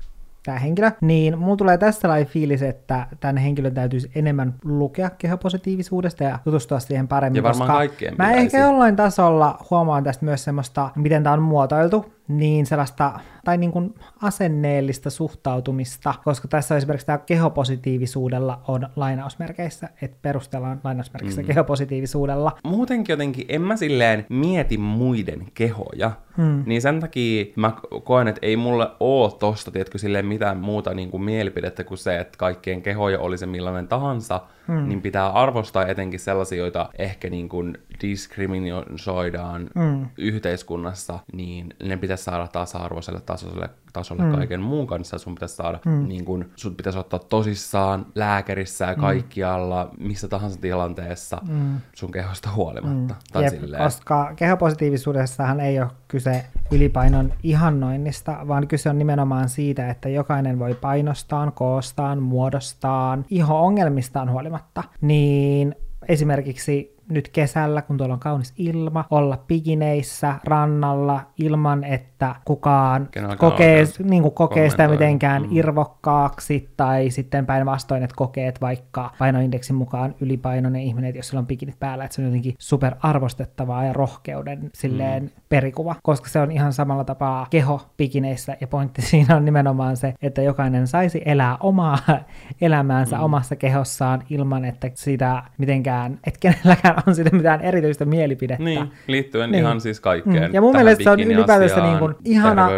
tämä 0.43 0.59
henkilö, 0.59 0.91
niin 1.01 1.39
mulla 1.39 1.57
tulee 1.57 1.79
tässä 1.79 2.01
sellainen 2.01 2.27
fiilis, 2.27 2.63
että 2.63 3.07
tämän 3.21 3.37
henkilön 3.37 3.75
täytyisi 3.75 4.11
enemmän 4.15 4.55
lukea 4.65 5.11
kehopositiivisuudesta 5.11 6.25
ja 6.25 6.39
tutustua 6.45 6.81
siihen 6.81 7.09
paremmin. 7.09 7.39
Ja 7.39 7.43
varmaan 7.43 7.71
kaikkeen 7.71 8.15
Mä 8.19 8.33
ehkä 8.33 8.59
jollain 8.59 8.97
tasolla 8.97 9.67
huomaan 9.71 10.05
tästä 10.05 10.25
myös 10.25 10.45
semmoista, 10.45 10.91
miten 10.97 11.23
tämä 11.23 11.33
on 11.33 11.43
muotoiltu, 11.43 12.13
niin 12.29 12.67
sellaista, 12.67 13.21
tai 13.45 13.59
niin 13.59 13.73
kuin 13.73 13.95
asenneellista 14.23 15.11
suhtautumista, 15.11 16.15
koska 16.25 16.49
tässä 16.49 16.77
esimerkiksi 16.77 17.07
tämä 17.07 17.19
kehopositiivisuudella 17.19 18.61
on 18.69 18.89
lainausmerkeissä, 18.97 19.89
että 20.03 20.17
perustellaan 20.23 20.81
lainausmerkeissä 20.85 21.43
mm. 21.43 21.47
kehopositiivisuudella. 21.47 22.59
Muutenkin 22.65 23.13
jotenkin 23.13 23.47
en 23.49 23.63
mä 23.63 23.77
silleen 23.77 24.27
mieti 24.29 24.79
muiden 24.79 25.47
kehoja, 25.55 26.13
mm. 26.37 26.63
niin 26.67 26.83
sen 26.83 27.01
takia 27.01 27.45
mä 27.57 27.73
koen, 28.05 28.29
että 28.29 28.41
ei 28.43 28.57
mulle 28.57 28.89
oo 29.01 29.31
tosta, 29.31 29.71
tiedätkö, 29.71 29.99
silleen 29.99 30.27
mitään 30.27 30.57
muuta 30.57 30.95
niin 30.95 31.11
kuin 31.11 31.23
mielipidettä 31.23 31.85
kuin 31.85 31.99
se, 31.99 32.19
että 32.19 32.39
kaikkien 32.39 32.83
kehoja 32.83 33.21
oli 33.21 33.39
se 33.39 33.47
millainen 33.47 33.89
tahansa, 33.89 34.41
mm. 34.69 34.89
niin 34.89 35.03
pitää 35.03 35.31
arvostaa 35.31 35.87
etenkin 35.87 36.21
sellaisia, 36.21 36.59
joita 36.59 36.89
ehkä 36.99 37.31
niin 37.31 37.49
kuin 37.49 37.79
diskriminoidaan 38.03 39.71
mm. 39.75 40.09
yhteiskunnassa, 40.19 41.19
niin 41.33 41.75
ne 41.83 41.97
pitäisi 41.97 42.25
saada 42.25 42.49
tasa-arvoiselle 42.49 43.21
tasolle, 43.21 43.71
tasolle 43.93 44.23
mm. 44.23 44.33
kaiken 44.33 44.61
muun 44.61 44.87
kanssa. 44.87 45.19
Sun 45.19 45.35
pitäisi 45.35 45.55
saada, 45.55 45.79
mm. 45.85 46.09
niin 46.09 46.25
kun, 46.25 46.51
sun 46.57 46.75
pitäisi 46.75 46.99
ottaa 46.99 47.19
tosissaan 47.19 48.07
lääkärissä 48.15 48.85
ja 48.85 48.95
mm. 48.95 49.01
kaikkialla, 49.01 49.91
mm. 49.99 50.07
missä 50.07 50.29
tahansa 50.29 50.61
tilanteessa 50.61 51.41
mm. 51.49 51.81
sun 51.95 52.13
kehosta 52.13 52.51
huolimatta. 52.51 53.15
Mm. 53.15 53.21
Tai 53.33 53.45
Jep, 53.45 53.61
silleen. 53.61 53.83
koska 53.83 54.33
kehopositiivisuudessahan 54.37 55.61
ei 55.61 55.81
ole 55.81 55.91
kyse 56.09 56.45
ylipainon 56.71 57.33
ihannoinnista, 57.43 58.39
vaan 58.49 58.69
kyse 58.69 58.91
on 58.91 58.99
nimenomaan 58.99 59.49
siitä, 59.49 59.91
että 59.91 60.09
jokainen 60.09 60.59
voi 60.59 60.75
painostaan, 60.75 61.53
koostaan, 61.53 62.23
muodostaan, 62.23 63.25
iho-ongelmistaan 63.31 64.31
huolimatta, 64.31 64.85
niin 65.01 65.75
esimerkiksi 66.09 66.97
nyt 67.09 67.29
kesällä, 67.29 67.83
kun 67.83 67.97
tuolla 67.97 68.15
on 68.15 68.21
kaunis 68.21 68.55
ilma, 68.57 69.05
olla 69.11 69.37
pikineissä 69.37 70.35
rannalla 70.45 71.21
ilman, 71.39 71.85
että 71.85 72.35
kukaan 72.45 73.09
kokee, 73.39 73.85
niin 74.05 74.23
kuin 74.23 74.35
kokee 74.35 74.71
sitä 74.71 74.89
mitenkään 74.89 75.43
mm. 75.43 75.49
irvokkaaksi, 75.51 76.69
tai 76.77 77.11
sitten 77.11 77.47
päinvastoin, 77.47 78.03
että 78.03 78.17
kokee, 78.17 78.49
että 78.49 78.61
vaikka 78.61 79.11
painoindeksin 79.19 79.77
mukaan 79.77 80.15
ylipainoinen 80.21 80.83
ihminen, 80.83 81.09
että 81.09 81.19
jos 81.19 81.29
sillä 81.29 81.39
on 81.39 81.47
pikinit 81.47 81.79
päällä, 81.81 82.05
että 82.05 82.15
se 82.15 82.23
on 82.23 82.27
jotenkin 82.27 82.55
super 82.59 82.95
arvostettavaa 83.01 83.85
ja 83.85 83.93
rohkeuden 83.93 84.71
silleen 84.75 85.23
mm. 85.23 85.31
perikuva, 85.49 85.95
koska 86.03 86.29
se 86.29 86.41
on 86.41 86.53
ihan 86.53 86.73
samalla 86.73 87.05
tapaa 87.05 87.47
keho 87.51 87.81
pikineissä, 87.97 88.57
ja 88.61 88.67
pointti 88.67 89.03
siinä 89.13 89.37
on 89.37 89.45
nimenomaan 89.45 89.97
se, 89.97 90.15
että 90.23 90.43
jokainen 90.43 90.87
saisi 90.87 91.23
elää 91.25 91.57
omaa 91.61 91.99
elämäänsä 92.61 93.17
mm. 93.17 93.23
omassa 93.23 93.57
kehossaan 93.57 94.23
ilman, 94.31 94.65
että 94.65 94.91
sitä 94.95 95.43
mitenkään, 95.59 96.19
että 96.27 96.41
kenelläkään 96.41 96.92
on 97.07 97.15
siitä 97.15 97.37
mitään 97.37 97.61
erityistä 97.61 98.05
mielipidettä. 98.05 98.65
Niin, 98.65 98.93
liittyen 99.07 99.51
niin. 99.51 99.61
ihan 99.61 99.81
siis 99.81 100.01
kaikkeen. 100.01 100.51
Mm. 100.51 100.55
Ja 100.55 100.61
mun 100.61 100.77
mielestä 100.77 101.05
se 101.05 101.11
on 101.11 101.21
ylipäätänsä 101.21 101.81
niin 101.81 101.99
kuin 101.99 102.15
ihana, 102.25 102.69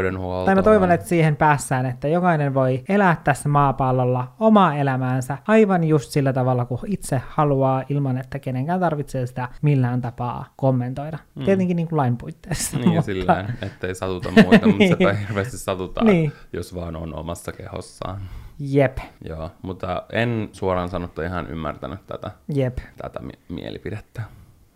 tai 0.44 0.54
mä 0.54 0.62
toivon, 0.62 0.90
että 0.90 1.08
siihen 1.08 1.36
päässään, 1.36 1.86
että 1.86 2.08
jokainen 2.08 2.54
voi 2.54 2.84
elää 2.88 3.20
tässä 3.24 3.48
maapallolla 3.48 4.32
omaa 4.40 4.76
elämäänsä 4.76 5.38
aivan 5.48 5.84
just 5.84 6.10
sillä 6.10 6.32
tavalla, 6.32 6.64
kun 6.64 6.78
itse 6.86 7.22
haluaa, 7.28 7.82
ilman 7.88 8.18
että 8.18 8.38
kenenkään 8.38 8.80
tarvitsee 8.80 9.26
sitä 9.26 9.48
millään 9.62 10.00
tapaa 10.00 10.52
kommentoida. 10.56 11.18
Mm. 11.34 11.44
Tietenkin 11.44 11.76
niin 11.76 11.88
kuin 11.88 11.96
lain 11.96 12.16
puitteissa. 12.16 12.76
Niin, 12.76 12.88
mutta... 12.88 13.02
sillä 13.02 13.46
ettei 13.62 13.94
satuta 13.94 14.30
muita, 14.30 14.66
mutta 14.66 14.84
se 14.88 15.18
hirveästi 15.28 15.58
satutaan, 15.58 16.06
niin. 16.06 16.32
jos 16.52 16.74
vaan 16.74 16.96
on 16.96 17.14
omassa 17.14 17.52
kehossaan. 17.52 18.20
Jep, 18.58 18.98
Joo, 19.24 19.50
mutta 19.62 20.02
en 20.12 20.48
suoraan 20.52 20.88
sanottu 20.88 21.22
ihan 21.22 21.46
ymmärtänyt 21.46 22.06
tätä, 22.06 22.30
jep, 22.54 22.78
tätä 22.96 23.20
mi- 23.22 23.38
mielipidettä. 23.48 24.22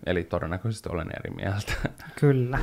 Eli 0.07 0.25
todennäköisesti 0.25 0.89
olen 0.93 1.09
eri 1.19 1.31
mieltä. 1.31 1.73
kyllä. 2.21 2.59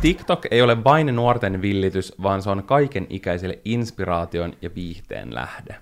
TikTok 0.00 0.46
ei 0.50 0.62
ole 0.62 0.84
vain 0.84 1.16
nuorten 1.16 1.62
villitys, 1.62 2.14
vaan 2.22 2.42
se 2.42 2.50
on 2.50 2.62
kaiken 2.62 3.06
ikäisille 3.10 3.58
inspiraation 3.64 4.52
ja 4.62 4.70
viihteen 4.74 5.34
lähde. 5.34 5.76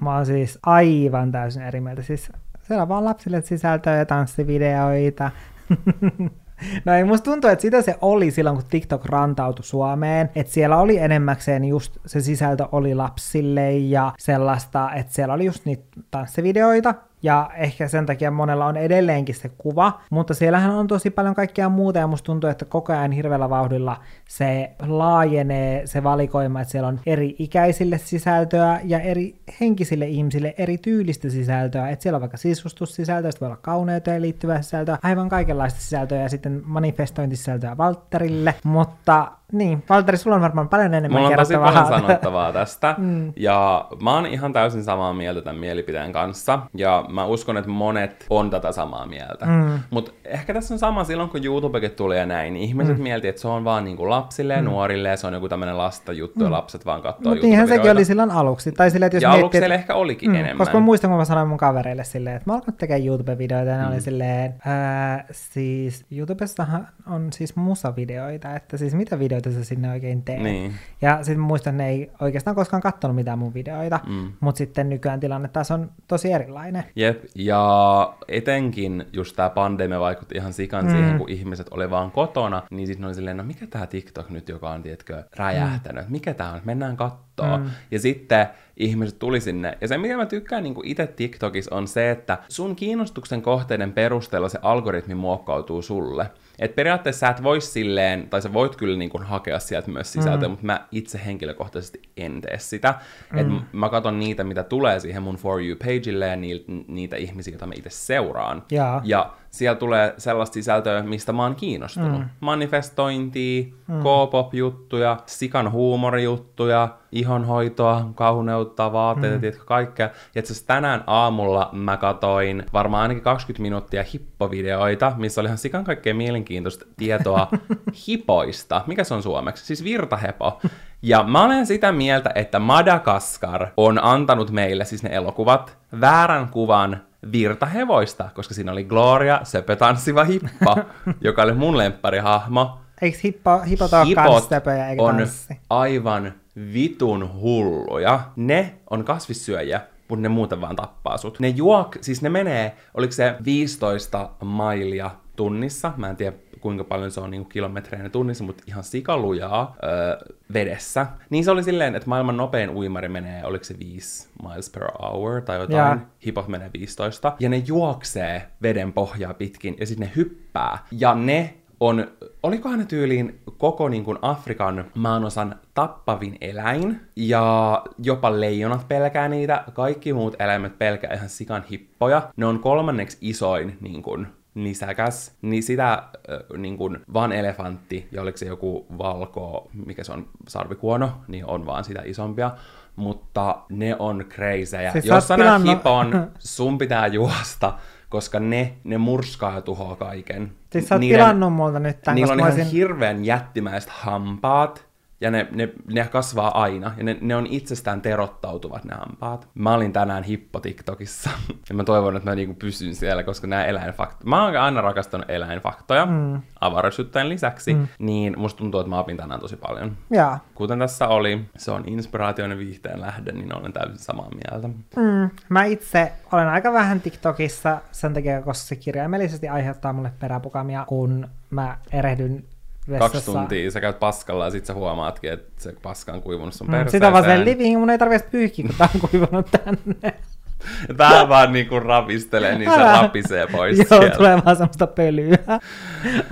Mä 0.00 0.14
oon 0.16 0.26
siis 0.26 0.58
aivan 0.66 1.32
täysin 1.32 1.62
eri 1.62 1.80
mieltä. 1.80 2.02
Siis 2.02 2.32
siellä 2.62 2.82
on 2.82 2.88
vaan 2.88 3.04
lapsille 3.04 3.42
sisältöä 3.42 3.96
ja 3.96 4.06
tanssivideoita. 4.06 5.30
No 6.84 6.94
ei, 6.94 7.04
musta 7.04 7.30
tuntuu, 7.30 7.50
että 7.50 7.62
sitä 7.62 7.82
se 7.82 7.96
oli 8.00 8.30
silloin, 8.30 8.56
kun 8.56 8.64
TikTok 8.70 9.04
rantautui 9.04 9.64
Suomeen, 9.64 10.30
että 10.34 10.52
siellä 10.52 10.76
oli 10.76 10.98
enemmäkseen 10.98 11.64
just 11.64 11.96
se 12.06 12.20
sisältö 12.20 12.68
oli 12.72 12.94
lapsille 12.94 13.72
ja 13.72 14.12
sellaista, 14.18 14.92
että 14.94 15.14
siellä 15.14 15.34
oli 15.34 15.44
just 15.44 15.64
niitä 15.64 15.84
tanssivideoita, 16.10 16.94
ja 17.24 17.50
ehkä 17.56 17.88
sen 17.88 18.06
takia 18.06 18.30
monella 18.30 18.66
on 18.66 18.76
edelleenkin 18.76 19.34
se 19.34 19.48
kuva, 19.58 20.00
mutta 20.10 20.34
siellähän 20.34 20.70
on 20.70 20.86
tosi 20.86 21.10
paljon 21.10 21.34
kaikkea 21.34 21.68
muuta, 21.68 21.98
ja 21.98 22.06
musta 22.06 22.26
tuntuu, 22.26 22.50
että 22.50 22.64
koko 22.64 22.92
ajan 22.92 23.12
hirveällä 23.12 23.50
vauhdilla 23.50 24.00
se 24.28 24.70
laajenee 24.88 25.86
se 25.86 26.02
valikoima, 26.02 26.60
että 26.60 26.72
siellä 26.72 26.88
on 26.88 27.00
eri 27.06 27.36
ikäisille 27.38 27.98
sisältöä 27.98 28.80
ja 28.84 29.00
eri 29.00 29.40
henkisille 29.60 30.06
ihmisille 30.06 30.54
eri 30.58 30.78
tyylistä 30.78 31.30
sisältöä, 31.30 31.88
että 31.88 32.02
siellä 32.02 32.16
on 32.16 32.20
vaikka 32.20 32.36
sisustussisältöä, 32.36 33.30
sitten 33.30 33.46
voi 33.46 33.52
olla 33.52 33.62
kauneuteen 33.62 34.22
liittyvää 34.22 34.62
sisältöä, 34.62 34.98
aivan 35.02 35.28
kaikenlaista 35.28 35.80
sisältöä 35.80 36.22
ja 36.22 36.28
sitten 36.28 36.62
manifestointisisältöä 36.64 37.76
Valtterille, 37.76 38.54
mutta 38.64 39.32
niin, 39.58 39.82
Valtteri, 39.88 40.16
sulla 40.18 40.36
on 40.36 40.42
varmaan 40.42 40.68
paljon 40.68 40.94
enemmän 40.94 41.20
Mulla 41.22 41.28
on 41.28 41.36
tosi 41.38 41.54
paljon 41.56 41.86
sanottavaa 41.86 42.52
tästä. 42.52 42.94
mm. 42.98 43.32
Ja 43.36 43.86
mä 44.02 44.14
oon 44.14 44.26
ihan 44.26 44.52
täysin 44.52 44.84
samaa 44.84 45.12
mieltä 45.12 45.40
tämän 45.42 45.60
mielipiteen 45.60 46.12
kanssa. 46.12 46.58
Ja 46.76 47.04
mä 47.08 47.24
uskon, 47.24 47.56
että 47.56 47.70
monet 47.70 48.26
on 48.30 48.50
tätä 48.50 48.72
samaa 48.72 49.06
mieltä. 49.06 49.46
Mm. 49.46 49.78
Mutta 49.90 50.12
ehkä 50.24 50.54
tässä 50.54 50.74
on 50.74 50.78
sama 50.78 51.04
silloin, 51.04 51.28
kun 51.30 51.44
YouTubekin 51.44 51.90
tuli 51.90 52.18
ja 52.18 52.26
näin, 52.26 52.52
niin 52.54 52.64
ihmiset 52.64 52.96
mm. 52.96 53.02
miettii, 53.02 53.28
että 53.28 53.40
se 53.42 53.48
on 53.48 53.64
vaan 53.64 53.84
niinku 53.84 54.10
lapsille 54.10 54.54
ja 54.54 54.62
mm. 54.62 54.68
nuorille, 54.68 55.08
ja 55.08 55.16
se 55.16 55.26
on 55.26 55.34
joku 55.34 55.48
tämmöinen 55.48 55.78
lasta 55.78 56.12
juttu, 56.12 56.38
mm. 56.40 56.44
ja 56.44 56.50
lapset 56.52 56.86
vaan 56.86 57.02
katsoo 57.02 57.30
Mutta 57.32 57.46
niinhän 57.46 57.68
sekin 57.68 57.90
oli 57.90 58.04
silloin 58.04 58.30
aluksi. 58.30 58.72
Tai 58.72 58.90
silleen, 58.90 59.06
että 59.06 59.16
jos 59.16 59.22
Ja 59.22 59.28
miettii, 59.28 59.42
aluksi 59.42 59.58
että- 59.58 59.74
ehkä 59.74 59.94
olikin 59.94 60.30
Mm, 60.30 60.34
enemmän. 60.34 60.58
Koska 60.58 60.78
mä 60.78 60.84
muistan, 60.84 61.10
kun 61.10 61.18
mä 61.18 61.24
sanoin 61.24 61.48
mun 61.48 61.58
kavereille 61.58 62.04
silleen, 62.04 62.36
että 62.36 62.50
mä 62.50 62.54
alkanut 62.54 62.78
tekemään 62.78 63.06
YouTube-videoita, 63.06 63.70
ja 63.70 63.76
ne 63.78 63.84
Mm. 63.86 63.92
oli 63.92 64.00
silleen, 64.00 64.54
ää, 64.66 65.24
siis 65.30 66.04
YouTubessahan 66.10 66.88
on 67.10 67.32
siis 67.32 67.56
musavideoita, 67.56 68.56
että 68.56 68.76
siis 68.76 68.94
mitä 68.94 69.18
videoita 69.18 69.43
sä 69.52 69.64
sinne 69.64 69.90
oikein 69.90 70.22
teet. 70.22 70.42
Niin. 70.42 70.74
Ja 71.02 71.18
sitten 71.22 71.40
muistan, 71.40 71.74
että 71.74 71.82
ne 71.82 71.88
ei 71.90 72.10
oikeastaan 72.20 72.56
koskaan 72.56 72.82
katsonut 72.82 73.14
mitään 73.14 73.38
mun 73.38 73.54
videoita, 73.54 74.00
Mm. 74.06 74.32
mutta 74.40 74.58
sitten 74.58 74.88
nykyään 74.88 75.20
tilanne 75.20 75.48
taas 75.48 75.70
on 75.70 75.90
tosi 76.08 76.32
erilainen. 76.32 76.84
Jep, 76.96 77.24
ja 77.34 78.14
etenkin 78.28 79.04
just 79.12 79.36
tämä 79.36 79.50
pandemia 79.50 80.00
vaikutti 80.00 80.34
ihan 80.34 80.52
sikan 80.52 80.84
mm. 80.84 80.90
siihen, 80.90 81.18
kun 81.18 81.28
ihmiset 81.30 81.66
oli 81.70 81.90
vaan 81.90 82.10
kotona, 82.10 82.62
niin 82.70 82.86
sitten 82.86 83.06
oli 83.06 83.14
silleen, 83.14 83.36
no 83.36 83.44
mikä 83.44 83.66
tämä 83.66 83.86
TikTok 83.86 84.30
nyt, 84.30 84.48
joka 84.48 84.70
on, 84.70 84.82
tiedätkö, 84.82 85.24
räjähtänyt, 85.36 86.06
mm. 86.06 86.12
mikä 86.12 86.34
tämä 86.34 86.52
on, 86.52 86.60
mennään 86.64 86.96
kattoo. 86.96 87.58
Mm. 87.58 87.70
Ja 87.90 87.98
sitten 87.98 88.46
ihmiset 88.76 89.18
tuli 89.18 89.40
sinne. 89.40 89.78
Ja 89.80 89.88
se, 89.88 89.98
mikä 89.98 90.16
mä 90.16 90.26
tykkään 90.26 90.62
niin 90.62 90.74
itse 90.84 91.06
TikTokissa, 91.06 91.74
on 91.74 91.88
se, 91.88 92.10
että 92.10 92.38
sun 92.48 92.76
kiinnostuksen 92.76 93.42
kohteiden 93.42 93.92
perusteella 93.92 94.48
se 94.48 94.58
algoritmi 94.62 95.14
muokkautuu 95.14 95.82
sulle. 95.82 96.30
Et 96.58 96.74
periaatteessa 96.74 97.20
sä 97.20 97.28
et 97.28 97.42
voi 97.42 97.60
silleen, 97.60 98.28
tai 98.28 98.42
sä 98.42 98.52
voit 98.52 98.76
kyllä 98.76 98.98
niin 98.98 99.10
kuin 99.10 99.22
hakea 99.22 99.58
sieltä 99.58 99.90
myös 99.90 100.12
sisältöä, 100.12 100.48
mm. 100.48 100.50
mutta 100.50 100.66
mä 100.66 100.86
itse 100.92 101.20
henkilökohtaisesti 101.26 102.02
en 102.16 102.40
tee 102.40 102.58
sitä. 102.58 102.94
Mm. 103.32 103.38
Et 103.38 103.46
mä 103.72 103.88
katson 103.88 104.20
niitä, 104.20 104.44
mitä 104.44 104.62
tulee 104.62 105.00
siihen 105.00 105.22
mun 105.22 105.36
For 105.36 105.60
You-pageille 105.60 106.26
ja 106.26 106.36
niitä, 106.36 106.72
niitä 106.88 107.16
ihmisiä, 107.16 107.52
joita 107.52 107.66
mä 107.66 107.74
itse 107.76 107.90
seuraan. 107.90 108.62
Jaa. 108.70 109.02
Ja 109.04 109.32
siellä 109.54 109.78
tulee 109.78 110.14
sellaista 110.18 110.54
sisältöä, 110.54 111.02
mistä 111.02 111.32
mä 111.32 111.42
oon 111.42 111.54
kiinnostunut. 111.54 112.20
Mm. 112.20 112.28
Manifestointia, 112.40 113.64
mm. 113.64 114.00
K-pop-juttuja, 114.00 115.16
sikan 115.26 115.72
huumorijuttuja, 115.72 116.88
ihonhoitoa, 117.12 118.10
kauneutta, 118.14 118.92
vaatteita, 118.92 119.36
mm. 119.36 119.40
tiedätkö, 119.40 119.64
kaikkea. 119.64 120.10
Ja 120.34 120.38
itse 120.38 120.66
tänään 120.66 121.04
aamulla 121.06 121.68
mä 121.72 121.96
katoin 121.96 122.66
varmaan 122.72 123.02
ainakin 123.02 123.22
20 123.22 123.62
minuuttia 123.62 124.04
hippovideoita, 124.14 125.12
missä 125.16 125.40
oli 125.40 125.48
ihan 125.48 125.58
sikan 125.58 125.84
kaikkea 125.84 126.14
mielenkiintoista 126.14 126.86
tietoa 126.96 127.48
hipoista. 128.08 128.84
Mikä 128.86 129.04
se 129.04 129.14
on 129.14 129.22
suomeksi? 129.22 129.66
Siis 129.66 129.84
virtahepo. 129.84 130.60
Ja 131.02 131.22
mä 131.22 131.44
olen 131.44 131.66
sitä 131.66 131.92
mieltä, 131.92 132.30
että 132.34 132.58
Madagaskar 132.58 133.66
on 133.76 134.04
antanut 134.04 134.50
meille, 134.50 134.84
siis 134.84 135.02
ne 135.02 135.10
elokuvat, 135.12 135.78
väärän 136.00 136.48
kuvan 136.48 137.00
virtahevoista, 137.32 138.28
koska 138.34 138.54
siinä 138.54 138.72
oli 138.72 138.84
Gloria, 138.84 139.40
söpötanssiva 139.44 140.24
hippo, 140.24 140.76
joka 141.20 141.42
oli 141.42 141.52
mun 141.52 141.78
lempparihahmo. 141.78 142.78
Eikö 143.02 143.18
hippo, 143.24 143.58
hipot 143.58 143.92
ole 143.92 144.06
Hipot 144.06 144.24
kans 144.24 144.48
söpöjä 144.48 144.88
eikä 144.88 145.02
on 145.02 145.16
tanssi? 145.16 145.54
aivan 145.70 146.32
vitun 146.72 147.30
hulluja. 147.40 148.20
Ne 148.36 148.74
on 148.90 149.04
kasvissyöjiä, 149.04 149.80
mutta 150.08 150.22
ne 150.22 150.28
muuten 150.28 150.60
vaan 150.60 150.76
tappaa 150.76 151.16
sut. 151.16 151.40
Ne 151.40 151.48
juok, 151.48 151.96
siis 152.00 152.22
ne 152.22 152.28
menee, 152.28 152.76
oliko 152.94 153.12
se 153.12 153.34
15 153.44 154.30
mailia 154.44 155.10
tunnissa, 155.36 155.92
mä 155.96 156.10
en 156.10 156.16
tiedä 156.16 156.36
kuinka 156.64 156.84
paljon 156.84 157.10
se 157.10 157.20
on 157.20 157.30
niin 157.30 157.46
kilometreinä 157.46 158.08
tunnissa, 158.08 158.44
mutta 158.44 158.64
ihan 158.66 158.84
sikalujaa 158.84 159.76
öö, 159.84 160.34
vedessä. 160.52 161.06
Niin 161.30 161.44
se 161.44 161.50
oli 161.50 161.62
silleen, 161.62 161.94
että 161.94 162.08
maailman 162.08 162.36
nopein 162.36 162.70
uimari 162.70 163.08
menee, 163.08 163.44
oliko 163.44 163.64
se 163.64 163.78
5 163.78 164.28
miles 164.42 164.70
per 164.70 164.82
hour 165.02 165.40
tai 165.40 165.58
jotain, 165.58 165.76
Jaa. 165.76 165.98
hipot 166.26 166.48
menee 166.48 166.70
15, 166.78 167.36
ja 167.40 167.48
ne 167.48 167.56
juoksee 167.66 168.46
veden 168.62 168.92
pohjaa 168.92 169.34
pitkin, 169.34 169.76
ja 169.80 169.86
sitten 169.86 170.06
ne 170.06 170.12
hyppää, 170.16 170.78
ja 170.90 171.14
ne 171.14 171.54
on, 171.80 172.08
olikohan 172.42 172.78
ne 172.78 172.84
tyyliin 172.84 173.40
koko 173.58 173.88
niin 173.88 174.04
kuin 174.04 174.18
Afrikan 174.22 174.84
maanosan 174.94 175.54
tappavin 175.74 176.36
eläin, 176.40 177.00
ja 177.16 177.82
jopa 177.98 178.40
leijonat 178.40 178.88
pelkää 178.88 179.28
niitä, 179.28 179.64
kaikki 179.72 180.12
muut 180.12 180.36
eläimet 180.38 180.78
pelkää 180.78 181.14
ihan 181.14 181.28
sikan 181.28 181.64
hippoja. 181.70 182.30
Ne 182.36 182.46
on 182.46 182.58
kolmanneksi 182.58 183.18
isoin 183.20 183.78
niin 183.80 184.02
kuin, 184.02 184.26
nisäkäs, 184.54 185.34
niin 185.42 185.62
sitä 185.62 185.92
äh, 185.92 186.58
niin 186.58 186.76
kuin, 186.76 186.98
vaan 187.12 187.32
elefantti, 187.32 188.08
ja 188.12 188.22
oliko 188.22 188.38
se 188.38 188.46
joku 188.46 188.86
valko, 188.98 189.70
mikä 189.86 190.04
se 190.04 190.12
on, 190.12 190.28
sarvikuono, 190.48 191.12
niin 191.28 191.46
on 191.46 191.66
vaan 191.66 191.84
sitä 191.84 192.02
isompia, 192.04 192.50
mutta 192.96 193.58
ne 193.68 193.96
on 193.98 194.24
crazyjä. 194.28 194.92
Siis 194.92 195.04
Jos 195.04 195.28
näet 195.28 195.40
pilannut- 195.40 195.68
hipon, 195.78 196.30
sun 196.38 196.78
pitää 196.78 197.06
juosta, 197.06 197.74
koska 198.08 198.40
ne, 198.40 198.74
ne 198.84 198.98
murskaa 198.98 199.54
ja 199.54 199.60
tuhoaa 199.62 199.96
kaiken. 199.96 200.52
Siis 200.72 200.88
sä 200.88 200.94
oot 200.94 201.00
Niiden- 201.00 201.16
pilannut 201.18 201.52
multa 201.52 201.78
nyt 201.78 202.00
tämän, 202.02 202.14
Niillä 202.14 202.32
on 202.32 202.38
koska 202.38 202.48
ihan 202.48 202.58
mä 202.58 202.62
olisin... 202.62 202.78
hirveän 202.78 203.24
jättimäiset 203.24 203.90
hampaat, 203.90 204.86
ja 205.20 205.30
ne, 205.30 205.46
ne, 205.50 205.68
ne 205.92 206.08
kasvaa 206.12 206.62
aina, 206.62 206.94
ja 206.96 207.04
ne, 207.04 207.18
ne 207.20 207.36
on 207.36 207.46
itsestään 207.46 208.02
terottautuvat 208.02 208.84
ne 208.84 208.94
hampaat. 208.94 209.48
Mä 209.54 209.74
olin 209.74 209.92
tänään 209.92 210.24
hippo 210.24 210.60
TikTokissa, 210.60 211.30
ja 211.68 211.74
mä 211.74 211.84
toivon, 211.84 212.16
että 212.16 212.30
mä 212.30 212.34
niinku 212.34 212.54
pysyn 212.54 212.94
siellä, 212.94 213.22
koska 213.22 213.46
nämä 213.46 213.64
eläinfaktoja, 213.64 214.30
mä 214.30 214.44
oon 214.44 214.56
aina 214.56 214.80
rakastanut 214.80 215.30
eläinfaktoja, 215.30 216.06
mm. 216.06 216.40
avaruusjuttujen 216.60 217.28
lisäksi, 217.28 217.74
mm. 217.74 217.88
niin 217.98 218.38
musta 218.38 218.58
tuntuu, 218.58 218.80
että 218.80 218.90
mä 218.90 219.00
opin 219.00 219.16
tänään 219.16 219.40
tosi 219.40 219.56
paljon. 219.56 219.96
Jaa. 220.10 220.44
Kuten 220.54 220.78
tässä 220.78 221.08
oli, 221.08 221.44
se 221.56 221.70
on 221.70 221.84
inspiraation 221.86 222.50
ja 222.50 222.58
viihteen 222.58 223.00
lähde, 223.00 223.32
niin 223.32 223.56
olen 223.56 223.72
täysin 223.72 223.98
samaa 223.98 224.28
mieltä. 224.30 224.68
Mm, 224.96 225.30
mä 225.48 225.64
itse 225.64 226.12
olen 226.32 226.48
aika 226.48 226.72
vähän 226.72 227.00
TikTokissa 227.00 227.80
sen 227.92 228.14
takia, 228.14 228.42
koska 228.42 228.66
se 228.66 228.76
kirjaimellisesti 228.76 229.48
aiheuttaa 229.48 229.92
mulle 229.92 230.12
peräpukamia, 230.20 230.84
kun 230.88 231.28
mä 231.50 231.78
erehdyn 231.92 232.44
vessassa. 232.90 233.12
Kaksi 233.12 233.30
tuntia 233.32 233.70
sä 233.70 233.80
käyt 233.80 233.98
paskalla 234.00 234.44
ja 234.44 234.50
sit 234.50 234.66
sä 234.66 234.74
huomaatkin, 234.74 235.32
että 235.32 235.62
se 235.62 235.74
paska 235.82 236.12
on 236.12 236.22
kuivunut 236.22 236.54
sun 236.54 236.66
Mm, 236.66 236.70
perseeseen. 236.70 236.90
Sitä 237.00 237.12
vaan 237.12 237.24
silleen 237.24 237.44
living, 237.44 237.78
mun 237.78 237.90
ei 237.90 237.98
tarvitse 237.98 238.28
pyyhkiä, 238.30 238.66
kun 238.66 238.74
tää 238.78 238.88
on 238.94 239.00
kuivunut 239.10 239.46
tänne. 239.50 240.14
Tää 240.96 241.28
vaan 241.28 241.52
niinku 241.52 241.80
rapistelee, 241.80 242.58
niin 242.58 242.70
se 242.70 242.76
rapisee 242.78 243.46
pois 243.46 243.78
Joo, 243.78 243.86
sieltä. 244.00 244.16
tulee 244.16 244.42
vaan 244.44 244.56
semmoista 244.56 244.86
pölyä. 244.86 245.38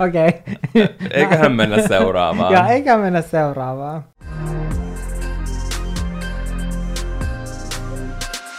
Okei. 0.07 0.33
Eiköhän 1.11 1.51
mennä 1.51 1.87
seuraavaan. 1.87 2.53
Ja 2.53 2.67
eikä 2.67 2.97
mennä 2.97 3.21
seuraavaan. 3.21 4.03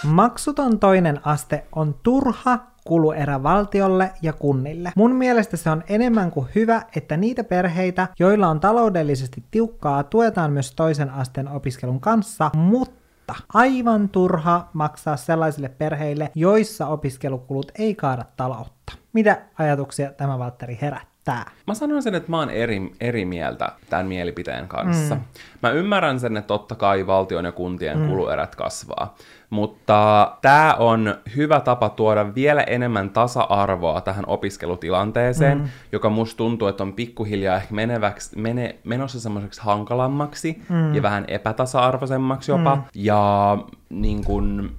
Maksuton 0.04 0.78
toinen 0.78 1.20
aste 1.24 1.64
on 1.72 1.94
turha 2.02 2.58
kuluerä 2.84 3.42
valtiolle 3.42 4.12
ja 4.22 4.32
kunnille. 4.32 4.92
Mun 4.96 5.14
mielestä 5.14 5.56
se 5.56 5.70
on 5.70 5.84
enemmän 5.88 6.30
kuin 6.30 6.48
hyvä, 6.54 6.82
että 6.96 7.16
niitä 7.16 7.44
perheitä, 7.44 8.08
joilla 8.18 8.48
on 8.48 8.60
taloudellisesti 8.60 9.44
tiukkaa, 9.50 10.02
tuetaan 10.02 10.52
myös 10.52 10.74
toisen 10.74 11.10
asteen 11.10 11.48
opiskelun 11.48 12.00
kanssa, 12.00 12.50
mutta 12.54 13.34
aivan 13.54 14.08
turha 14.08 14.68
maksaa 14.72 15.16
sellaisille 15.16 15.68
perheille, 15.68 16.30
joissa 16.34 16.86
opiskelukulut 16.86 17.72
ei 17.78 17.94
kaada 17.94 18.24
taloutta. 18.36 18.92
Mitä 19.12 19.42
ajatuksia 19.58 20.12
tämä 20.12 20.38
Valtteri 20.38 20.78
herättää? 20.80 21.13
Tää? 21.24 21.50
Mä 21.66 21.74
sanoisin, 21.74 22.14
että 22.14 22.30
mä 22.30 22.38
oon 22.38 22.50
eri, 22.50 22.92
eri 23.00 23.24
mieltä 23.24 23.72
tämän 23.90 24.06
mielipiteen 24.06 24.68
kanssa. 24.68 25.14
Mm. 25.14 25.20
Mä 25.62 25.70
ymmärrän 25.70 26.20
sen, 26.20 26.36
että 26.36 26.48
totta 26.48 26.74
kai 26.74 27.06
valtion 27.06 27.44
ja 27.44 27.52
kuntien 27.52 27.98
mm. 27.98 28.08
kuluerät 28.08 28.56
kasvaa. 28.56 29.14
Mutta 29.50 30.32
tämä 30.42 30.74
on 30.78 31.14
hyvä 31.36 31.60
tapa 31.60 31.88
tuoda 31.88 32.34
vielä 32.34 32.62
enemmän 32.62 33.10
tasa-arvoa 33.10 34.00
tähän 34.00 34.24
opiskelutilanteeseen, 34.26 35.58
mm. 35.58 35.68
joka 35.92 36.10
musta 36.10 36.36
tuntuu, 36.36 36.68
että 36.68 36.82
on 36.82 36.92
pikkuhiljaa 36.92 37.56
ehkä 37.56 37.74
meneväksi, 37.74 38.38
mene, 38.38 38.76
menossa 38.84 39.20
semmoiseksi 39.20 39.60
hankalammaksi 39.60 40.62
mm. 40.68 40.94
ja 40.94 41.02
vähän 41.02 41.24
epätasa-arvoisemmaksi 41.28 42.50
jopa. 42.50 42.76
Mm. 42.76 42.82
Ja 42.94 43.58
niin 43.90 44.24
kun, 44.24 44.76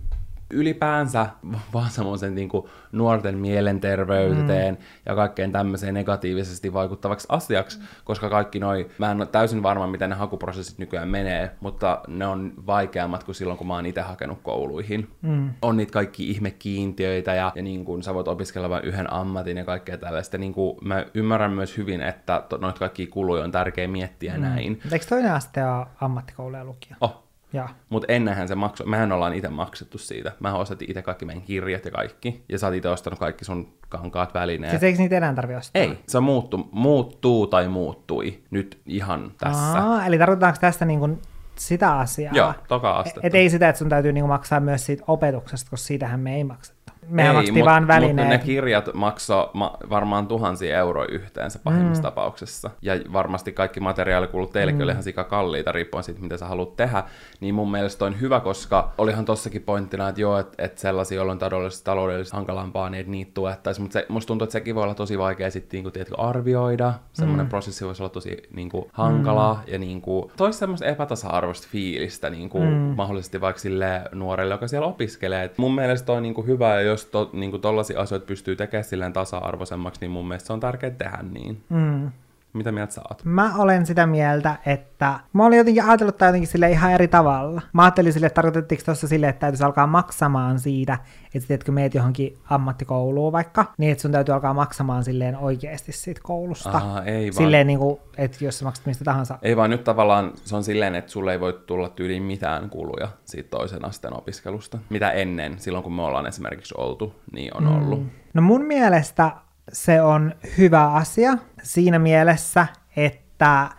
ylipäänsä 0.50 1.28
vaan 1.74 1.90
semmoisen 1.90 2.36
niin 2.36 2.50
nuorten 2.92 3.38
mielenterveyteen 3.38 4.76
mm. 4.76 4.82
ja 5.06 5.16
kaikkeen 5.16 5.52
tämmöiseen 5.52 5.94
negatiivisesti 5.94 6.74
vaikuttavaksi 6.74 7.28
asiaksi, 7.30 7.80
koska 8.04 8.30
kaikki 8.30 8.60
noi, 8.60 8.90
mä 8.98 9.12
en 9.12 9.18
ole 9.18 9.26
täysin 9.26 9.64
varma, 9.64 9.88
miten 9.88 10.10
ne 10.10 10.16
hakuprosessit 10.16 10.78
nykyään 10.78 11.10
menee, 11.10 11.52
mutta 11.60 12.02
ne 12.08 12.28
on 12.28 12.54
vaikeammat 12.68 13.24
kuin 13.24 13.36
silloin, 13.36 13.58
kun 13.58 13.68
mä 13.68 13.74
oon 13.74 13.86
itse 13.86 14.02
hakenut 14.02 14.40
kouluihin. 14.44 15.10
Mm. 15.22 15.50
On 15.62 15.78
niitä 15.78 15.94
kaikki 15.94 16.30
ihmekiintiöitä 16.30 17.36
ja, 17.36 17.52
ja 17.56 17.62
niin 17.62 17.86
kuin 17.86 18.04
sä 18.04 18.14
voit 18.14 18.28
opiskella 18.28 18.70
vain 18.70 18.86
yhden 18.86 19.14
ammatin 19.14 19.58
ja 19.58 19.66
kaikkea 19.66 19.98
tällaista. 19.98 20.38
Niin 20.38 20.54
kuin 20.54 20.78
mä 20.82 21.06
ymmärrän 21.14 21.52
myös 21.52 21.78
hyvin, 21.78 22.02
että 22.02 22.44
to, 22.50 22.58
noita 22.58 22.80
kaikki 22.80 23.08
kuluja 23.08 23.44
on 23.44 23.52
tärkeä 23.52 23.88
miettiä 23.88 24.34
mm. 24.34 24.42
näin. 24.42 24.82
Eikö 24.92 25.06
toinen 25.10 25.34
aste 25.34 25.66
ole 25.66 25.86
ammattikoulu 26.02 26.56
ja 26.56 26.66
lukio? 26.66 26.96
Oh, 27.02 27.25
mutta 27.90 28.14
ennenhän 28.14 28.48
se 28.48 28.56
maksoi, 28.56 28.88
mehän 28.88 29.12
ollaan 29.12 29.34
itse 29.34 29.50
maksettu 29.50 29.98
siitä. 29.98 30.32
Mä 30.40 30.54
ostin 30.54 30.78
itse 30.90 31.02
kaikki 31.02 31.26
meidän 31.26 31.44
kirjat 31.44 31.86
ja 31.86 31.92
kaikki. 31.92 32.46
Ja 32.50 32.60
sä 32.60 32.68
oot 32.68 32.76
itse 32.76 32.90
ostanut 32.90 33.20
kaikki 33.20 33.46
sun 33.46 33.74
kankaat 33.90 34.34
välineet. 34.34 34.72
Siis 34.72 34.84
eikö 34.84 35.00
niitä 35.00 35.18
enää 35.18 35.34
tarvitse 35.34 35.58
ostaa? 35.58 35.82
Ei, 35.82 36.00
se 36.08 36.20
muuttu, 36.20 36.70
muuttuu 36.72 37.48
tai 37.48 37.68
muuttui 37.68 38.40
nyt 38.52 38.82
ihan 38.86 39.32
tässä. 39.38 39.84
Aa, 39.84 40.06
eli 40.06 40.18
tarkoitaanko 40.18 40.58
tästä 40.62 40.86
niin 40.86 41.00
kuin 41.00 41.22
sitä 41.56 41.98
asiaa? 41.98 42.34
Joo, 42.36 42.54
toka 42.68 42.98
astetta. 42.98 43.28
Et 43.28 43.36
ei 43.36 43.50
sitä, 43.50 43.70
että 43.70 43.80
sun 43.80 43.90
täytyy 43.90 44.14
niin 44.14 44.22
kuin 44.22 44.30
maksaa 44.30 44.60
myös 44.60 44.86
siitä 44.86 45.04
opetuksesta, 45.08 45.70
koska 45.70 45.88
siitähän 45.88 46.20
me 46.20 46.36
ei 46.36 46.44
makseta. 46.44 46.75
Mehän 47.10 47.36
ei, 47.36 47.52
mut, 47.52 47.66
vaan 47.66 47.88
välineet. 47.88 48.16
Mutta 48.16 48.30
ne 48.30 48.38
kirjat 48.38 48.90
maksoi 48.94 49.50
ma- 49.54 49.78
varmaan 49.90 50.28
tuhansia 50.28 50.78
euroja 50.78 51.08
yhteensä 51.12 51.60
pahimmassa 51.64 52.02
mm. 52.02 52.04
tapauksessa. 52.04 52.70
Ja 52.82 52.94
varmasti 53.14 53.52
kaikki 53.52 53.80
materiaalikulut 53.80 54.52
teillekin 54.52 54.80
mm. 54.80 54.84
oli 54.84 54.92
ihan 54.92 55.04
sika 55.04 55.24
kalliita, 55.24 55.72
riippuen 55.72 56.04
siitä, 56.04 56.22
mitä 56.22 56.38
sä 56.38 56.46
haluat 56.46 56.76
tehdä. 56.76 57.04
Niin 57.40 57.56
mun 57.56 57.72
mielestä 57.72 58.06
on 58.06 58.20
hyvä, 58.22 58.40
koska 58.40 58.92
olihan 58.98 59.26
tossakin 59.26 59.62
pointtina, 59.62 60.10
että 60.10 60.22
joo, 60.22 60.40
että 60.40 60.64
et 60.66 60.78
sellaisia, 60.78 61.16
joilla 61.16 61.32
on 61.32 61.40
taloudellisesti, 61.40 61.86
taloudellisesti 61.86 62.36
hankalampaa, 62.38 62.90
niin 62.90 63.12
niitä 63.12 63.32
tuettaisiin. 63.34 63.84
Mutta 63.84 63.94
se, 63.94 64.06
musta 64.10 64.28
tuntuu, 64.28 64.44
että 64.44 64.54
sekin 64.54 64.76
voi 64.76 64.84
olla 64.84 64.96
tosi 64.96 65.18
vaikea 65.18 65.52
sitten 65.52 65.84
niin 65.84 65.94
tiedätkö, 65.94 66.16
arvioida. 66.22 66.94
Semmoinen 67.14 67.46
mm. 67.46 67.50
prosessi 67.50 67.86
voisi 67.86 68.04
olla 68.04 68.10
tosi 68.10 68.38
niin 68.54 68.70
kuin, 68.70 68.86
hankalaa 68.94 69.54
mm. 69.54 69.74
ja 69.74 69.80
niin 69.80 70.02
kuin, 70.02 70.32
toisi 70.38 70.60
semmoista 70.60 70.86
epätasa-arvoista 70.86 71.68
fiilistä 71.72 72.30
niin 72.30 72.50
kuin, 72.50 72.70
mm. 72.70 72.94
mahdollisesti 72.98 73.42
vaikka 73.42 73.60
sille 73.60 74.02
nuorelle, 74.12 74.54
joka 74.54 74.68
siellä 74.68 74.88
opiskelee. 74.88 75.44
Et 75.44 75.58
mun 75.58 75.76
mielestä 75.76 76.12
on 76.12 76.24
niin 76.24 76.34
kuin, 76.34 76.48
hyvä, 76.48 76.82
jos 76.82 76.95
to, 76.98 77.30
niin 77.34 77.62
tollaisia 77.62 78.02
asioita 78.02 78.26
pystyy 78.26 78.56
tekemään 78.56 78.84
silleen 78.84 79.14
tasa-arvoisemmaksi, 79.14 80.02
niin 80.02 80.12
mun 80.12 80.28
mielestä 80.28 80.48
se 80.48 80.54
on 80.54 80.60
tärkeää 80.60 80.92
tehdä 80.92 81.24
niin. 81.32 81.64
Mm. 81.70 82.12
Mitä 82.56 82.72
mieltä 82.72 82.94
sä 82.94 83.02
oot? 83.10 83.26
Mä 83.26 83.56
olen 83.58 83.86
sitä 83.86 84.08
mieltä, 84.08 84.56
että 84.66 85.20
mä 85.34 85.46
olin 85.46 85.58
jotenkin 85.58 85.84
ajatellut 85.84 86.18
tämä 86.18 86.30
jotenkin 86.30 86.48
sille 86.48 86.72
ihan 86.72 86.92
eri 86.92 87.08
tavalla. 87.08 87.62
Mä 87.74 87.84
ajattelin 87.84 88.14
sille, 88.14 88.28
että 88.28 88.36
tarkoitettiinko 88.36 88.86
tuossa 88.86 89.08
sille, 89.08 89.30
että 89.30 89.40
täytyisi 89.40 89.64
alkaa 89.64 89.88
maksamaan 89.88 90.60
siitä, 90.60 90.98
että 91.34 91.48
tiedätkö, 91.48 91.72
meet 91.72 91.94
johonkin 91.94 92.38
ammattikouluun 92.50 93.32
vaikka, 93.32 93.66
niin 93.78 93.92
että 93.92 94.02
sun 94.02 94.12
täytyy 94.12 94.34
alkaa 94.34 94.54
maksamaan 94.54 95.04
silleen 95.04 95.38
oikeasti 95.38 95.92
siitä 95.92 96.22
koulusta. 96.24 96.70
Aha, 96.70 97.04
ei 97.04 97.26
vaan. 97.26 97.34
Silleen 97.34 97.68
niin 97.68 97.80
kuin, 97.80 98.00
että 98.18 98.46
jos 98.46 98.60
sä 98.60 98.66
maksat 98.66 98.86
mistä 98.86 99.04
tahansa. 99.04 99.40
Ei 99.42 99.58
vaan 99.58 99.70
nyt 99.70 99.84
tavallaan 99.84 100.32
se 100.36 100.56
on 100.56 100.64
silleen, 100.64 100.96
että 100.96 101.12
sulle 101.12 101.32
ei 101.32 101.40
voi 101.40 101.62
tulla 101.66 101.90
tyyliin 101.90 102.24
mitään 102.24 102.70
kuluja 102.70 103.08
siitä 103.26 103.50
toisen 103.50 103.86
asteen 103.86 104.18
opiskelusta. 104.18 104.78
Mitä 104.90 105.12
ennen, 105.12 105.60
silloin 105.60 105.84
kun 105.84 105.94
me 105.94 106.02
ollaan 106.02 106.28
esimerkiksi 106.28 106.76
oltu, 106.78 107.16
niin 107.32 107.58
on 107.58 107.64
mm. 107.64 107.76
ollut. 107.76 108.04
No 108.34 108.42
mun 108.42 108.66
mielestä 108.66 109.32
se 109.74 110.02
on 110.02 110.36
hyvä 110.58 110.92
asia 110.92 111.38
siinä 111.64 112.00
mielessä, 112.00 112.68
että 112.96 113.26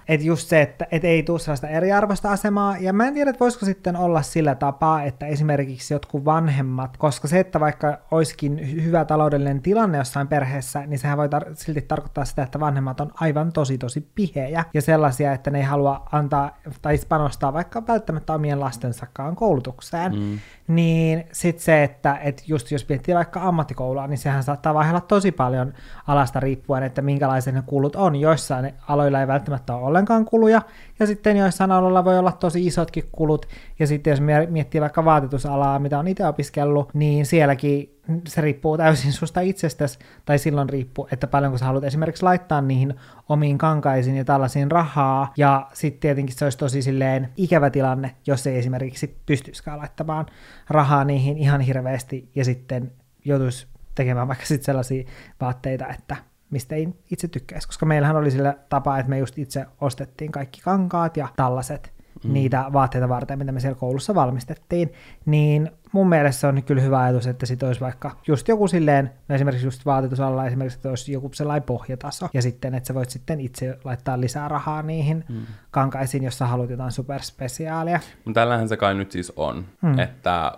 että, 0.09 0.25
just 0.25 0.49
se, 0.49 0.63
että, 0.63 0.87
että 0.91 1.09
ei 1.09 1.23
tule 1.23 1.39
sellaista 1.39 1.69
eriarvoista 1.69 2.31
asemaa, 2.31 2.77
ja 2.79 2.93
mä 2.93 3.07
en 3.07 3.15
tiedä, 3.15 3.31
että 3.31 3.41
voisiko 3.41 3.67
sitten 3.67 3.97
olla 3.97 4.23
sillä 4.23 4.55
tapaa, 4.55 5.03
että 5.03 5.27
esimerkiksi 5.27 5.95
jotkut 5.95 6.25
vanhemmat, 6.25 6.97
koska 6.97 7.29
se, 7.29 7.41
että 7.41 7.61
vaikka 7.61 7.99
olisikin 8.11 8.85
hyvä 8.85 9.05
taloudellinen 9.05 9.63
tilanne 9.63 9.99
jossain 9.99 10.29
perheessä, 10.29 10.87
niin 10.87 10.99
sehän 10.99 11.19
voi 11.19 11.27
tar- 11.27 11.55
silti 11.55 11.83
tarkoittaa 11.83 12.25
sitä, 12.25 12.43
että 12.43 12.61
vanhemmat 12.61 13.01
on 13.01 13.11
aivan 13.21 13.53
tosi 13.53 13.79
tosi 13.79 14.11
pihejä, 14.15 14.65
ja 14.75 14.83
sellaisia, 14.83 15.33
että 15.33 15.51
ne 15.51 15.59
ei 15.59 15.65
halua 15.65 16.09
antaa 16.13 16.59
tai 16.83 16.99
panostaa 17.09 17.53
vaikka 17.53 17.87
välttämättä 17.87 18.35
omien 18.35 18.61
lastensakaan 18.61 19.37
koulutukseen, 19.37 20.15
mm. 20.15 20.39
Niin 20.67 21.25
sitten 21.33 21.65
se, 21.65 21.83
että, 21.83 22.19
että 22.23 22.43
just 22.47 22.71
jos 22.71 22.89
miettii 22.89 23.15
vaikka 23.15 23.43
ammattikoulua, 23.43 24.07
niin 24.07 24.19
sehän 24.19 24.43
saattaa 24.43 24.75
vaihella 24.75 25.01
tosi 25.01 25.33
paljon 25.33 25.73
alasta 26.07 26.41
riippuen, 26.41 26.83
että 26.83 27.03
minkälaisia 27.03 27.53
ne 27.53 27.63
kulut 27.67 27.97
on. 27.97 28.17
Joissain 28.17 28.73
aloilla 28.89 29.21
ei 29.21 29.27
välttämättä 29.27 29.75
ole 29.75 29.87
ollenkaan 29.87 30.25
kuluja, 30.25 30.63
ja 30.99 31.07
sitten 31.07 31.37
joissain 31.37 31.73
aloilla 31.73 32.05
voi 32.05 32.19
olla 32.19 32.33
tosi 32.33 32.67
isotkin 32.67 33.05
kulut, 33.13 33.47
ja 33.79 33.87
sitten 33.87 34.11
jos 34.11 34.21
miettii 34.49 34.81
vaikka 34.81 35.05
vaatetusalaa, 35.05 35.79
mitä 35.79 35.99
on 35.99 36.09
itse 36.09 36.27
opiskellut, 36.27 36.95
niin 36.95 37.27
sielläkin 37.27 37.97
se 38.29 38.41
riippuu 38.41 38.77
täysin 38.77 39.13
susta 39.21 39.41
itsestäsi, 39.41 39.99
tai 40.25 40.39
silloin 40.39 40.69
riippuu, 40.69 41.09
että 41.13 41.27
paljonko 41.27 41.59
sä 41.59 41.65
haluat 41.65 41.85
esimerkiksi 41.85 42.23
laittaa 42.23 42.61
niihin 42.61 42.95
omiin 43.29 43.59
kankaisiin 43.59 44.17
ja 44.17 44.25
tällaisiin 44.25 44.71
rahaa, 44.71 45.33
ja 45.37 45.69
sitten 45.73 46.01
tietenkin 46.01 46.37
se 46.37 46.45
olisi 46.45 46.59
tosi 46.59 46.83
silleen 46.83 47.29
ikävä 47.37 47.71
tilanne, 47.71 48.17
jos 48.27 48.47
ei 48.47 48.59
esimerkiksi 48.59 49.17
pystyisikään 49.27 49.79
laittamaan 49.79 50.27
rahaa 50.71 51.05
niihin 51.05 51.39
ihan 51.39 51.61
hirveästi, 51.61 52.31
ja 52.35 52.45
sitten 52.45 52.93
joutuisi 53.25 53.67
tekemään 53.95 54.29
vaikka 54.29 54.47
sitten 54.47 54.65
sellaisia 54.65 55.05
vaatteita, 55.41 55.89
että 55.89 56.17
mistä 56.51 56.75
ei 56.75 56.89
itse 57.11 57.29
tykkäisi, 57.29 57.69
koska 57.69 57.87
meillähän 57.87 58.17
oli 58.17 58.31
sillä 58.31 58.55
tapa, 58.69 58.99
että 58.99 59.11
me 59.11 59.19
just 59.19 59.39
itse 59.39 59.67
ostettiin 59.81 60.33
kaikki 60.33 60.61
kankaat 60.61 61.17
ja 61.17 61.29
tällaiset 61.37 61.93
mm. 62.25 62.33
niitä 62.33 62.65
vaatteita 62.73 63.09
varten, 63.09 63.39
mitä 63.39 63.53
me 63.53 63.61
siellä 63.61 63.79
koulussa 63.79 64.15
valmistettiin, 64.15 64.93
niin 65.27 65.71
mun 65.93 66.09
mielestä 66.09 66.41
se 66.41 66.47
on 66.47 66.63
kyllä 66.63 66.83
hyvä 66.83 67.01
ajatus, 67.01 67.27
että 67.27 67.47
sit 67.47 67.63
olisi 67.63 67.81
vaikka 67.81 68.11
just 68.27 68.49
joku 68.49 68.69
silleen, 68.69 69.11
no 69.29 69.35
esimerkiksi 69.35 69.67
just 69.67 69.87
vaatetusalla 69.87 70.47
esimerkiksi, 70.47 70.79
että 70.79 70.89
olisi 70.89 71.13
joku 71.13 71.31
sellainen 71.33 71.63
pohjataso, 71.63 72.29
ja 72.35 72.43
sitten, 72.43 72.75
että 72.75 72.87
sä 72.87 72.95
voit 72.95 73.11
sitten 73.11 73.41
itse 73.41 73.79
laittaa 73.85 74.21
lisää 74.21 74.49
rahaa 74.49 74.83
niihin 74.83 75.25
mm. 75.29 75.47
kankaisiin, 75.71 76.25
jos 76.25 76.39
sä 76.39 76.47
haluat 76.47 76.71
jotain 76.71 76.93
superspesiaalia. 76.93 78.01
Tällähän 78.35 78.69
se 78.69 78.77
kai 78.77 78.95
nyt 78.95 79.13
siis 79.13 79.33
on, 79.37 79.65
mm. 79.83 79.99
että 79.99 80.53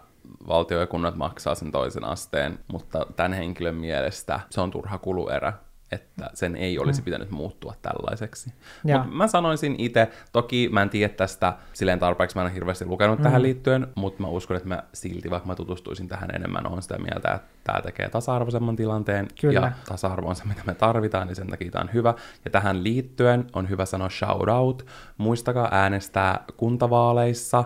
valtio 0.48 0.80
ja 0.80 0.86
kunnat 0.86 1.16
maksaa 1.16 1.54
sen 1.54 1.72
toisen 1.72 2.04
asteen, 2.04 2.58
mutta 2.72 3.06
tämän 3.16 3.32
henkilön 3.32 3.74
mielestä 3.74 4.40
se 4.50 4.60
on 4.60 4.70
turha 4.70 4.98
kuluerä, 4.98 5.52
että 5.92 6.30
sen 6.34 6.56
ei 6.56 6.78
olisi 6.78 7.00
mm. 7.00 7.04
pitänyt 7.04 7.30
muuttua 7.30 7.74
tällaiseksi. 7.82 8.52
Mutta 8.82 9.08
mä 9.16 9.28
sanoisin 9.28 9.74
itse, 9.78 10.08
toki 10.32 10.68
mä 10.72 10.82
en 10.82 10.90
tiedä 10.90 11.14
tästä 11.14 11.52
silleen 11.72 11.98
tarpeeksi, 11.98 12.36
mä 12.36 12.42
en 12.42 12.46
ole 12.46 12.54
hirveästi 12.54 12.84
lukenut 12.84 13.18
mm. 13.18 13.22
tähän 13.22 13.42
liittyen, 13.42 13.86
mutta 13.94 14.22
mä 14.22 14.28
uskon, 14.28 14.56
että 14.56 14.68
mä 14.68 14.82
silti, 14.92 15.30
vaikka 15.30 15.46
mä 15.46 15.54
tutustuisin 15.54 16.08
tähän 16.08 16.30
enemmän, 16.34 16.66
on 16.66 16.82
sitä 16.82 16.98
mieltä, 16.98 17.34
että 17.34 17.48
tämä 17.64 17.82
tekee 17.82 18.08
tasa-arvoisemman 18.08 18.76
tilanteen, 18.76 19.28
Kyllä. 19.40 19.60
ja 19.60 19.72
tasa-arvo 19.88 20.28
on 20.28 20.36
se, 20.36 20.44
mitä 20.44 20.62
me 20.66 20.74
tarvitaan, 20.74 21.26
niin 21.26 21.36
sen 21.36 21.46
takia 21.46 21.70
tämä 21.70 21.82
on 21.82 21.92
hyvä. 21.94 22.14
Ja 22.44 22.50
tähän 22.50 22.84
liittyen 22.84 23.46
on 23.52 23.68
hyvä 23.68 23.84
sanoa 23.84 24.10
shout 24.10 24.48
out, 24.48 24.86
muistakaa 25.18 25.68
äänestää 25.72 26.44
kuntavaaleissa, 26.56 27.64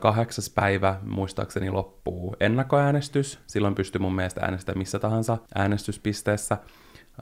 kahdeksas 0.00 0.50
päivä 0.50 0.96
muistaakseni 1.02 1.70
loppuu 1.70 2.36
ennakkoäänestys. 2.40 3.38
Silloin 3.46 3.74
pystyy 3.74 4.00
mun 4.00 4.14
mielestä 4.14 4.40
äänestämään 4.40 4.78
missä 4.78 4.98
tahansa 4.98 5.38
äänestyspisteessä 5.54 6.56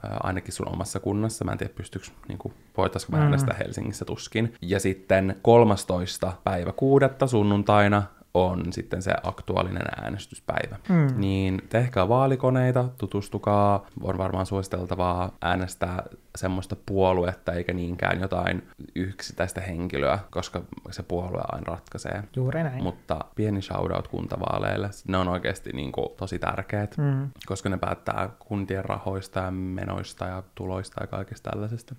ainakin 0.01 0.53
sun 0.53 0.69
omassa 0.73 0.99
kunnassa. 0.99 1.45
Mä 1.45 1.51
en 1.51 1.57
tiedä, 1.57 1.73
pystyykö, 1.75 2.07
niin 2.27 2.37
kuin, 2.37 2.53
voitaisiko 2.77 3.11
mä 3.11 3.17
mm. 3.17 3.23
äänestää 3.23 3.55
Helsingissä 3.59 4.05
tuskin. 4.05 4.53
Ja 4.61 4.79
sitten 4.79 5.35
13. 5.41 6.33
päivä 6.43 6.71
kuudetta 6.71 7.27
sunnuntaina 7.27 8.03
on 8.33 8.73
sitten 8.73 9.01
se 9.01 9.13
aktuaalinen 9.23 10.03
äänestyspäivä. 10.03 10.77
Mm. 10.89 11.07
Niin 11.15 11.61
tehkää 11.69 12.09
vaalikoneita, 12.09 12.89
tutustukaa, 12.97 13.85
on 14.01 14.17
varmaan 14.17 14.45
suositeltavaa 14.45 15.31
äänestää 15.41 16.03
semmoista 16.35 16.75
puoluetta 16.85 17.53
eikä 17.53 17.73
niinkään 17.73 18.21
jotain 18.21 18.67
yksittäistä 18.95 19.61
henkilöä, 19.61 20.19
koska 20.31 20.61
se 20.91 21.03
puolue 21.03 21.41
aina 21.51 21.65
ratkaisee. 21.67 22.23
Juuri 22.35 22.63
näin. 22.63 22.83
Mutta 22.83 23.19
pieni 23.35 23.61
shoutout 23.61 24.07
kuntavaaleille. 24.07 24.89
Ne 25.07 25.17
on 25.17 25.27
oikeasti 25.27 25.69
niin 25.73 25.91
kuin, 25.91 26.09
tosi 26.17 26.39
tärkeät, 26.39 26.97
mm. 26.97 27.29
koska 27.45 27.69
ne 27.69 27.77
päättää 27.77 28.29
kuntien 28.39 28.85
rahoista 28.85 29.39
ja 29.39 29.51
menoista 29.51 30.25
ja 30.25 30.43
tuloista 30.55 31.03
ja 31.03 31.07
kaikesta 31.07 31.51
tällaisesta. 31.51 31.95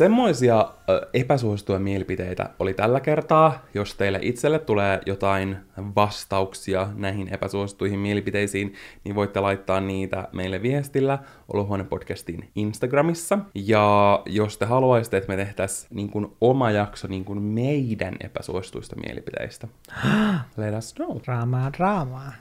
Semmoisia 0.00 0.72
ö, 0.90 1.08
epäsuosittuja 1.14 1.78
mielipiteitä 1.78 2.50
oli 2.58 2.74
tällä 2.74 3.00
kertaa. 3.00 3.64
Jos 3.74 3.94
teille 3.94 4.18
itselle 4.22 4.58
tulee 4.58 5.00
jotain 5.06 5.56
vastauksia 5.96 6.88
näihin 6.94 7.34
epäsuosittuihin 7.34 7.98
mielipiteisiin, 7.98 8.74
niin 9.04 9.14
voitte 9.14 9.40
laittaa 9.40 9.80
niitä 9.80 10.28
meille 10.32 10.62
viestillä 10.62 11.18
Olohuone 11.52 11.84
podcastin 11.84 12.50
Instagramissa. 12.54 13.38
Ja 13.54 14.22
jos 14.26 14.58
te 14.58 14.64
haluaisitte, 14.64 15.16
että 15.16 15.28
me 15.28 15.36
tehtäisiin 15.36 15.88
niin 15.96 16.10
kuin 16.10 16.28
oma 16.40 16.70
jakso 16.70 17.08
niin 17.08 17.24
kuin 17.24 17.42
meidän 17.42 18.16
epäsuosituista 18.20 18.96
mielipiteistä, 18.96 19.68
let 20.56 20.74
us 20.78 20.94
know. 20.94 21.16
Draamaa, 21.24 21.72
draamaa. 21.72 22.32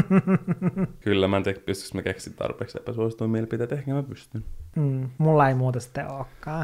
Kyllä 1.04 1.28
mä 1.28 1.36
en 1.36 1.42
tiedä, 1.42 1.60
pystyisikö 1.66 1.98
mä 1.98 2.02
keksin 2.02 2.34
tarpeeksi 2.34 2.78
epäsuosituja 2.78 3.28
mielipiteitä, 3.28 3.74
ehkä 3.74 3.94
mä 3.94 4.02
pystyn. 4.02 4.44
Mm, 4.76 5.10
mulla 5.18 5.48
ei 5.48 5.54
muuta 5.54 5.80
sitten 5.80 6.10
olekaan. 6.10 6.55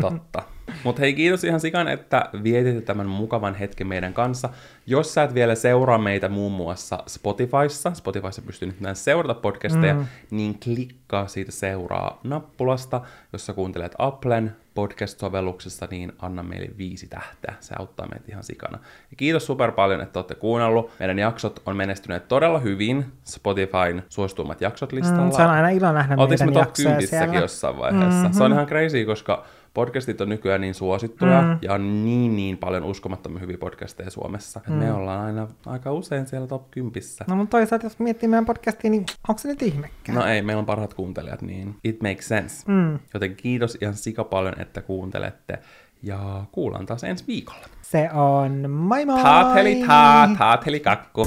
Totta. 0.00 0.42
Mutta 0.84 1.00
hei, 1.00 1.14
kiitos 1.14 1.44
ihan 1.44 1.60
sikan, 1.60 1.88
että 1.88 2.30
vietitte 2.42 2.80
tämän 2.80 3.06
mukavan 3.06 3.54
hetken 3.54 3.86
meidän 3.86 4.14
kanssa. 4.14 4.48
Jos 4.86 5.14
sä 5.14 5.22
et 5.22 5.34
vielä 5.34 5.54
seuraa 5.54 5.98
meitä 5.98 6.28
muun 6.28 6.52
muassa 6.52 7.02
Spotifyssa, 7.06 7.94
Spotifyssa 7.94 8.42
pystyy 8.42 8.68
nyt 8.68 8.80
näin 8.80 8.96
seurata 8.96 9.34
podcasteja, 9.34 9.94
mm. 9.94 10.06
niin 10.30 10.60
klikkaa 10.64 11.26
siitä 11.26 11.52
seuraa 11.52 12.20
nappulasta. 12.24 13.00
Jos 13.32 13.46
sä 13.46 13.52
kuuntelet 13.52 13.94
Applen 13.98 14.56
podcast-sovelluksessa, 14.78 15.88
niin 15.90 16.12
anna 16.18 16.42
meille 16.42 16.68
viisi 16.78 17.06
tähteä. 17.06 17.54
Se 17.60 17.74
auttaa 17.78 18.08
meitä 18.08 18.24
ihan 18.28 18.44
sikana. 18.44 18.78
Ja 19.10 19.16
kiitos 19.16 19.46
super 19.46 19.72
paljon, 19.72 20.00
että 20.00 20.18
olette 20.18 20.34
kuunnellut. 20.34 20.90
Meidän 20.98 21.18
jaksot 21.18 21.62
on 21.66 21.76
menestyneet 21.76 22.28
todella 22.28 22.58
hyvin 22.58 23.06
Spotifyn 23.24 24.02
suosituimmat 24.08 24.60
jaksot 24.60 24.92
listalla. 24.92 25.24
Mm, 25.24 25.30
se 25.30 25.42
on 25.42 25.50
aina 25.50 25.68
ilo 25.68 25.92
nähdä 25.92 26.16
me 26.16 26.26
meidän 26.26 26.52
top 26.52 26.56
jaksoja 26.56 26.88
10 26.88 27.08
siellä. 27.08 27.34
jossain 27.34 27.78
vaiheessa? 27.78 28.20
Mm-hmm. 28.20 28.32
Se 28.32 28.44
on 28.44 28.52
ihan 28.52 28.66
crazy, 28.66 29.04
koska 29.04 29.44
podcastit 29.74 30.20
on 30.20 30.28
nykyään 30.28 30.60
niin 30.60 30.74
suosittuja 30.74 31.42
mm. 31.42 31.58
ja 31.62 31.74
on 31.74 32.04
niin 32.04 32.36
niin 32.36 32.58
paljon 32.58 32.84
uskomattoman 32.84 33.40
hyviä 33.40 33.58
podcasteja 33.58 34.10
Suomessa. 34.10 34.60
Mm. 34.68 34.74
Me 34.74 34.92
ollaan 34.92 35.26
aina 35.26 35.48
aika 35.66 35.92
usein 35.92 36.26
siellä 36.26 36.46
top 36.46 36.70
10. 36.70 37.02
No 37.26 37.36
mutta 37.36 37.50
toisaalta, 37.50 37.86
jos 37.86 37.98
miettii 37.98 38.28
meidän 38.28 38.46
podcastia, 38.46 38.90
niin 38.90 39.06
onko 39.28 39.38
se 39.38 39.48
nyt 39.48 39.62
ihmekään? 39.62 40.18
No 40.18 40.26
ei, 40.26 40.42
meillä 40.42 40.60
on 40.60 40.66
parhaat 40.66 40.94
kuuntelijat, 40.94 41.42
niin 41.42 41.74
it 41.84 42.02
makes 42.02 42.28
sense. 42.28 42.72
Mm. 42.72 42.98
Joten 43.14 43.36
kiitos 43.36 43.78
ihan 43.80 43.94
sika 43.94 44.24
paljon, 44.24 44.60
että 44.60 44.82
kuuntelette. 44.82 45.58
Ja 46.02 46.44
kuullaan 46.52 46.86
taas 46.86 47.04
ensi 47.04 47.24
viikolla. 47.26 47.66
Se 47.82 48.10
on 48.12 48.70
moi 48.70 49.06
moi! 49.06 49.22
Taateli 49.22 49.84
taa, 49.86 50.34
taateli 50.38 50.80
kakku. 50.80 51.26